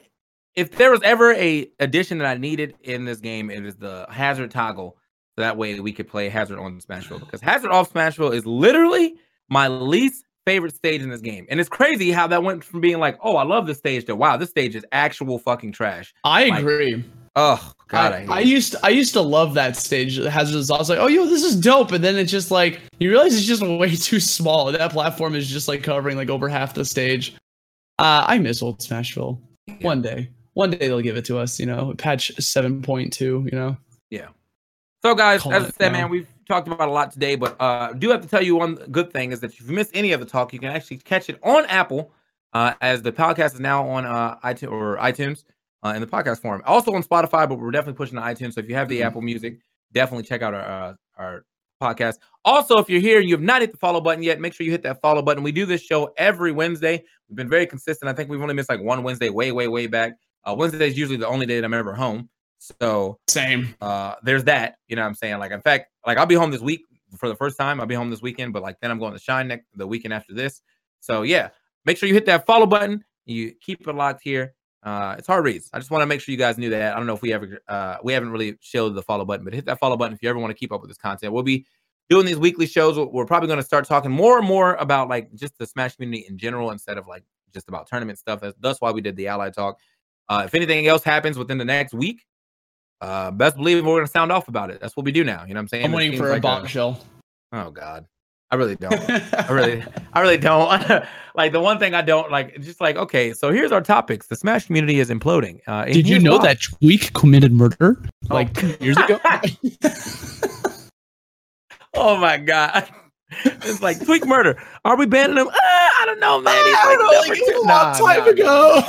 if 0.54 0.72
there 0.72 0.90
was 0.90 1.00
ever 1.02 1.32
a 1.32 1.70
addition 1.80 2.18
that 2.18 2.26
I 2.26 2.36
needed 2.36 2.74
in 2.82 3.04
this 3.04 3.18
game, 3.18 3.50
it 3.50 3.64
is 3.64 3.76
the 3.76 4.06
hazard 4.10 4.50
toggle. 4.50 4.96
So 5.36 5.42
that 5.42 5.56
way 5.56 5.80
we 5.80 5.92
could 5.92 6.08
play 6.08 6.28
hazard 6.28 6.58
on 6.58 6.78
Smashville. 6.80 7.20
Because 7.20 7.40
hazard 7.40 7.70
off 7.70 7.92
Smashville 7.92 8.34
is 8.34 8.44
literally 8.44 9.14
my 9.48 9.68
least 9.68 10.24
favorite 10.46 10.74
stage 10.74 11.00
in 11.00 11.08
this 11.08 11.20
game. 11.22 11.46
And 11.48 11.58
it's 11.58 11.68
crazy 11.68 12.12
how 12.12 12.26
that 12.26 12.42
went 12.42 12.64
from 12.64 12.80
being 12.80 12.98
like, 12.98 13.18
oh, 13.22 13.36
I 13.36 13.44
love 13.44 13.66
this 13.66 13.78
stage 13.78 14.04
to 14.06 14.16
wow, 14.16 14.36
this 14.36 14.50
stage 14.50 14.74
is 14.74 14.84
actual 14.92 15.38
fucking 15.38 15.72
trash. 15.72 16.12
I 16.24 16.48
Like, 16.48 16.60
agree. 16.60 17.04
Oh 17.34 17.72
god, 17.92 18.12
I, 18.12 18.24
I, 18.24 18.36
I 18.36 18.40
used 18.40 18.72
to, 18.72 18.80
I 18.82 18.88
used 18.88 19.12
to 19.12 19.20
love 19.20 19.54
that 19.54 19.76
stage. 19.76 20.16
This. 20.16 20.34
I 20.34 20.78
was 20.78 20.90
like, 20.90 20.98
oh, 20.98 21.06
yo, 21.06 21.26
this 21.26 21.42
is 21.42 21.54
dope. 21.54 21.92
And 21.92 22.02
then 22.02 22.16
it's 22.16 22.30
just 22.30 22.50
like 22.50 22.80
you 22.98 23.10
realize 23.10 23.34
it's 23.36 23.46
just 23.46 23.62
way 23.78 23.94
too 23.94 24.18
small. 24.18 24.72
That 24.72 24.92
platform 24.92 25.34
is 25.34 25.48
just 25.48 25.68
like 25.68 25.82
covering 25.82 26.16
like 26.16 26.30
over 26.30 26.48
half 26.48 26.74
the 26.74 26.84
stage. 26.84 27.34
Uh, 27.98 28.24
I 28.26 28.38
miss 28.38 28.62
old 28.62 28.80
Smashville. 28.80 29.38
Yeah. 29.66 29.74
One 29.82 30.02
day, 30.02 30.30
one 30.54 30.70
day 30.70 30.78
they'll 30.78 31.00
give 31.00 31.16
it 31.16 31.24
to 31.26 31.38
us. 31.38 31.60
You 31.60 31.66
know, 31.66 31.94
patch 31.98 32.32
seven 32.38 32.82
point 32.82 33.12
two. 33.12 33.46
You 33.52 33.58
know, 33.58 33.76
Yeah. 34.10 34.28
So, 35.02 35.14
guys, 35.14 35.42
Call 35.42 35.52
as 35.54 35.64
I 35.64 35.70
said, 35.70 35.92
man, 35.92 36.08
we've 36.08 36.28
talked 36.48 36.68
about 36.68 36.88
a 36.88 36.92
lot 36.92 37.12
today, 37.12 37.34
but 37.34 37.60
uh, 37.60 37.90
I 37.90 37.92
do 37.92 38.10
have 38.10 38.22
to 38.22 38.28
tell 38.28 38.42
you 38.42 38.56
one 38.56 38.76
good 38.90 39.12
thing 39.12 39.32
is 39.32 39.40
that 39.40 39.52
if 39.52 39.60
you 39.60 39.74
missed 39.74 39.90
any 39.94 40.12
of 40.12 40.20
the 40.20 40.26
talk, 40.26 40.52
you 40.52 40.58
can 40.58 40.68
actually 40.68 40.98
catch 40.98 41.28
it 41.28 41.38
on 41.42 41.66
Apple, 41.66 42.12
uh, 42.52 42.74
as 42.80 43.02
the 43.02 43.12
podcast 43.12 43.54
is 43.54 43.60
now 43.60 43.88
on 43.88 44.06
uh, 44.06 44.36
iTunes 44.44 44.70
or 44.70 44.96
iTunes 44.98 45.44
uh, 45.84 45.92
in 45.94 46.00
the 46.00 46.06
podcast 46.06 46.40
form. 46.40 46.62
Also 46.66 46.92
on 46.94 47.02
Spotify, 47.02 47.48
but 47.48 47.58
we're 47.58 47.70
definitely 47.70 47.96
pushing 47.98 48.16
to 48.16 48.22
iTunes. 48.22 48.54
So 48.54 48.60
if 48.60 48.68
you 48.68 48.74
have 48.74 48.88
the 48.88 49.00
Mhm. 49.00 49.06
Apple 49.06 49.22
Music, 49.22 49.58
definitely 49.92 50.24
check 50.24 50.42
out 50.42 50.54
our 50.54 50.62
uh, 50.64 50.94
our 51.16 51.44
podcast. 51.80 52.18
Also, 52.44 52.78
if 52.78 52.88
you're 52.88 53.00
here 53.00 53.18
and 53.18 53.28
you 53.28 53.34
have 53.34 53.42
not 53.42 53.60
hit 53.60 53.72
the 53.72 53.78
follow 53.78 54.00
button 54.00 54.22
yet, 54.22 54.40
make 54.40 54.52
sure 54.52 54.64
you 54.64 54.70
hit 54.70 54.82
that 54.84 55.00
follow 55.00 55.20
button. 55.22 55.42
We 55.42 55.50
do 55.52 55.66
this 55.66 55.82
show 55.82 56.12
every 56.16 56.52
Wednesday. 56.52 57.02
We've 57.28 57.36
been 57.36 57.48
very 57.48 57.66
consistent. 57.66 58.08
I 58.08 58.12
think 58.12 58.30
we've 58.30 58.40
only 58.40 58.54
missed 58.54 58.68
like 58.68 58.80
one 58.80 59.02
Wednesday, 59.02 59.28
way, 59.30 59.50
way, 59.52 59.66
way 59.68 59.86
back. 59.88 60.12
Uh, 60.44 60.54
Wednesday 60.56 60.86
is 60.88 60.96
usually 60.96 61.16
the 61.18 61.26
only 61.26 61.46
day 61.46 61.56
that 61.56 61.64
I'm 61.64 61.74
ever 61.74 61.94
home. 61.94 62.28
So 62.58 63.18
same. 63.28 63.74
uh 63.80 64.14
there's 64.22 64.44
that 64.44 64.76
you 64.86 64.94
know 64.94 65.02
what 65.02 65.08
i'm 65.08 65.14
saying 65.16 65.36
like 65.40 65.50
in 65.50 65.60
fact 65.60 65.90
like 66.06 66.16
i'll 66.16 66.26
be 66.26 66.36
home 66.36 66.52
this 66.52 66.60
week 66.60 66.82
for 67.18 67.28
the 67.28 67.34
first 67.34 67.58
time 67.58 67.80
i'll 67.80 67.86
be 67.86 67.94
home 67.96 68.08
this 68.08 68.22
weekend 68.22 68.52
but 68.52 68.62
like 68.62 68.78
then 68.80 68.88
i'm 68.92 69.00
going 69.00 69.12
to 69.12 69.18
shine 69.18 69.48
next 69.48 69.66
the 69.74 69.84
weekend 69.84 70.14
after 70.14 70.32
this 70.32 70.62
so 71.00 71.22
yeah 71.22 71.48
make 71.86 71.96
sure 71.98 72.08
you 72.08 72.14
hit 72.14 72.24
that 72.26 72.46
follow 72.46 72.64
button 72.64 73.02
you 73.26 73.50
keep 73.60 73.88
it 73.88 73.92
locked 73.96 74.22
here 74.22 74.54
uh 74.82 75.14
it's 75.18 75.26
hard 75.26 75.44
reads 75.44 75.70
i 75.72 75.78
just 75.78 75.90
want 75.90 76.02
to 76.02 76.06
make 76.06 76.20
sure 76.20 76.32
you 76.32 76.38
guys 76.38 76.58
knew 76.58 76.70
that 76.70 76.92
i 76.92 76.96
don't 76.96 77.06
know 77.06 77.14
if 77.14 77.22
we 77.22 77.32
ever 77.32 77.60
uh 77.68 77.96
we 78.02 78.12
haven't 78.12 78.30
really 78.30 78.56
showed 78.60 78.90
the 78.94 79.02
follow 79.02 79.24
button 79.24 79.44
but 79.44 79.54
hit 79.54 79.64
that 79.64 79.78
follow 79.78 79.96
button 79.96 80.14
if 80.14 80.22
you 80.22 80.28
ever 80.28 80.38
want 80.38 80.50
to 80.50 80.54
keep 80.58 80.72
up 80.72 80.80
with 80.80 80.90
this 80.90 80.98
content 80.98 81.32
we'll 81.32 81.42
be 81.42 81.64
doing 82.10 82.26
these 82.26 82.36
weekly 82.38 82.66
shows 82.66 82.96
We're- 82.98 83.26
probably 83.26 83.46
going 83.46 83.60
to 83.60 83.64
start 83.64 83.86
talking 83.86 84.10
more 84.10 84.38
and 84.38 84.46
more 84.46 84.74
about 84.74 85.08
like 85.08 85.32
just 85.34 85.56
the 85.58 85.66
smash 85.66 85.94
community 85.96 86.26
in 86.28 86.36
general 86.36 86.70
instead 86.70 86.98
of 86.98 87.06
like 87.06 87.22
just 87.54 87.68
about 87.68 87.86
tournament 87.86 88.18
stuff 88.18 88.40
that's, 88.40 88.56
that's 88.60 88.80
why 88.80 88.90
we 88.90 89.00
did 89.00 89.14
the 89.16 89.28
ally 89.28 89.50
talk 89.50 89.78
uh 90.28 90.42
if 90.44 90.54
anything 90.54 90.86
else 90.88 91.04
happens 91.04 91.38
within 91.38 91.58
the 91.58 91.64
next 91.64 91.94
week 91.94 92.22
uh, 93.02 93.32
best 93.32 93.56
believe 93.56 93.84
we're 93.84 93.96
gonna 93.96 94.06
sound 94.06 94.30
off 94.30 94.46
about 94.46 94.70
it. 94.70 94.80
That's 94.80 94.96
what 94.96 95.04
we 95.04 95.10
do 95.10 95.24
now. 95.24 95.42
You 95.44 95.54
know 95.54 95.58
what 95.58 95.62
I'm 95.62 95.68
saying? 95.68 95.84
I'm 95.86 95.92
waiting 95.92 96.16
for 96.16 96.28
a 96.28 96.32
like 96.34 96.42
bombshell. 96.42 97.00
oh 97.52 97.70
God, 97.72 98.06
I 98.52 98.56
really 98.56 98.76
don't. 98.76 98.94
I 99.10 99.48
really, 99.50 99.82
I 100.12 100.20
really 100.20 100.36
don't. 100.36 100.70
like 101.34 101.52
the 101.52 101.60
one 101.60 101.78
thing 101.78 101.94
I 101.94 102.02
don't 102.02 102.30
like, 102.30 102.60
just 102.60 102.80
like 102.82 102.96
okay, 102.96 103.32
so 103.32 103.50
here's 103.50 103.72
our 103.72 103.80
topics. 103.80 104.26
The 104.26 104.36
Smash 104.36 104.66
community 104.66 105.00
is 105.00 105.08
imploding. 105.10 105.60
Uh, 105.66 105.86
Did 105.86 106.06
you 106.06 106.18
know 106.18 106.36
why. 106.36 106.48
that 106.48 106.58
Tweek 106.58 107.14
committed 107.14 107.52
murder 107.52 107.96
Oh. 108.30 108.34
like 108.34 108.52
two 108.54 108.76
years 108.80 108.96
ago? 108.98 109.18
Oh 111.94 112.16
my 112.16 112.38
God. 112.38 112.88
It's 113.44 113.82
like 113.82 113.98
Tweek 113.98 114.24
murder. 114.26 114.58
Are 114.86 114.96
we 114.96 115.04
banning 115.04 115.36
him? 115.36 115.46
Uh, 115.48 115.52
I 115.52 116.04
don't 116.06 116.18
know, 116.20 116.40
man. 116.40 116.54
He's 116.64 116.74
I 116.74 116.86
like 116.88 116.98
don't 116.98 117.12
know, 117.12 117.20
like, 117.20 117.28
was 117.28 117.48
a 117.48 117.58
long 117.58 117.66
Nah, 117.66 117.92
time 117.92 118.24
nah, 118.24 118.30
ago. 118.30 118.82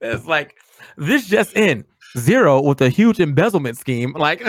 It's 0.00 0.24
like 0.26 0.54
this 0.96 1.26
just 1.26 1.54
in 1.56 1.84
zero 2.16 2.62
with 2.62 2.80
a 2.80 2.88
huge 2.88 3.20
embezzlement 3.20 3.76
scheme. 3.76 4.12
Like, 4.12 4.40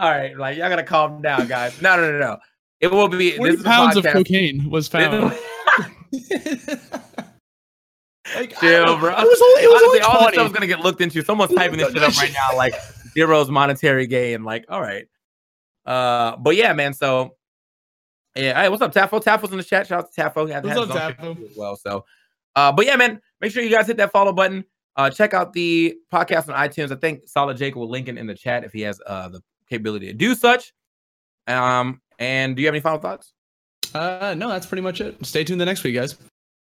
all 0.00 0.10
right, 0.10 0.36
like 0.36 0.56
y'all 0.56 0.68
gotta 0.68 0.82
calm 0.82 1.20
down, 1.20 1.46
guys. 1.46 1.80
No, 1.82 1.96
no, 1.96 2.10
no, 2.10 2.18
no. 2.18 2.38
It 2.80 2.90
will 2.90 3.08
be. 3.08 3.36
Forty 3.36 3.56
This 3.56 3.62
pounds 3.62 3.96
of 3.96 4.04
cocaine 4.04 4.70
was 4.70 4.88
found. 4.88 5.22
like, 5.22 5.36
I 8.34 8.46
Chill, 8.60 8.98
bro. 8.98 9.10
It 9.10 9.18
was 9.18 9.42
only, 9.42 9.62
it 9.62 9.68
was 9.68 9.82
Honestly, 9.82 10.00
all 10.00 10.12
this 10.12 10.22
only 10.22 10.32
stuff 10.32 10.46
is 10.46 10.52
gonna 10.52 10.66
get 10.66 10.80
looked 10.80 11.00
into. 11.00 11.22
Someone's 11.22 11.54
typing 11.54 11.78
this 11.78 11.92
shit 11.92 12.02
up 12.02 12.16
right 12.16 12.32
now, 12.32 12.56
like 12.56 12.74
zero's 13.14 13.50
monetary 13.50 14.06
gain. 14.06 14.42
Like, 14.42 14.64
all 14.68 14.80
right. 14.80 15.06
Uh, 15.84 16.36
but 16.36 16.56
yeah, 16.56 16.72
man. 16.72 16.94
So, 16.94 17.36
yeah. 18.34 18.62
Hey, 18.62 18.68
what's 18.68 18.82
up, 18.82 18.94
Taffo? 18.94 19.22
Taffo's 19.22 19.52
in 19.52 19.58
the 19.58 19.64
chat. 19.64 19.86
Shout 19.86 20.04
out 20.04 20.12
to 20.12 20.20
Tafo. 20.20 20.46
He 20.46 20.52
had- 20.52 20.64
What's 20.64 20.78
had 20.78 20.90
up, 20.90 20.90
own 20.90 21.08
shit 21.08 21.18
Tafo? 21.18 21.36
too 21.36 21.46
as 21.50 21.56
well. 21.56 21.76
So, 21.76 22.04
uh, 22.56 22.72
but 22.72 22.86
yeah, 22.86 22.96
man. 22.96 23.20
Make 23.40 23.52
sure 23.52 23.62
you 23.62 23.70
guys 23.70 23.86
hit 23.86 23.96
that 23.98 24.12
follow 24.12 24.32
button. 24.32 24.64
Uh, 24.96 25.08
check 25.08 25.34
out 25.34 25.52
the 25.52 25.96
podcast 26.12 26.48
on 26.48 26.68
iTunes. 26.68 26.92
I 26.92 26.96
think 26.96 27.26
Solid 27.26 27.56
Jake 27.56 27.74
will 27.74 27.88
link 27.88 28.08
it 28.08 28.18
in 28.18 28.26
the 28.26 28.34
chat 28.34 28.64
if 28.64 28.72
he 28.72 28.82
has 28.82 29.00
uh 29.06 29.28
the 29.28 29.40
capability 29.70 30.06
to 30.06 30.12
do 30.12 30.34
such. 30.34 30.72
Um, 31.46 32.00
and 32.18 32.54
do 32.54 32.62
you 32.62 32.68
have 32.68 32.74
any 32.74 32.80
final 32.80 32.98
thoughts? 32.98 33.32
Uh, 33.94 34.34
no, 34.36 34.48
that's 34.48 34.66
pretty 34.66 34.82
much 34.82 35.00
it. 35.00 35.24
Stay 35.24 35.44
tuned 35.44 35.60
the 35.60 35.64
next 35.64 35.82
week, 35.82 35.94
guys. 35.94 36.16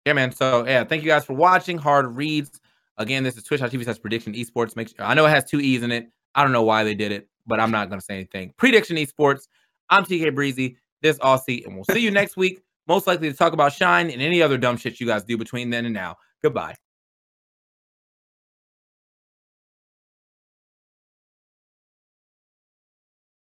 Yeah, 0.05 0.13
man. 0.13 0.31
So 0.31 0.65
yeah, 0.65 0.83
thank 0.83 1.03
you 1.03 1.09
guys 1.09 1.25
for 1.25 1.33
watching. 1.33 1.77
Hard 1.77 2.15
reads. 2.15 2.59
Again, 2.97 3.23
this 3.23 3.37
is 3.37 3.43
Twitch.tv 3.43 3.83
slash 3.83 3.99
prediction 3.99 4.33
esports. 4.33 4.75
Make 4.75 4.89
sure, 4.89 5.05
I 5.05 5.13
know 5.13 5.25
it 5.25 5.29
has 5.29 5.45
two 5.45 5.59
E's 5.59 5.83
in 5.83 5.91
it. 5.91 6.07
I 6.35 6.43
don't 6.43 6.51
know 6.51 6.63
why 6.63 6.83
they 6.83 6.93
did 6.93 7.11
it, 7.11 7.27
but 7.47 7.59
I'm 7.59 7.71
not 7.71 7.89
gonna 7.89 8.01
say 8.01 8.15
anything. 8.15 8.53
Prediction 8.57 8.97
esports. 8.97 9.47
I'm 9.89 10.03
TK 10.03 10.35
Breezy. 10.35 10.77
This 11.01 11.17
Austy, 11.19 11.65
and 11.65 11.75
we'll 11.75 11.85
see 11.85 11.99
you 11.99 12.11
next 12.11 12.37
week. 12.37 12.61
Most 12.87 13.07
likely 13.07 13.29
to 13.29 13.37
talk 13.37 13.53
about 13.53 13.73
Shine 13.73 14.09
and 14.09 14.21
any 14.21 14.41
other 14.41 14.57
dumb 14.57 14.77
shit 14.77 14.99
you 14.99 15.07
guys 15.07 15.23
do 15.23 15.37
between 15.37 15.69
then 15.69 15.85
and 15.85 15.93
now. 15.93 16.15
Goodbye. 16.41 16.75